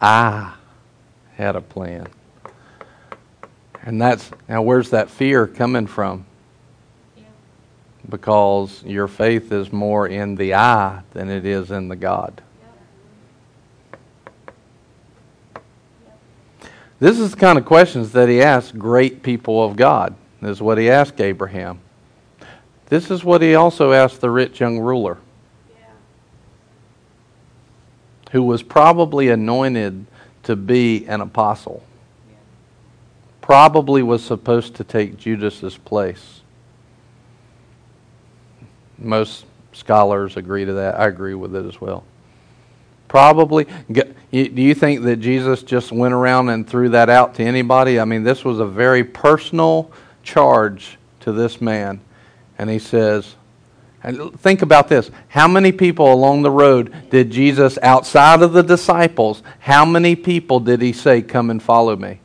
I 0.01 0.53
had 1.35 1.55
a 1.55 1.61
plan. 1.61 2.07
And 3.83 4.01
that's, 4.01 4.29
now 4.49 4.61
where's 4.61 4.89
that 4.89 5.09
fear 5.09 5.47
coming 5.47 5.87
from? 5.87 6.25
Yeah. 7.15 7.23
Because 8.09 8.83
your 8.83 9.07
faith 9.07 9.51
is 9.51 9.71
more 9.71 10.07
in 10.07 10.35
the 10.35 10.55
I 10.55 11.01
than 11.11 11.29
it 11.29 11.45
is 11.45 11.71
in 11.71 11.87
the 11.87 11.95
God. 11.95 12.41
This 16.99 17.19
is 17.19 17.31
the 17.31 17.37
kind 17.37 17.59
of 17.59 17.65
questions 17.65 18.11
that 18.13 18.27
he 18.27 18.41
asked 18.41 18.77
great 18.77 19.21
people 19.21 19.63
of 19.63 19.75
God, 19.75 20.15
this 20.41 20.51
is 20.51 20.61
what 20.61 20.77
he 20.77 20.89
asked 20.89 21.19
Abraham. 21.21 21.79
This 22.87 23.11
is 23.11 23.23
what 23.23 23.41
he 23.41 23.55
also 23.55 23.91
asked 23.91 24.21
the 24.21 24.29
rich 24.29 24.59
young 24.59 24.79
ruler, 24.79 25.17
Yeah. 25.69 25.87
Who 28.31 28.43
was 28.43 28.63
probably 28.63 29.29
anointed 29.29 30.05
to 30.43 30.55
be 30.55 31.05
an 31.07 31.21
apostle. 31.21 31.83
Probably 33.41 34.03
was 34.03 34.23
supposed 34.23 34.75
to 34.75 34.83
take 34.83 35.17
Judas's 35.17 35.77
place. 35.77 36.41
Most 38.97 39.45
scholars 39.71 40.35
agree 40.35 40.65
to 40.65 40.73
that. 40.73 40.99
I 40.99 41.07
agree 41.07 41.35
with 41.35 41.55
it 41.55 41.65
as 41.65 41.79
well. 41.79 42.03
Probably. 43.07 43.65
Do 43.89 44.03
you 44.33 44.73
think 44.73 45.03
that 45.03 45.17
Jesus 45.17 45.63
just 45.63 45.93
went 45.93 46.13
around 46.13 46.49
and 46.49 46.67
threw 46.67 46.89
that 46.89 47.09
out 47.09 47.35
to 47.35 47.43
anybody? 47.43 48.01
I 48.01 48.05
mean, 48.05 48.23
this 48.23 48.43
was 48.43 48.59
a 48.59 48.65
very 48.65 49.05
personal 49.05 49.89
charge 50.23 50.97
to 51.21 51.31
this 51.31 51.61
man. 51.61 52.01
And 52.57 52.69
he 52.69 52.79
says, 52.79 53.36
and 54.07 54.39
think 54.39 54.61
about 54.61 54.87
this. 54.87 55.11
How 55.27 55.49
many 55.49 55.73
people 55.73 56.13
along 56.13 56.41
the 56.41 56.49
road 56.49 57.09
did 57.09 57.29
Jesus, 57.29 57.77
outside 57.83 58.41
of 58.41 58.53
the 58.53 58.63
disciples, 58.63 59.43
how 59.59 59.83
many 59.83 60.15
people 60.15 60.61
did 60.61 60.81
he 60.81 60.93
say, 60.93 61.21
Come 61.21 61.49
and 61.49 61.61
follow 61.61 61.97
me? 61.97 62.21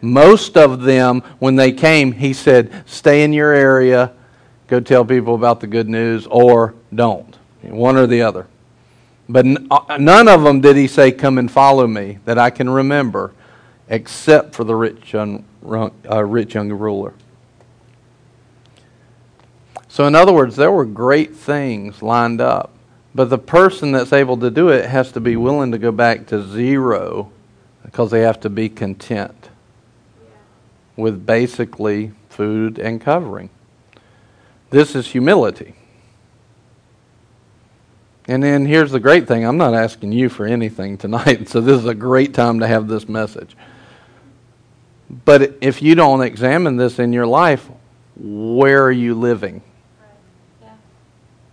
Most 0.00 0.56
of 0.56 0.82
them, 0.82 1.20
when 1.38 1.56
they 1.56 1.70
came, 1.70 2.12
he 2.12 2.32
said, 2.32 2.84
Stay 2.86 3.24
in 3.24 3.34
your 3.34 3.52
area, 3.52 4.14
go 4.68 4.80
tell 4.80 5.04
people 5.04 5.34
about 5.34 5.60
the 5.60 5.66
good 5.66 5.86
news, 5.86 6.26
or 6.30 6.74
don't. 6.94 7.36
One 7.60 7.98
or 7.98 8.06
the 8.06 8.22
other. 8.22 8.46
But 9.28 9.44
uh, 9.70 9.98
none 9.98 10.28
of 10.28 10.42
them 10.44 10.62
did 10.62 10.76
he 10.76 10.88
say, 10.88 11.12
Come 11.12 11.36
and 11.36 11.50
follow 11.50 11.86
me, 11.86 12.20
that 12.24 12.38
I 12.38 12.48
can 12.48 12.70
remember, 12.70 13.34
except 13.90 14.54
for 14.54 14.64
the 14.64 14.74
rich 14.74 15.12
young, 15.12 15.44
uh, 15.68 16.24
rich 16.24 16.54
young 16.54 16.72
ruler. 16.72 17.12
So, 19.92 20.06
in 20.06 20.14
other 20.14 20.32
words, 20.32 20.56
there 20.56 20.72
were 20.72 20.86
great 20.86 21.36
things 21.36 22.00
lined 22.00 22.40
up. 22.40 22.70
But 23.14 23.28
the 23.28 23.36
person 23.36 23.92
that's 23.92 24.14
able 24.14 24.38
to 24.38 24.50
do 24.50 24.70
it 24.70 24.88
has 24.88 25.12
to 25.12 25.20
be 25.20 25.36
willing 25.36 25.70
to 25.72 25.76
go 25.76 25.92
back 25.92 26.26
to 26.28 26.42
zero 26.48 27.30
because 27.84 28.10
they 28.10 28.22
have 28.22 28.40
to 28.40 28.48
be 28.48 28.70
content 28.70 29.50
with 30.96 31.26
basically 31.26 32.12
food 32.30 32.78
and 32.78 33.02
covering. 33.02 33.50
This 34.70 34.94
is 34.94 35.08
humility. 35.08 35.74
And 38.26 38.42
then 38.42 38.64
here's 38.64 38.92
the 38.92 39.00
great 39.00 39.28
thing 39.28 39.44
I'm 39.44 39.58
not 39.58 39.74
asking 39.74 40.12
you 40.12 40.30
for 40.30 40.46
anything 40.46 40.96
tonight, 40.96 41.48
so 41.50 41.60
this 41.60 41.78
is 41.78 41.86
a 41.86 41.94
great 41.94 42.32
time 42.32 42.60
to 42.60 42.66
have 42.66 42.88
this 42.88 43.10
message. 43.10 43.54
But 45.26 45.58
if 45.60 45.82
you 45.82 45.94
don't 45.94 46.22
examine 46.22 46.78
this 46.78 46.98
in 46.98 47.12
your 47.12 47.26
life, 47.26 47.68
where 48.16 48.82
are 48.86 48.90
you 48.90 49.14
living? 49.14 49.60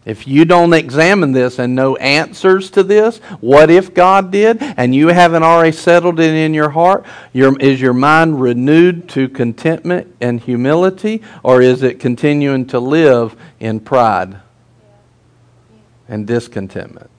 If 0.06 0.28
you 0.28 0.46
don't 0.46 0.74
examine 0.74 1.34
this 1.34 1.60
and 1.60 1.76
know 1.76 1.96
answers 1.98 2.72
to 2.72 2.84
this, 2.84 3.18
what 3.42 3.70
if 3.70 3.94
God 3.94 4.32
did 4.32 4.58
and 4.62 4.96
you 4.96 5.10
haven't 5.10 5.44
already 5.44 5.74
settled 5.74 6.20
it 6.20 6.34
in 6.34 6.54
your 6.54 6.70
heart? 6.70 7.06
Your, 7.34 7.58
is 7.60 7.82
your 7.82 7.94
mind 7.94 8.40
renewed 8.40 9.10
to 9.10 9.28
contentment 9.28 10.16
and 10.22 10.40
humility, 10.40 11.22
or 11.44 11.62
is 11.62 11.84
it 11.84 12.00
continuing 12.00 12.66
to 12.68 12.80
live 12.80 13.36
in 13.60 13.82
pride 13.82 14.40
and 16.08 16.26
discontentment? 16.26 17.10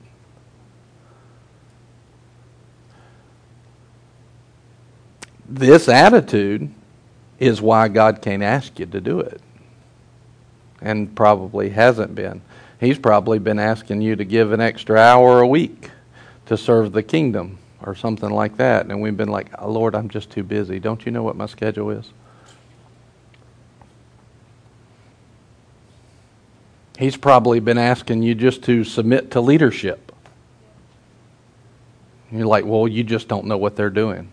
This 5.46 5.88
attitude 5.88 6.72
is 7.38 7.60
why 7.60 7.88
God 7.88 8.22
can't 8.22 8.42
ask 8.42 8.78
you 8.78 8.86
to 8.86 9.00
do 9.00 9.20
it, 9.20 9.40
and 10.80 11.14
probably 11.14 11.70
hasn't 11.70 12.14
been. 12.14 12.40
He's 12.80 12.98
probably 12.98 13.38
been 13.38 13.58
asking 13.58 14.00
you 14.00 14.16
to 14.16 14.24
give 14.24 14.52
an 14.52 14.60
extra 14.60 14.98
hour 14.98 15.40
a 15.40 15.46
week 15.46 15.90
to 16.46 16.56
serve 16.56 16.92
the 16.92 17.02
kingdom 17.02 17.58
or 17.82 17.94
something 17.94 18.30
like 18.30 18.56
that. 18.56 18.86
And 18.86 19.02
we've 19.02 19.16
been 19.16 19.28
like, 19.28 19.48
oh, 19.58 19.70
Lord, 19.70 19.94
I'm 19.94 20.08
just 20.08 20.30
too 20.30 20.42
busy. 20.42 20.80
Don't 20.80 21.04
you 21.04 21.12
know 21.12 21.22
what 21.22 21.36
my 21.36 21.44
schedule 21.44 21.90
is? 21.90 22.10
He's 26.98 27.18
probably 27.18 27.60
been 27.60 27.78
asking 27.78 28.22
you 28.22 28.34
just 28.34 28.62
to 28.64 28.82
submit 28.84 29.30
to 29.32 29.42
leadership. 29.42 30.12
And 32.30 32.38
you're 32.38 32.48
like, 32.48 32.64
well, 32.64 32.88
you 32.88 33.04
just 33.04 33.28
don't 33.28 33.44
know 33.44 33.58
what 33.58 33.76
they're 33.76 33.90
doing. 33.90 34.30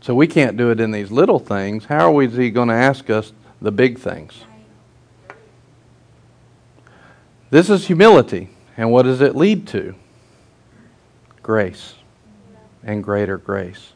So 0.00 0.16
we 0.16 0.26
can't 0.26 0.56
do 0.56 0.70
it 0.70 0.80
in 0.80 0.90
these 0.90 1.12
little 1.12 1.38
things. 1.38 1.84
How 1.84 2.16
are 2.16 2.22
he 2.22 2.50
going 2.50 2.68
to 2.68 2.74
ask 2.74 3.08
us 3.08 3.32
the 3.60 3.70
big 3.70 3.98
things? 3.98 4.44
This 7.50 7.68
is 7.68 7.86
humility. 7.86 8.48
And 8.76 8.90
what 8.90 9.02
does 9.02 9.20
it 9.20 9.36
lead 9.36 9.66
to? 9.68 9.94
Grace 11.42 11.94
and 12.82 13.04
greater 13.04 13.36
grace. 13.36 13.92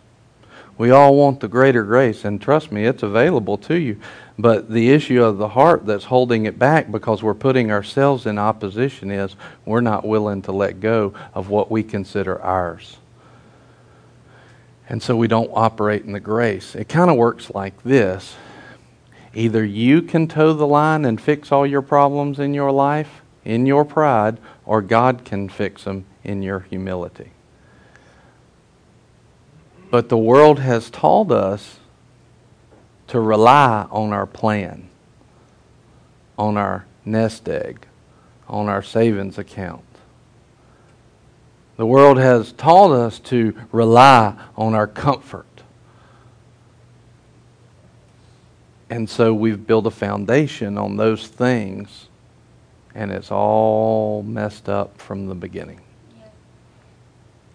We 0.77 0.91
all 0.91 1.15
want 1.15 1.39
the 1.39 1.47
greater 1.47 1.85
grace, 1.85 2.25
and 2.25 2.43
trust 2.43 2.73
me, 2.73 2.85
it's 2.85 3.05
available 3.05 3.57
to 3.59 3.77
you. 3.77 4.01
But 4.37 4.69
the 4.69 4.91
issue 4.91 5.23
of 5.23 5.39
the 5.39 5.51
heart 5.51 5.87
that's 5.87 6.07
holding 6.07 6.47
it 6.47 6.59
back 6.59 6.91
because 6.91 7.23
we're 7.23 7.33
putting 7.33 7.71
ourselves 7.71 8.27
in 8.27 8.39
opposition 8.39 9.13
is 9.13 9.37
we're 9.65 9.81
not 9.81 10.05
willing 10.05 10.43
to 10.43 10.53
let 10.53 10.81
go 10.81 11.15
of 11.33 11.49
what 11.49 11.71
we 11.71 11.85
consider 11.85 12.43
ours. 12.43 12.97
And 14.89 15.01
so 15.01 15.17
we 15.17 15.29
don't 15.29 15.51
operate 15.55 16.05
in 16.05 16.13
the 16.13 16.21
grace. 16.21 16.75
It 16.75 16.89
kind 16.89 17.09
of 17.11 17.17
works 17.17 17.51
like 17.51 17.83
this 17.85 18.35
either 19.33 19.65
you 19.65 20.01
can 20.01 20.29
toe 20.29 20.53
the 20.53 20.67
line 20.67 21.05
and 21.05 21.21
fix 21.21 21.51
all 21.51 21.67
your 21.67 21.83
problems 21.83 22.39
in 22.39 22.55
your 22.55 22.71
life 22.71 23.24
in 23.45 23.67
your 23.67 23.85
pride, 23.85 24.39
or 24.65 24.81
God 24.81 25.25
can 25.25 25.49
fix 25.49 25.85
them 25.85 26.07
in 26.23 26.43
your 26.43 26.61
humility. 26.61 27.31
But 29.91 30.09
the 30.09 30.19
world 30.19 30.59
has 30.59 30.91
taught 30.91 31.31
us 31.31 31.79
to 33.09 33.21
rely 33.21 33.87
on 33.91 34.13
our 34.13 34.27
plan, 34.27 34.89
on 36.39 36.57
our 36.57 36.87
nest 37.05 37.49
egg, 37.49 37.87
on 38.49 38.69
our 38.69 38.83
savings 38.83 39.39
account. 39.39 39.85
The 41.77 41.87
world 41.87 42.19
has 42.19 42.53
taught 42.53 42.93
us 42.93 43.19
to 43.21 43.55
rely 43.73 44.35
on 44.57 44.75
our 44.75 44.87
comfort. 44.87 45.47
And 48.89 49.11
so 49.11 49.35
we've 49.35 49.67
built 49.67 49.87
a 49.87 49.91
foundation 49.91 50.79
on 50.79 50.97
those 50.97 51.27
things, 51.27 52.09
and 52.95 53.11
it's 53.11 53.31
all 53.31 54.23
messed 54.23 54.69
up 54.69 55.01
from 55.01 55.27
the 55.27 55.35
beginning. 55.35 55.81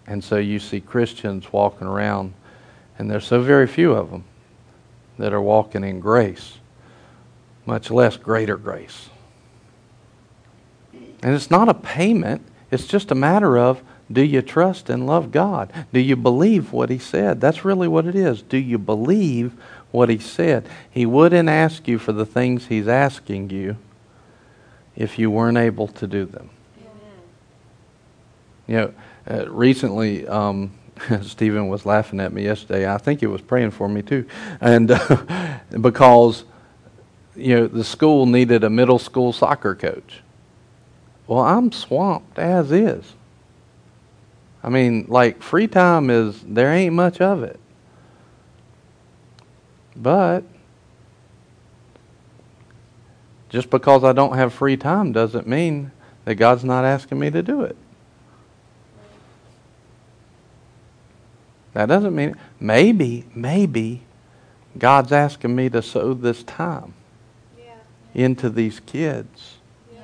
And 0.06 0.22
so 0.22 0.36
you 0.36 0.58
see 0.58 0.80
Christians 0.80 1.52
walking 1.52 1.86
around, 1.86 2.34
and 2.98 3.10
there's 3.10 3.26
so 3.26 3.40
very 3.40 3.66
few 3.66 3.92
of 3.92 4.10
them 4.10 4.24
that 5.18 5.32
are 5.32 5.40
walking 5.40 5.84
in 5.84 6.00
grace, 6.00 6.58
much 7.64 7.90
less 7.90 8.16
greater 8.16 8.56
grace. 8.56 9.08
And 11.22 11.34
it's 11.34 11.50
not 11.50 11.68
a 11.68 11.74
payment, 11.74 12.42
it's 12.70 12.86
just 12.86 13.10
a 13.10 13.14
matter 13.14 13.56
of 13.56 13.82
do 14.10 14.22
you 14.22 14.42
trust 14.42 14.90
and 14.90 15.06
love 15.06 15.30
God? 15.30 15.72
Do 15.92 16.00
you 16.00 16.16
believe 16.16 16.72
what 16.72 16.90
He 16.90 16.98
said? 16.98 17.40
That's 17.40 17.64
really 17.64 17.86
what 17.86 18.06
it 18.06 18.16
is. 18.16 18.42
Do 18.42 18.56
you 18.56 18.76
believe 18.76 19.52
what 19.92 20.08
He 20.08 20.18
said? 20.18 20.68
He 20.90 21.06
wouldn't 21.06 21.48
ask 21.48 21.86
you 21.86 21.98
for 21.98 22.12
the 22.12 22.26
things 22.26 22.66
He's 22.66 22.88
asking 22.88 23.50
you 23.50 23.76
if 25.00 25.18
you 25.18 25.30
weren't 25.30 25.56
able 25.56 25.88
to 25.88 26.06
do 26.06 26.26
them. 26.26 26.50
You 28.66 28.76
know, 28.76 28.94
uh, 29.28 29.50
recently, 29.50 30.28
um, 30.28 30.72
Stephen 31.22 31.68
was 31.68 31.86
laughing 31.86 32.20
at 32.20 32.34
me 32.34 32.44
yesterday. 32.44 32.86
I 32.86 32.98
think 32.98 33.20
he 33.20 33.26
was 33.26 33.40
praying 33.40 33.70
for 33.70 33.88
me 33.88 34.02
too, 34.02 34.26
and 34.60 34.90
uh, 34.90 35.58
because 35.80 36.44
you 37.34 37.56
know 37.56 37.66
the 37.66 37.82
school 37.82 38.26
needed 38.26 38.62
a 38.62 38.68
middle 38.68 38.98
school 38.98 39.32
soccer 39.32 39.74
coach. 39.74 40.20
Well, 41.26 41.40
I'm 41.40 41.72
swamped 41.72 42.38
as 42.38 42.70
is. 42.70 43.14
I 44.62 44.68
mean, 44.68 45.06
like 45.08 45.42
free 45.42 45.66
time 45.66 46.10
is 46.10 46.38
there 46.46 46.72
ain't 46.74 46.94
much 46.94 47.22
of 47.22 47.42
it. 47.42 47.58
But 49.96 50.44
just 53.50 53.68
because 53.68 54.04
I 54.04 54.12
don't 54.12 54.36
have 54.36 54.54
free 54.54 54.76
time 54.76 55.12
doesn't 55.12 55.46
mean 55.46 55.90
that 56.24 56.36
God's 56.36 56.64
not 56.64 56.84
asking 56.84 57.18
me 57.18 57.30
to 57.30 57.42
do 57.42 57.62
it. 57.62 57.76
That 61.74 61.86
doesn't 61.86 62.14
mean 62.14 62.36
maybe 62.58 63.24
maybe 63.34 64.02
God's 64.78 65.12
asking 65.12 65.54
me 65.54 65.68
to 65.70 65.82
sow 65.82 66.14
this 66.14 66.42
time 66.42 66.94
Yeah. 67.58 67.74
into 68.14 68.50
these 68.50 68.80
kids 68.80 69.58
Yeah. 69.92 70.02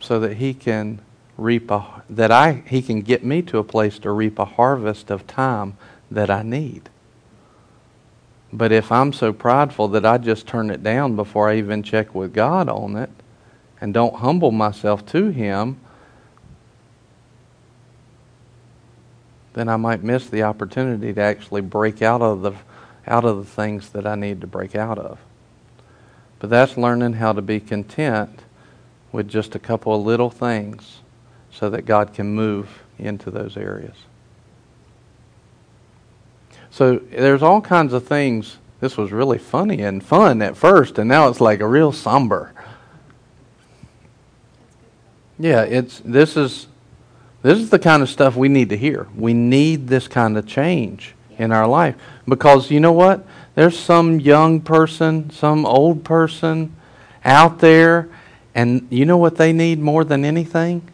so 0.00 0.20
that 0.20 0.34
he 0.34 0.54
can 0.54 1.00
reap 1.36 1.70
a 1.70 2.02
that 2.08 2.30
I 2.30 2.62
he 2.66 2.82
can 2.82 3.00
get 3.02 3.24
me 3.24 3.42
to 3.42 3.58
a 3.58 3.64
place 3.64 3.98
to 4.00 4.10
reap 4.12 4.38
a 4.38 4.44
harvest 4.44 5.10
of 5.10 5.26
time 5.26 5.76
that 6.10 6.30
I 6.30 6.42
need. 6.42 6.88
But 8.52 8.70
if 8.70 8.92
I'm 8.92 9.12
so 9.12 9.32
prideful 9.32 9.88
that 9.88 10.04
I 10.04 10.18
just 10.18 10.46
turn 10.46 10.70
it 10.70 10.82
down 10.82 11.16
before 11.16 11.48
I 11.48 11.56
even 11.56 11.82
check 11.82 12.14
with 12.14 12.34
God 12.34 12.68
on 12.68 12.96
it 12.96 13.10
and 13.80 13.94
don't 13.94 14.16
humble 14.16 14.50
myself 14.50 15.06
to 15.06 15.28
him, 15.30 15.80
then 19.54 19.68
I 19.68 19.76
might 19.76 20.02
miss 20.02 20.28
the 20.28 20.42
opportunity 20.42 21.12
to 21.12 21.20
actually 21.20 21.62
break 21.62 22.02
out 22.02 22.22
of 22.22 22.42
the 22.42 22.52
out 23.06 23.24
of 23.24 23.36
the 23.36 23.44
things 23.44 23.88
that 23.90 24.06
I 24.06 24.14
need 24.14 24.40
to 24.42 24.46
break 24.46 24.76
out 24.76 24.98
of. 24.98 25.18
But 26.38 26.50
that's 26.50 26.76
learning 26.76 27.14
how 27.14 27.32
to 27.32 27.42
be 27.42 27.58
content 27.58 28.40
with 29.10 29.28
just 29.28 29.54
a 29.54 29.58
couple 29.58 29.94
of 29.94 30.06
little 30.06 30.30
things 30.30 31.00
so 31.50 31.68
that 31.70 31.82
God 31.82 32.14
can 32.14 32.32
move 32.32 32.82
into 32.98 33.30
those 33.30 33.56
areas. 33.56 33.96
So 36.72 36.96
there's 36.96 37.42
all 37.42 37.60
kinds 37.60 37.92
of 37.92 38.06
things. 38.06 38.56
This 38.80 38.96
was 38.96 39.12
really 39.12 39.36
funny 39.36 39.82
and 39.82 40.02
fun 40.02 40.40
at 40.40 40.56
first, 40.56 40.98
and 40.98 41.06
now 41.06 41.28
it's 41.28 41.40
like 41.40 41.60
a 41.60 41.68
real 41.68 41.92
somber. 41.92 42.54
Yeah, 45.38 45.62
it's 45.62 46.00
this 46.00 46.34
is 46.36 46.68
this 47.42 47.58
is 47.58 47.68
the 47.68 47.78
kind 47.78 48.02
of 48.02 48.08
stuff 48.08 48.36
we 48.36 48.48
need 48.48 48.70
to 48.70 48.76
hear. 48.76 49.06
We 49.14 49.34
need 49.34 49.88
this 49.88 50.08
kind 50.08 50.38
of 50.38 50.46
change 50.46 51.14
in 51.36 51.52
our 51.52 51.68
life 51.68 51.94
because 52.26 52.70
you 52.70 52.80
know 52.80 52.92
what? 52.92 53.26
There's 53.54 53.78
some 53.78 54.18
young 54.18 54.62
person, 54.62 55.28
some 55.28 55.66
old 55.66 56.04
person 56.04 56.74
out 57.22 57.58
there, 57.58 58.08
and 58.54 58.86
you 58.88 59.04
know 59.04 59.18
what 59.18 59.36
they 59.36 59.52
need 59.52 59.78
more 59.78 60.04
than 60.04 60.24
anything? 60.24 60.88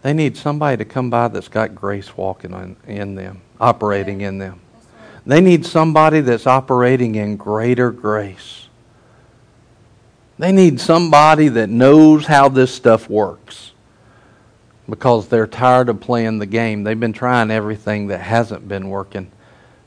They 0.00 0.14
need 0.14 0.38
somebody 0.38 0.78
to 0.78 0.86
come 0.86 1.10
by 1.10 1.28
that's 1.28 1.48
got 1.48 1.74
grace 1.74 2.16
walking 2.16 2.52
in, 2.52 2.76
in 2.86 3.14
them, 3.14 3.42
operating 3.60 4.22
in 4.22 4.38
them. 4.38 4.60
They 5.26 5.40
need 5.40 5.66
somebody 5.66 6.20
that's 6.20 6.46
operating 6.46 7.16
in 7.16 7.36
greater 7.36 7.90
grace. 7.90 8.68
They 10.38 10.52
need 10.52 10.80
somebody 10.80 11.48
that 11.48 11.68
knows 11.68 12.26
how 12.26 12.48
this 12.48 12.72
stuff 12.72 13.10
works 13.10 13.72
because 14.88 15.26
they're 15.26 15.48
tired 15.48 15.88
of 15.88 16.00
playing 16.00 16.38
the 16.38 16.46
game. 16.46 16.84
They've 16.84 16.98
been 16.98 17.12
trying 17.12 17.50
everything 17.50 18.06
that 18.08 18.18
hasn't 18.18 18.68
been 18.68 18.88
working, 18.88 19.32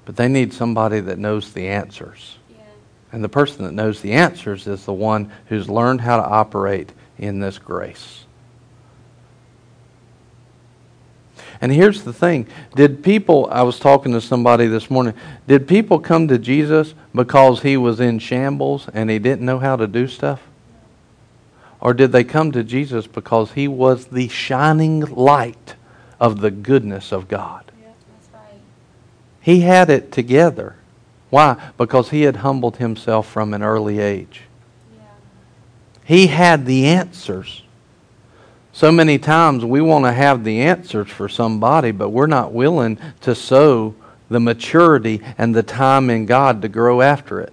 but 0.04 0.18
they 0.18 0.28
need 0.28 0.52
somebody 0.52 1.00
that 1.00 1.20
knows 1.20 1.54
the 1.54 1.68
answers. 1.68 2.38
Yeah. 2.50 2.64
And 3.14 3.24
the 3.24 3.30
person 3.30 3.64
that 3.64 3.72
knows 3.72 4.02
the 4.02 4.14
answers 4.14 4.68
is 4.68 4.84
the 4.84 4.94
one 4.94 5.32
who's 5.46 5.70
learned 5.70 6.02
how 6.02 6.18
to 6.18 6.28
operate 6.28 6.92
in 7.18 7.40
this 7.40 7.58
grace. 7.58 8.26
And 11.62 11.72
here's 11.72 12.04
the 12.04 12.14
thing 12.14 12.48
Did 12.76 13.04
people, 13.04 13.48
I 13.52 13.64
was 13.64 13.80
talking 13.80 14.14
to 14.14 14.22
somebody 14.22 14.68
this 14.68 14.90
morning, 14.90 15.14
did 15.48 15.68
people 15.68 16.00
come 16.00 16.28
to 16.28 16.38
Jesus 16.38 16.94
because 17.14 17.62
he 17.62 17.78
was 17.78 18.00
in 18.00 18.20
shambles 18.20 18.88
and 18.94 19.10
he 19.10 19.20
didn't 19.20 19.46
know 19.46 19.60
how 19.60 19.76
to 19.76 19.88
do 19.88 20.08
stuff? 20.08 20.42
Or 21.82 21.94
did 21.94 22.12
they 22.12 22.24
come 22.24 22.52
to 22.52 22.64
Jesus 22.64 23.08
because 23.08 23.54
he 23.54 23.68
was 23.68 24.08
the 24.08 24.28
shining 24.28 25.02
light 25.02 25.76
of 26.20 26.42
the 26.42 26.52
goodness 26.52 27.12
of 27.12 27.28
God? 27.28 27.72
Yeah. 27.82 27.88
Right. 28.34 28.60
He 29.42 29.62
had 29.62 29.90
it 29.90 30.12
together. 30.12 30.76
Why? 31.30 31.72
Because 31.78 32.10
he 32.10 32.24
had 32.24 32.38
humbled 32.38 32.78
himself 32.78 33.30
from 33.30 33.54
an 33.54 33.64
early 33.64 34.00
age. 34.00 34.42
Yeah. 34.94 35.04
He 36.04 36.28
had 36.28 36.66
the 36.66 36.88
answers. 36.88 37.64
So 38.80 38.94
many 38.94 39.18
times 39.18 39.66
we 39.66 39.82
want 39.82 40.06
to 40.06 40.14
have 40.14 40.46
the 40.46 40.62
answers 40.62 41.10
for 41.10 41.28
somebody, 41.28 41.92
but 41.92 42.12
we're 42.12 42.28
not 42.28 42.54
willing 42.54 42.98
to 43.20 43.36
sow 43.36 43.94
the 44.30 44.40
maturity 44.40 45.20
and 45.38 45.54
the 45.54 45.64
time 45.64 46.10
in 46.10 46.26
God 46.26 46.62
to 46.62 46.70
grow 46.70 47.02
after 47.02 47.42
it, 47.42 47.52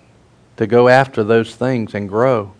to 0.56 0.68
go 0.68 0.86
after 0.86 1.24
those 1.24 1.56
things 1.56 1.94
and 1.94 2.08
grow. 2.08 2.52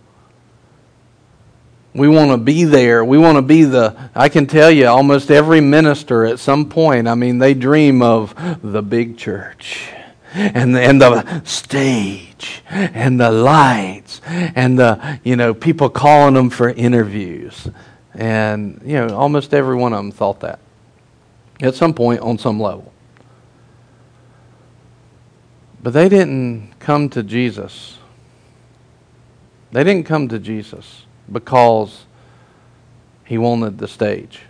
We 1.93 2.09
want 2.09 2.31
to 2.31 2.37
be 2.37 2.65
there. 2.65 3.05
We 3.05 3.17
want 3.17 3.37
to 3.37 3.41
be 3.41 3.63
the, 3.63 4.09
I 4.13 4.27
can 4.27 4.47
tell 4.47 4.69
you, 4.69 4.87
almost 4.87 5.31
every 5.31 5.61
minister 5.61 6.25
at 6.25 6.37
some 6.37 6.67
point, 6.67 7.07
I 7.07 7.15
mean, 7.15 7.37
they 7.37 7.53
dream 7.53 8.01
of 8.01 8.35
the 8.61 8.83
big 8.83 9.17
church 9.17 9.87
and 10.33 10.75
the, 10.75 10.81
and 10.81 11.01
the 11.01 11.41
stage 11.45 12.63
and 12.69 13.17
the 13.17 13.31
lights 13.31 14.19
and 14.25 14.77
the, 14.77 15.21
you 15.23 15.37
know, 15.37 15.53
people 15.53 15.89
calling 15.89 16.33
them 16.33 16.49
for 16.49 16.69
interviews. 16.69 17.69
And, 18.17 18.81
you 18.83 18.95
know, 18.95 19.15
almost 19.15 19.53
every 19.53 19.75
one 19.75 19.93
of 19.93 19.99
them 19.99 20.11
thought 20.11 20.39
that 20.39 20.59
at 21.61 21.75
some 21.75 21.93
point 21.93 22.19
on 22.21 22.37
some 22.37 22.59
level. 22.59 22.91
But 25.81 25.93
they 25.93 26.09
didn't 26.09 26.71
come 26.79 27.09
to 27.09 27.23
Jesus. 27.23 27.99
They 29.71 29.83
didn't 29.83 30.05
come 30.05 30.27
to 30.29 30.39
Jesus 30.39 31.05
because 31.31 32.05
he 33.23 33.37
wanted 33.37 33.77
the 33.77 33.87
stage. 33.87 34.41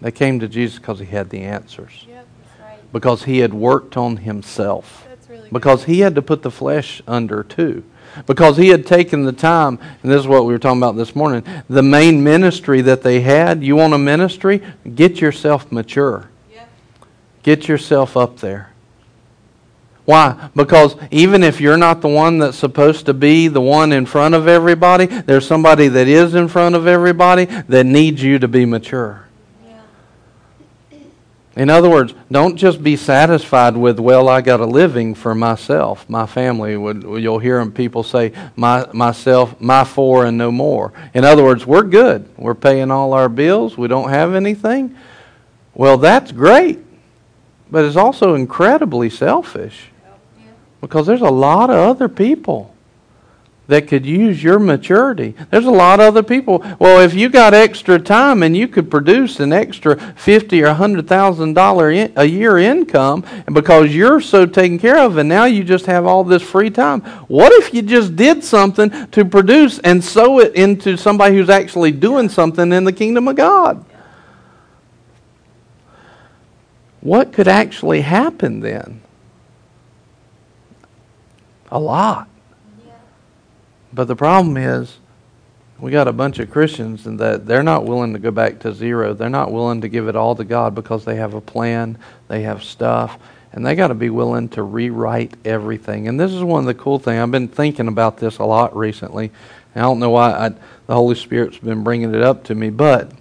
They 0.00 0.10
came 0.10 0.40
to 0.40 0.48
Jesus 0.48 0.78
because 0.78 0.98
he 0.98 1.06
had 1.06 1.28
the 1.28 1.40
answers. 1.40 2.06
Yep, 2.08 2.26
That's 2.42 2.60
right. 2.60 2.92
Because 2.92 3.24
he 3.24 3.40
had 3.40 3.52
worked 3.52 3.96
on 3.96 4.18
himself. 4.18 5.04
that's 5.06 5.28
really. 5.28 5.50
Because 5.50 5.84
he 5.84 6.00
had 6.00 6.14
to 6.14 6.22
put 6.22 6.42
the 6.42 6.50
flesh 6.50 7.02
under 7.06 7.42
too. 7.42 7.84
Because 8.26 8.56
he 8.56 8.68
had 8.68 8.86
taken 8.86 9.24
the 9.24 9.32
time, 9.32 9.78
and 10.02 10.10
this 10.10 10.20
is 10.20 10.26
what 10.26 10.44
we 10.44 10.52
were 10.52 10.58
talking 10.58 10.80
about 10.80 10.96
this 10.96 11.14
morning. 11.14 11.44
The 11.68 11.82
main 11.82 12.22
ministry 12.22 12.80
that 12.82 13.02
they 13.02 13.20
had, 13.20 13.62
you 13.62 13.76
want 13.76 13.94
a 13.94 13.98
ministry? 13.98 14.62
Get 14.94 15.20
yourself 15.20 15.70
mature. 15.70 16.28
Get 17.42 17.68
yourself 17.68 18.16
up 18.16 18.38
there. 18.38 18.70
Why? 20.04 20.50
Because 20.56 20.96
even 21.10 21.42
if 21.42 21.60
you're 21.60 21.76
not 21.76 22.00
the 22.00 22.08
one 22.08 22.38
that's 22.38 22.58
supposed 22.58 23.06
to 23.06 23.14
be 23.14 23.48
the 23.48 23.60
one 23.60 23.92
in 23.92 24.06
front 24.06 24.34
of 24.34 24.48
everybody, 24.48 25.06
there's 25.06 25.46
somebody 25.46 25.88
that 25.88 26.08
is 26.08 26.34
in 26.34 26.48
front 26.48 26.74
of 26.74 26.86
everybody 26.86 27.44
that 27.44 27.86
needs 27.86 28.22
you 28.22 28.38
to 28.40 28.48
be 28.48 28.66
mature. 28.66 29.26
In 31.60 31.68
other 31.68 31.90
words, 31.90 32.14
don't 32.32 32.56
just 32.56 32.82
be 32.82 32.96
satisfied 32.96 33.76
with, 33.76 34.00
well, 34.00 34.30
I 34.30 34.40
got 34.40 34.60
a 34.60 34.64
living 34.64 35.14
for 35.14 35.34
myself, 35.34 36.08
my 36.08 36.24
family. 36.24 36.72
You'll 36.72 37.38
hear 37.38 37.62
people 37.66 38.02
say, 38.02 38.32
my, 38.56 38.88
myself, 38.94 39.60
my 39.60 39.84
four 39.84 40.24
and 40.24 40.38
no 40.38 40.50
more. 40.50 40.94
In 41.12 41.22
other 41.22 41.44
words, 41.44 41.66
we're 41.66 41.82
good. 41.82 42.26
We're 42.38 42.54
paying 42.54 42.90
all 42.90 43.12
our 43.12 43.28
bills. 43.28 43.76
We 43.76 43.88
don't 43.88 44.08
have 44.08 44.34
anything. 44.34 44.96
Well, 45.74 45.98
that's 45.98 46.32
great. 46.32 46.78
But 47.70 47.84
it's 47.84 47.96
also 47.96 48.36
incredibly 48.36 49.10
selfish. 49.10 49.90
Because 50.80 51.06
there's 51.06 51.20
a 51.20 51.28
lot 51.28 51.68
of 51.68 51.76
other 51.76 52.08
people 52.08 52.74
that 53.70 53.88
could 53.88 54.04
use 54.04 54.42
your 54.42 54.58
maturity. 54.58 55.34
There's 55.50 55.64
a 55.64 55.70
lot 55.70 56.00
of 56.00 56.06
other 56.06 56.22
people. 56.22 56.58
Well, 56.78 57.00
if 57.00 57.14
you 57.14 57.28
got 57.28 57.54
extra 57.54 57.98
time 57.98 58.42
and 58.42 58.56
you 58.56 58.68
could 58.68 58.90
produce 58.90 59.40
an 59.40 59.52
extra 59.52 59.96
fifty 60.14 60.62
or 60.62 60.74
hundred 60.74 61.08
thousand 61.08 61.54
dollar 61.54 61.90
a 61.90 62.24
year 62.24 62.58
income, 62.58 63.24
and 63.46 63.54
because 63.54 63.94
you're 63.94 64.20
so 64.20 64.44
taken 64.44 64.78
care 64.78 64.98
of, 64.98 65.16
and 65.16 65.28
now 65.28 65.44
you 65.44 65.64
just 65.64 65.86
have 65.86 66.04
all 66.04 66.24
this 66.24 66.42
free 66.42 66.70
time. 66.70 67.00
What 67.28 67.52
if 67.52 67.72
you 67.72 67.82
just 67.82 68.16
did 68.16 68.44
something 68.44 68.90
to 69.12 69.24
produce 69.24 69.78
and 69.78 70.02
sow 70.02 70.40
it 70.40 70.54
into 70.54 70.96
somebody 70.96 71.36
who's 71.36 71.50
actually 71.50 71.92
doing 71.92 72.28
something 72.28 72.72
in 72.72 72.84
the 72.84 72.92
kingdom 72.92 73.28
of 73.28 73.36
God? 73.36 73.84
What 77.00 77.32
could 77.32 77.48
actually 77.48 78.00
happen 78.02 78.60
then? 78.60 79.00
A 81.70 81.78
lot. 81.78 82.29
But 83.92 84.08
the 84.08 84.16
problem 84.16 84.56
is, 84.56 84.98
we 85.78 85.90
got 85.90 86.08
a 86.08 86.12
bunch 86.12 86.38
of 86.38 86.50
Christians 86.50 87.06
and 87.06 87.18
that 87.20 87.46
they're 87.46 87.62
not 87.62 87.84
willing 87.84 88.12
to 88.12 88.18
go 88.18 88.30
back 88.30 88.58
to 88.60 88.74
zero. 88.74 89.14
They're 89.14 89.30
not 89.30 89.50
willing 89.50 89.80
to 89.80 89.88
give 89.88 90.08
it 90.08 90.16
all 90.16 90.34
to 90.36 90.44
God 90.44 90.74
because 90.74 91.04
they 91.04 91.16
have 91.16 91.34
a 91.34 91.40
plan, 91.40 91.98
they 92.28 92.42
have 92.42 92.62
stuff, 92.62 93.18
and 93.52 93.64
they 93.64 93.74
got 93.74 93.88
to 93.88 93.94
be 93.94 94.10
willing 94.10 94.48
to 94.50 94.62
rewrite 94.62 95.34
everything. 95.44 96.06
And 96.06 96.20
this 96.20 96.32
is 96.32 96.42
one 96.44 96.60
of 96.60 96.66
the 96.66 96.74
cool 96.74 96.98
things. 96.98 97.20
I've 97.20 97.30
been 97.30 97.48
thinking 97.48 97.88
about 97.88 98.18
this 98.18 98.38
a 98.38 98.44
lot 98.44 98.76
recently. 98.76 99.30
I 99.74 99.80
don't 99.80 100.00
know 100.00 100.10
why 100.10 100.32
I, 100.32 100.48
the 100.86 100.94
Holy 100.94 101.14
Spirit's 101.14 101.58
been 101.58 101.82
bringing 101.82 102.14
it 102.14 102.22
up 102.22 102.44
to 102.44 102.54
me, 102.54 102.70
but 102.70 103.12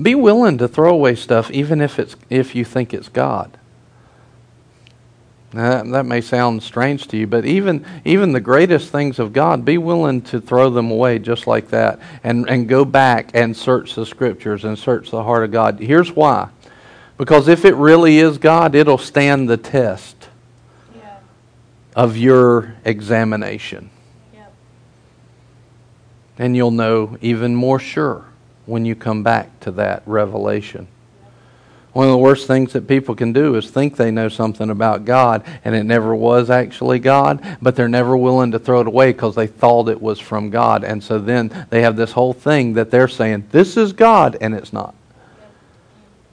be 0.00 0.14
willing 0.14 0.58
to 0.58 0.68
throw 0.68 0.92
away 0.92 1.14
stuff 1.14 1.50
even 1.50 1.80
if 1.80 1.98
it's 1.98 2.16
if 2.30 2.54
you 2.54 2.64
think 2.64 2.92
it's 2.92 3.08
God. 3.08 3.58
Now, 5.54 5.82
that 5.82 6.06
may 6.06 6.22
sound 6.22 6.62
strange 6.62 7.08
to 7.08 7.16
you, 7.18 7.26
but 7.26 7.44
even 7.44 7.84
even 8.06 8.32
the 8.32 8.40
greatest 8.40 8.90
things 8.90 9.18
of 9.18 9.34
God, 9.34 9.64
be 9.64 9.76
willing 9.76 10.22
to 10.22 10.40
throw 10.40 10.70
them 10.70 10.90
away 10.90 11.18
just 11.18 11.46
like 11.46 11.68
that 11.68 12.00
and, 12.24 12.48
and 12.48 12.66
go 12.66 12.86
back 12.86 13.30
and 13.34 13.54
search 13.54 13.94
the 13.94 14.06
scriptures 14.06 14.64
and 14.64 14.78
search 14.78 15.10
the 15.10 15.22
heart 15.22 15.44
of 15.44 15.50
God. 15.50 15.78
Here's 15.78 16.12
why. 16.12 16.48
Because 17.18 17.48
if 17.48 17.66
it 17.66 17.74
really 17.74 18.18
is 18.18 18.38
God, 18.38 18.74
it'll 18.74 18.96
stand 18.96 19.48
the 19.48 19.58
test 19.58 20.28
Yeah. 20.96 21.18
of 21.94 22.16
your 22.16 22.74
examination. 22.86 23.90
Yep. 24.32 24.52
And 26.38 26.56
you'll 26.56 26.70
know 26.70 27.18
even 27.20 27.54
more 27.54 27.78
sure 27.78 28.24
when 28.64 28.86
you 28.86 28.94
come 28.94 29.22
back 29.22 29.60
to 29.60 29.70
that 29.72 30.02
revelation. 30.06 30.88
One 31.92 32.06
of 32.06 32.12
the 32.12 32.18
worst 32.18 32.46
things 32.46 32.72
that 32.72 32.88
people 32.88 33.14
can 33.14 33.34
do 33.34 33.54
is 33.56 33.70
think 33.70 33.96
they 33.96 34.10
know 34.10 34.30
something 34.30 34.70
about 34.70 35.04
God 35.04 35.44
and 35.62 35.74
it 35.74 35.84
never 35.84 36.14
was 36.14 36.48
actually 36.48 36.98
God, 36.98 37.58
but 37.60 37.76
they're 37.76 37.88
never 37.88 38.16
willing 38.16 38.52
to 38.52 38.58
throw 38.58 38.80
it 38.80 38.86
away 38.86 39.12
because 39.12 39.34
they 39.34 39.46
thought 39.46 39.90
it 39.90 40.00
was 40.00 40.18
from 40.18 40.48
God. 40.48 40.84
And 40.84 41.04
so 41.04 41.18
then 41.18 41.66
they 41.68 41.82
have 41.82 41.96
this 41.96 42.12
whole 42.12 42.32
thing 42.32 42.72
that 42.74 42.90
they're 42.90 43.08
saying, 43.08 43.48
this 43.50 43.76
is 43.76 43.92
God, 43.92 44.38
and 44.40 44.54
it's 44.54 44.72
not. 44.72 44.94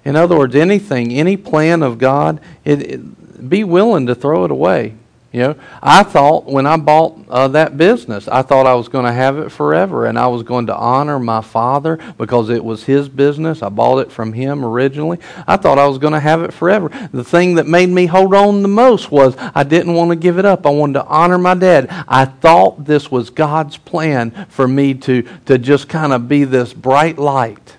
In 0.05 0.15
other 0.15 0.37
words, 0.37 0.55
anything, 0.55 1.11
any 1.11 1.35
plan 1.35 1.83
of 1.83 1.97
God, 1.97 2.39
it, 2.63 2.81
it, 2.81 3.49
be 3.49 3.65
willing 3.65 4.07
to 4.07 4.15
throw 4.15 4.45
it 4.45 4.51
away. 4.51 4.95
You 5.31 5.41
know, 5.41 5.55
I 5.83 6.01
thought 6.01 6.45
when 6.45 6.65
I 6.65 6.75
bought 6.77 7.19
uh, 7.29 7.47
that 7.49 7.77
business, 7.77 8.27
I 8.27 8.41
thought 8.41 8.65
I 8.65 8.73
was 8.73 8.87
going 8.89 9.05
to 9.05 9.13
have 9.13 9.37
it 9.37 9.51
forever 9.51 10.07
and 10.07 10.17
I 10.17 10.25
was 10.25 10.41
going 10.41 10.65
to 10.67 10.75
honor 10.75 11.19
my 11.19 11.41
father 11.41 11.99
because 12.17 12.49
it 12.49 12.65
was 12.65 12.85
his 12.85 13.07
business. 13.07 13.61
I 13.61 13.69
bought 13.69 13.99
it 13.99 14.11
from 14.11 14.33
him 14.33 14.65
originally. 14.65 15.19
I 15.47 15.57
thought 15.57 15.77
I 15.77 15.85
was 15.85 15.99
going 15.99 16.13
to 16.13 16.19
have 16.19 16.41
it 16.41 16.51
forever. 16.51 16.89
The 17.11 17.23
thing 17.23 17.55
that 17.55 17.67
made 17.67 17.89
me 17.89 18.07
hold 18.07 18.33
on 18.33 18.63
the 18.63 18.67
most 18.67 19.11
was 19.11 19.35
I 19.37 19.63
didn't 19.63 19.93
want 19.93 20.09
to 20.09 20.15
give 20.15 20.39
it 20.39 20.45
up. 20.45 20.65
I 20.65 20.71
wanted 20.71 20.93
to 20.93 21.05
honor 21.05 21.37
my 21.37 21.53
dad. 21.53 21.85
I 22.07 22.25
thought 22.25 22.85
this 22.85 23.11
was 23.11 23.29
God's 23.29 23.77
plan 23.77 24.47
for 24.49 24.67
me 24.67 24.95
to, 24.95 25.21
to 25.45 25.59
just 25.59 25.87
kind 25.87 26.11
of 26.11 26.27
be 26.27 26.43
this 26.43 26.73
bright 26.73 27.19
light 27.19 27.77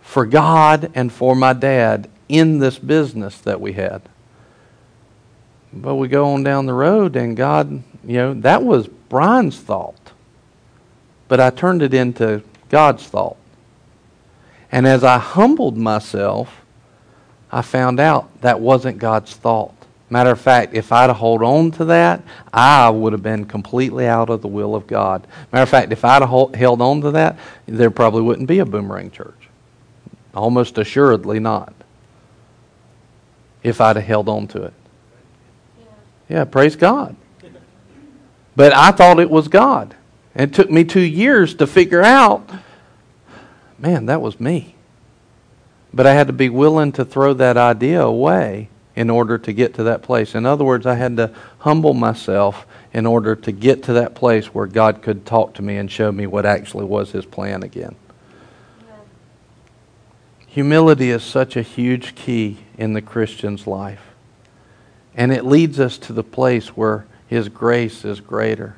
for 0.00 0.24
God 0.24 0.90
and 0.94 1.12
for 1.12 1.36
my 1.36 1.52
dad 1.52 2.08
in 2.26 2.58
this 2.58 2.78
business 2.78 3.38
that 3.42 3.60
we 3.60 3.74
had. 3.74 4.00
But 5.72 5.96
we 5.96 6.08
go 6.08 6.32
on 6.32 6.42
down 6.42 6.66
the 6.66 6.72
road, 6.72 7.16
and 7.16 7.36
God, 7.36 7.70
you 8.04 8.16
know, 8.16 8.34
that 8.34 8.62
was 8.62 8.86
Brian's 8.86 9.58
thought. 9.58 10.12
But 11.28 11.40
I 11.40 11.50
turned 11.50 11.82
it 11.82 11.92
into 11.92 12.42
God's 12.68 13.06
thought. 13.06 13.36
And 14.72 14.86
as 14.86 15.04
I 15.04 15.18
humbled 15.18 15.76
myself, 15.76 16.62
I 17.50 17.62
found 17.62 18.00
out 18.00 18.40
that 18.42 18.60
wasn't 18.60 18.98
God's 18.98 19.34
thought. 19.34 19.74
Matter 20.10 20.30
of 20.30 20.40
fact, 20.40 20.74
if 20.74 20.90
I'd 20.90 21.10
hold 21.10 21.42
on 21.42 21.70
to 21.72 21.84
that, 21.86 22.22
I 22.52 22.88
would 22.88 23.12
have 23.12 23.22
been 23.22 23.44
completely 23.44 24.06
out 24.06 24.30
of 24.30 24.40
the 24.40 24.48
will 24.48 24.74
of 24.74 24.86
God. 24.86 25.26
Matter 25.52 25.62
of 25.62 25.68
fact, 25.68 25.92
if 25.92 26.04
I'd 26.04 26.22
have 26.22 26.54
held 26.54 26.80
on 26.80 27.02
to 27.02 27.10
that, 27.10 27.38
there 27.66 27.90
probably 27.90 28.22
wouldn't 28.22 28.48
be 28.48 28.58
a 28.58 28.64
boomerang 28.64 29.10
church. 29.10 29.34
Almost 30.34 30.78
assuredly 30.78 31.40
not. 31.40 31.74
If 33.62 33.82
I'd 33.82 33.96
have 33.96 34.04
held 34.04 34.28
on 34.30 34.46
to 34.48 34.62
it. 34.64 34.74
Yeah, 36.28 36.44
praise 36.44 36.76
God. 36.76 37.16
But 38.54 38.74
I 38.74 38.90
thought 38.90 39.20
it 39.20 39.30
was 39.30 39.48
God. 39.48 39.94
And 40.34 40.50
it 40.50 40.54
took 40.54 40.70
me 40.70 40.84
two 40.84 41.00
years 41.00 41.54
to 41.56 41.66
figure 41.66 42.02
out, 42.02 42.48
man, 43.78 44.06
that 44.06 44.20
was 44.20 44.38
me. 44.40 44.74
But 45.94 46.06
I 46.06 46.14
had 46.14 46.26
to 46.26 46.32
be 46.32 46.48
willing 46.48 46.92
to 46.92 47.04
throw 47.04 47.34
that 47.34 47.56
idea 47.56 48.02
away 48.02 48.68
in 48.94 49.10
order 49.10 49.38
to 49.38 49.52
get 49.52 49.74
to 49.74 49.84
that 49.84 50.02
place. 50.02 50.34
In 50.34 50.44
other 50.44 50.64
words, 50.64 50.84
I 50.86 50.94
had 50.94 51.16
to 51.18 51.32
humble 51.60 51.94
myself 51.94 52.66
in 52.92 53.06
order 53.06 53.36
to 53.36 53.52
get 53.52 53.84
to 53.84 53.92
that 53.92 54.14
place 54.14 54.46
where 54.46 54.66
God 54.66 55.02
could 55.02 55.24
talk 55.24 55.54
to 55.54 55.62
me 55.62 55.76
and 55.76 55.90
show 55.90 56.10
me 56.10 56.26
what 56.26 56.44
actually 56.44 56.84
was 56.84 57.12
His 57.12 57.24
plan 57.24 57.62
again. 57.62 57.94
Humility 60.48 61.10
is 61.10 61.22
such 61.22 61.56
a 61.56 61.62
huge 61.62 62.16
key 62.16 62.58
in 62.76 62.92
the 62.92 63.02
Christian's 63.02 63.66
life. 63.66 64.07
And 65.18 65.32
it 65.32 65.44
leads 65.44 65.80
us 65.80 65.98
to 65.98 66.12
the 66.12 66.22
place 66.22 66.68
where 66.68 67.04
His 67.26 67.48
grace 67.48 68.04
is 68.04 68.20
greater. 68.20 68.76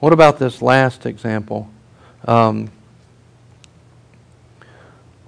What 0.00 0.14
about 0.14 0.38
this 0.38 0.62
last 0.62 1.04
example? 1.04 1.70
Um, 2.26 2.70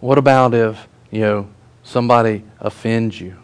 what 0.00 0.16
about 0.16 0.54
if, 0.54 0.88
you 1.10 1.20
know, 1.20 1.48
somebody 1.82 2.42
offends 2.58 3.20
you 3.20 3.36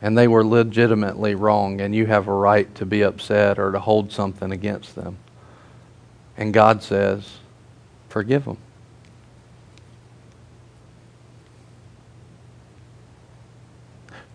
and 0.00 0.16
they 0.16 0.26
were 0.26 0.44
legitimately 0.44 1.34
wrong 1.34 1.82
and 1.82 1.94
you 1.94 2.06
have 2.06 2.26
a 2.26 2.32
right 2.32 2.74
to 2.76 2.86
be 2.86 3.02
upset 3.02 3.58
or 3.58 3.72
to 3.72 3.78
hold 3.78 4.10
something 4.10 4.52
against 4.52 4.94
them? 4.94 5.18
And 6.38 6.54
God 6.54 6.82
says, 6.82 7.36
forgive 8.08 8.46
them. 8.46 8.56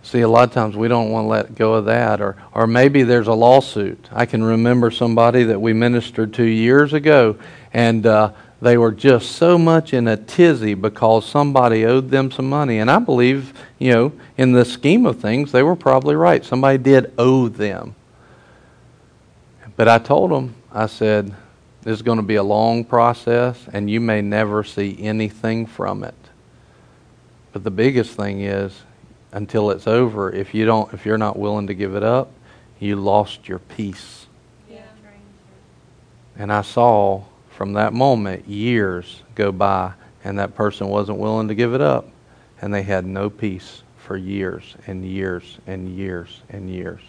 See, 0.04 0.22
a 0.22 0.28
lot 0.28 0.48
of 0.48 0.54
times 0.54 0.76
we 0.76 0.88
don't 0.88 1.12
want 1.12 1.26
to 1.26 1.30
let 1.30 1.56
go 1.56 1.76
of 1.76 1.86
that, 1.86 2.22
or, 2.22 2.36
or 2.54 2.66
maybe 2.66 3.04
there's 3.04 3.28
a 3.28 3.34
lawsuit. 3.34 4.10
I 4.12 4.26
can 4.26 4.44
remember 4.44 4.90
somebody 4.90 5.44
that 5.44 5.62
we 5.62 5.74
ministered 5.74 6.34
to 6.36 6.44
years 6.44 6.94
ago, 6.94 7.38
and 7.72 8.06
uh, 8.06 8.32
they 8.62 8.78
were 8.78 8.92
just 8.92 9.34
so 9.34 9.58
much 9.58 9.94
in 9.94 10.08
a 10.08 10.18
tizzy 10.18 10.74
because 10.74 11.26
somebody 11.26 11.86
owed 11.86 12.10
them 12.10 12.32
some 12.32 12.50
money. 12.50 12.80
And 12.80 12.90
I 12.90 13.00
believe, 13.00 13.54
you 13.78 13.92
know, 13.92 14.12
in 14.38 14.54
the 14.54 14.66
scheme 14.66 15.06
of 15.06 15.20
things, 15.20 15.52
they 15.52 15.64
were 15.64 15.76
probably 15.76 16.16
right. 16.16 16.44
Somebody 16.44 16.80
did 16.80 17.14
owe 17.18 17.48
them. 17.48 17.96
But 19.76 19.88
I 19.88 20.00
told 20.00 20.32
them, 20.32 20.56
I 20.72 20.88
said, 20.88 21.34
this 21.82 21.94
is 21.94 22.02
going 22.02 22.18
to 22.18 22.24
be 22.24 22.36
a 22.36 22.44
long 22.44 22.84
process, 22.84 23.58
and 23.72 23.90
you 23.90 24.00
may 24.00 24.22
never 24.22 24.64
see 24.64 24.96
anything 25.00 25.66
from 25.66 26.04
it. 26.04 26.16
But 27.54 27.64
the 27.64 27.72
biggest 27.72 28.16
thing 28.16 28.42
is, 28.42 28.80
until 29.32 29.72
it's 29.72 29.88
over. 29.88 30.32
If 30.32 30.54
you 30.54 30.66
don't, 30.66 30.94
if 30.94 31.06
you're 31.06 31.18
not 31.18 31.38
willing 31.38 31.68
to 31.68 31.74
give 31.74 31.96
it 31.96 32.04
up, 32.04 32.32
you 32.80 32.96
lost 32.96 33.48
your 33.48 33.60
peace. 33.60 34.28
Yeah. 34.70 34.82
And 36.38 36.52
I 36.52 36.62
saw 36.62 37.24
from 37.50 37.74
that 37.74 37.94
moment 37.94 38.48
years 38.48 39.22
go 39.36 39.52
by, 39.52 39.94
and 40.24 40.40
that 40.40 40.56
person 40.56 40.88
wasn't 40.88 41.20
willing 41.20 41.48
to 41.48 41.56
give 41.56 41.74
it 41.74 41.82
up, 41.82 42.08
and 42.62 42.74
they 42.74 42.84
had 42.84 43.06
no 43.06 43.30
peace 43.30 43.84
for 43.98 44.18
years 44.18 44.76
and 44.88 45.06
years 45.06 45.60
and 45.68 45.96
years 45.96 46.42
and 46.50 46.70
years. 46.70 47.02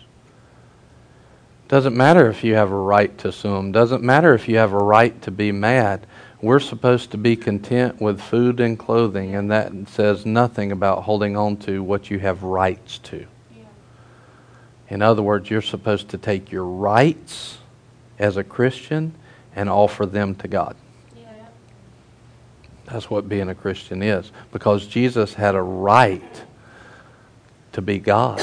Doesn't 1.68 1.97
matter 1.97 2.29
if 2.29 2.45
you 2.45 2.55
have 2.55 2.70
a 2.70 2.77
right 2.77 3.16
to 3.18 3.33
sue 3.33 3.55
them. 3.55 3.73
Doesn't 3.73 4.03
matter 4.03 4.35
if 4.35 4.47
you 4.47 4.59
have 4.59 4.75
a 4.75 4.79
right 4.79 5.20
to 5.23 5.31
be 5.31 5.53
mad. 5.53 6.07
We're 6.43 6.61
supposed 6.61 7.12
to 7.12 7.16
be 7.16 7.36
content 7.36 8.01
with 8.01 8.20
food 8.20 8.59
and 8.59 8.76
clothing, 8.76 9.34
and 9.36 9.51
that 9.53 9.72
says 9.88 10.26
nothing 10.26 10.72
about 10.72 11.05
holding 11.05 11.36
on 11.36 11.57
to 11.59 11.82
what 11.82 12.11
you 12.11 12.18
have 12.18 12.43
rights 12.43 12.99
to. 12.99 13.26
In 14.88 15.01
other 15.01 15.22
words, 15.22 15.49
you're 15.49 15.62
supposed 15.62 16.11
to 16.11 16.18
take 16.18 16.53
your 16.53 16.66
rights 16.66 17.57
as 18.18 18.36
a 18.36 18.45
Christian 18.45 19.14
and 19.57 19.70
offer 19.70 20.05
them 20.05 20.34
to 20.34 20.49
God. 20.49 20.76
Yeah. 21.16 21.32
That's 22.84 23.09
what 23.09 23.26
being 23.26 23.49
a 23.49 23.55
Christian 23.55 24.03
is. 24.03 24.30
Because 24.53 24.86
Jesus 24.86 25.32
had 25.32 25.55
a 25.55 25.62
right 25.62 26.45
to 27.72 27.80
be 27.80 27.99
God, 27.99 28.43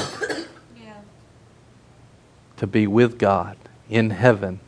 Yeah. 0.76 0.94
to 2.56 2.66
be 2.66 2.88
with 2.88 3.16
God 3.16 3.56
in 3.88 4.10
heaven. 4.10 4.58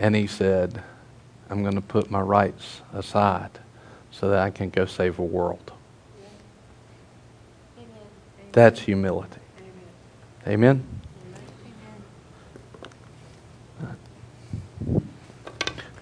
And 0.00 0.16
he 0.16 0.26
said, 0.26 0.82
I'm 1.50 1.62
going 1.62 1.74
to 1.74 1.80
put 1.80 2.10
my 2.10 2.20
rights 2.20 2.80
aside 2.92 3.50
so 4.10 4.30
that 4.30 4.38
I 4.40 4.50
can 4.50 4.70
go 4.70 4.86
save 4.86 5.18
a 5.18 5.24
world. 5.24 5.72
Amen. 7.76 7.88
That's 8.52 8.80
humility. 8.80 9.40
Amen? 10.46 10.84
Amen. 13.82 15.02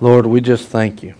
Lord, 0.00 0.26
we 0.26 0.40
just 0.40 0.68
thank 0.68 1.02
you. 1.02 1.14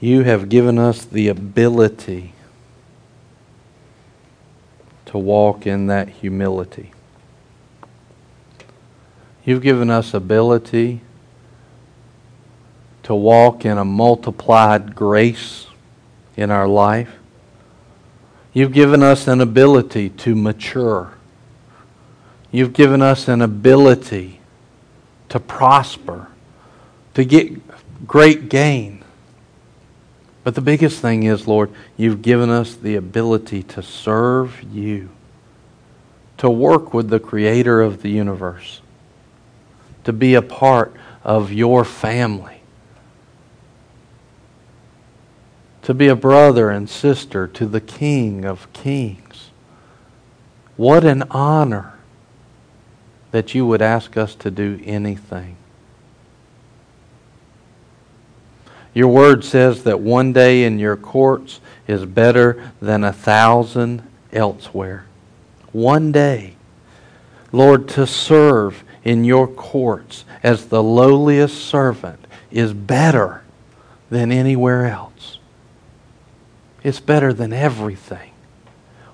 You 0.00 0.22
have 0.22 0.48
given 0.48 0.78
us 0.78 1.04
the 1.04 1.28
ability 1.28 2.32
to 5.10 5.18
walk 5.18 5.66
in 5.66 5.88
that 5.88 6.08
humility. 6.08 6.92
You've 9.44 9.60
given 9.60 9.90
us 9.90 10.14
ability 10.14 11.00
to 13.02 13.14
walk 13.16 13.64
in 13.64 13.76
a 13.76 13.84
multiplied 13.84 14.94
grace 14.94 15.66
in 16.36 16.52
our 16.52 16.68
life. 16.68 17.10
You've 18.52 18.72
given 18.72 19.02
us 19.02 19.26
an 19.26 19.40
ability 19.40 20.10
to 20.10 20.36
mature. 20.36 21.14
You've 22.52 22.72
given 22.72 23.02
us 23.02 23.26
an 23.26 23.42
ability 23.42 24.38
to 25.28 25.40
prosper, 25.40 26.28
to 27.14 27.24
get 27.24 28.06
great 28.06 28.48
gain. 28.48 28.99
But 30.42 30.54
the 30.54 30.60
biggest 30.60 31.00
thing 31.00 31.24
is, 31.24 31.46
Lord, 31.46 31.70
you've 31.96 32.22
given 32.22 32.50
us 32.50 32.74
the 32.74 32.96
ability 32.96 33.62
to 33.64 33.82
serve 33.82 34.62
you, 34.62 35.10
to 36.38 36.48
work 36.48 36.94
with 36.94 37.10
the 37.10 37.20
Creator 37.20 37.82
of 37.82 38.02
the 38.02 38.10
universe, 38.10 38.80
to 40.04 40.12
be 40.12 40.34
a 40.34 40.42
part 40.42 40.94
of 41.24 41.52
your 41.52 41.84
family. 41.84 42.60
to 45.82 45.94
be 45.94 46.08
a 46.08 46.16
brother 46.16 46.70
and 46.70 46.88
sister 46.88 47.46
to 47.48 47.66
the 47.66 47.80
King 47.80 48.44
of 48.44 48.72
Kings. 48.72 49.50
What 50.76 51.04
an 51.04 51.24
honor 51.30 51.94
that 53.32 53.54
you 53.54 53.66
would 53.66 53.82
ask 53.82 54.16
us 54.16 54.34
to 54.36 54.50
do 54.50 54.80
anything. 54.84 55.56
Your 58.92 59.08
word 59.08 59.44
says 59.44 59.84
that 59.84 60.00
one 60.00 60.32
day 60.32 60.64
in 60.64 60.78
your 60.78 60.96
courts 60.96 61.60
is 61.86 62.04
better 62.04 62.72
than 62.80 63.04
a 63.04 63.12
thousand 63.12 64.02
elsewhere. 64.32 65.06
One 65.72 66.12
day. 66.12 66.54
Lord, 67.52 67.88
to 67.90 68.06
serve 68.06 68.84
in 69.04 69.24
your 69.24 69.48
courts 69.48 70.24
as 70.42 70.66
the 70.66 70.82
lowliest 70.82 71.64
servant 71.64 72.24
is 72.50 72.72
better 72.72 73.42
than 74.08 74.32
anywhere 74.32 74.86
else. 74.86 75.38
It's 76.82 77.00
better 77.00 77.32
than 77.32 77.52
everything. 77.52 78.30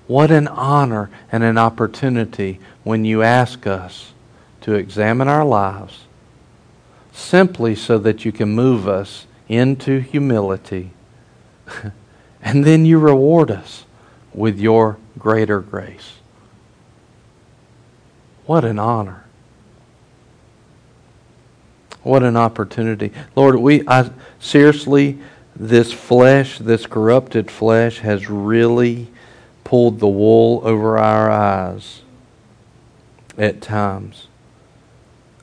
What 0.07 0.31
an 0.31 0.47
honor 0.47 1.09
and 1.31 1.43
an 1.43 1.57
opportunity 1.57 2.59
when 2.83 3.05
you 3.05 3.21
ask 3.23 3.67
us 3.67 4.13
to 4.61 4.73
examine 4.73 5.27
our 5.27 5.45
lives 5.45 6.05
simply 7.11 7.75
so 7.75 7.97
that 7.97 8.23
you 8.23 8.31
can 8.31 8.49
move 8.49 8.87
us 8.87 9.25
into 9.47 9.99
humility. 9.99 10.91
and 12.41 12.65
then 12.65 12.85
you 12.85 12.99
reward 12.99 13.51
us 13.51 13.85
with 14.33 14.59
your 14.59 14.97
greater 15.17 15.59
grace. 15.59 16.13
What 18.45 18.63
an 18.63 18.79
honor. 18.79 19.25
What 22.03 22.23
an 22.23 22.37
opportunity. 22.37 23.11
Lord, 23.35 23.55
we 23.55 23.85
I 23.87 24.09
seriously 24.39 25.19
this 25.55 25.91
flesh, 25.91 26.59
this 26.59 26.85
corrupted 26.85 27.51
flesh, 27.51 27.99
has 27.99 28.29
really 28.29 29.07
pulled 29.63 29.99
the 29.99 30.07
wool 30.07 30.61
over 30.63 30.97
our 30.97 31.29
eyes 31.29 32.03
at 33.37 33.61
times 33.61 34.27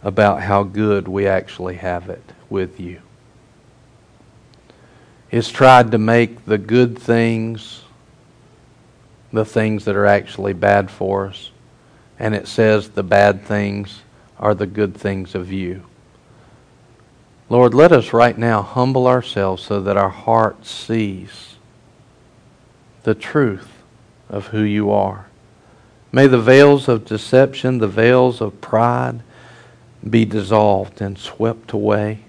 about 0.03 0.43
how 0.43 0.63
good 0.63 1.09
we 1.09 1.27
actually 1.27 1.77
have 1.77 2.09
it 2.09 2.33
with 2.49 2.81
you. 2.81 3.03
It's 5.35 5.51
tried 5.51 5.91
to 5.91 5.99
make 5.99 6.45
the 6.45 6.59
good 6.59 6.97
things 6.97 7.83
the 9.33 9.45
things 9.45 9.85
that 9.85 9.97
are 9.97 10.07
actually 10.07 10.53
bad 10.53 10.93
for 10.93 11.27
us, 11.27 11.51
and 12.21 12.37
it 12.37 12.47
says 12.47 12.91
the 12.91 13.03
bad 13.03 13.45
things 13.45 14.03
are 14.39 14.55
the 14.55 14.69
good 14.69 14.97
things 14.97 15.35
of 15.35 15.51
you. 15.51 15.83
Lord, 17.49 17.75
let 17.75 17.91
us 17.91 18.13
right 18.13 18.39
now 18.39 18.63
humble 18.63 19.09
ourselves 19.09 19.65
so 19.65 19.81
that 19.81 19.97
our 19.97 20.09
heart 20.09 20.65
sees 20.65 21.57
the 23.03 23.17
truth 23.17 23.83
of 24.29 24.47
who 24.47 24.63
you 24.63 24.93
are. 24.93 25.27
May 26.13 26.29
the 26.29 26.41
veils 26.41 26.87
of 26.87 27.05
deception, 27.05 27.79
the 27.79 27.89
veils 27.89 28.41
of 28.41 28.61
pride 28.61 29.25
be 30.09 30.25
dissolved 30.25 31.01
and 31.01 31.19
swept 31.19 31.73
away. 31.73 32.21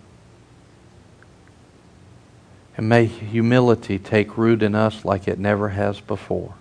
And 2.77 2.89
may 2.89 3.05
humility 3.05 3.97
take 3.97 4.37
root 4.37 4.61
in 4.61 4.75
us 4.75 5.05
like 5.05 5.27
it 5.27 5.39
never 5.39 5.69
has 5.69 6.01
before. 6.01 6.55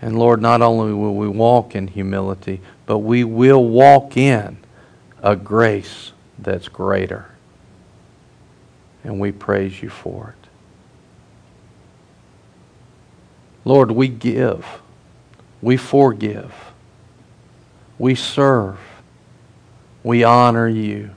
And 0.00 0.18
Lord, 0.18 0.40
not 0.40 0.62
only 0.62 0.92
will 0.92 1.14
we 1.14 1.28
walk 1.28 1.74
in 1.74 1.88
humility, 1.88 2.60
but 2.86 2.98
we 2.98 3.24
will 3.24 3.64
walk 3.64 4.16
in 4.16 4.58
a 5.22 5.34
grace 5.34 6.12
that's 6.38 6.68
greater. 6.68 7.30
And 9.02 9.18
we 9.18 9.32
praise 9.32 9.82
you 9.82 9.88
for 9.88 10.34
it. 10.38 10.48
Lord, 13.64 13.90
we 13.90 14.08
give. 14.08 14.66
We 15.62 15.76
forgive. 15.76 16.54
We 17.98 18.14
serve. 18.14 18.78
We 20.02 20.22
honor 20.22 20.68
you. 20.68 21.10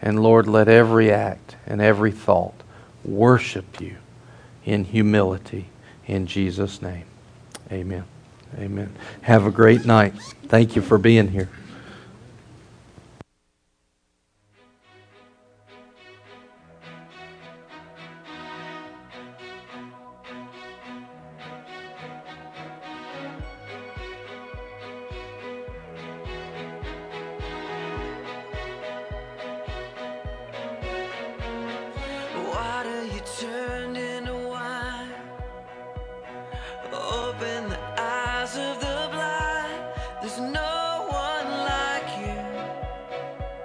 And 0.00 0.20
Lord, 0.20 0.48
let 0.48 0.68
every 0.68 1.12
act 1.12 1.56
and 1.66 1.80
every 1.80 2.10
thought 2.10 2.61
worship 3.04 3.80
you 3.80 3.96
in 4.64 4.84
humility. 4.84 5.66
In 6.06 6.26
Jesus' 6.26 6.82
name. 6.82 7.04
Amen. 7.70 8.04
Amen. 8.58 8.94
Have 9.22 9.46
a 9.46 9.50
great 9.50 9.86
night. 9.86 10.14
Thank 10.48 10.76
you 10.76 10.82
for 10.82 10.98
being 10.98 11.28
here. 11.28 11.48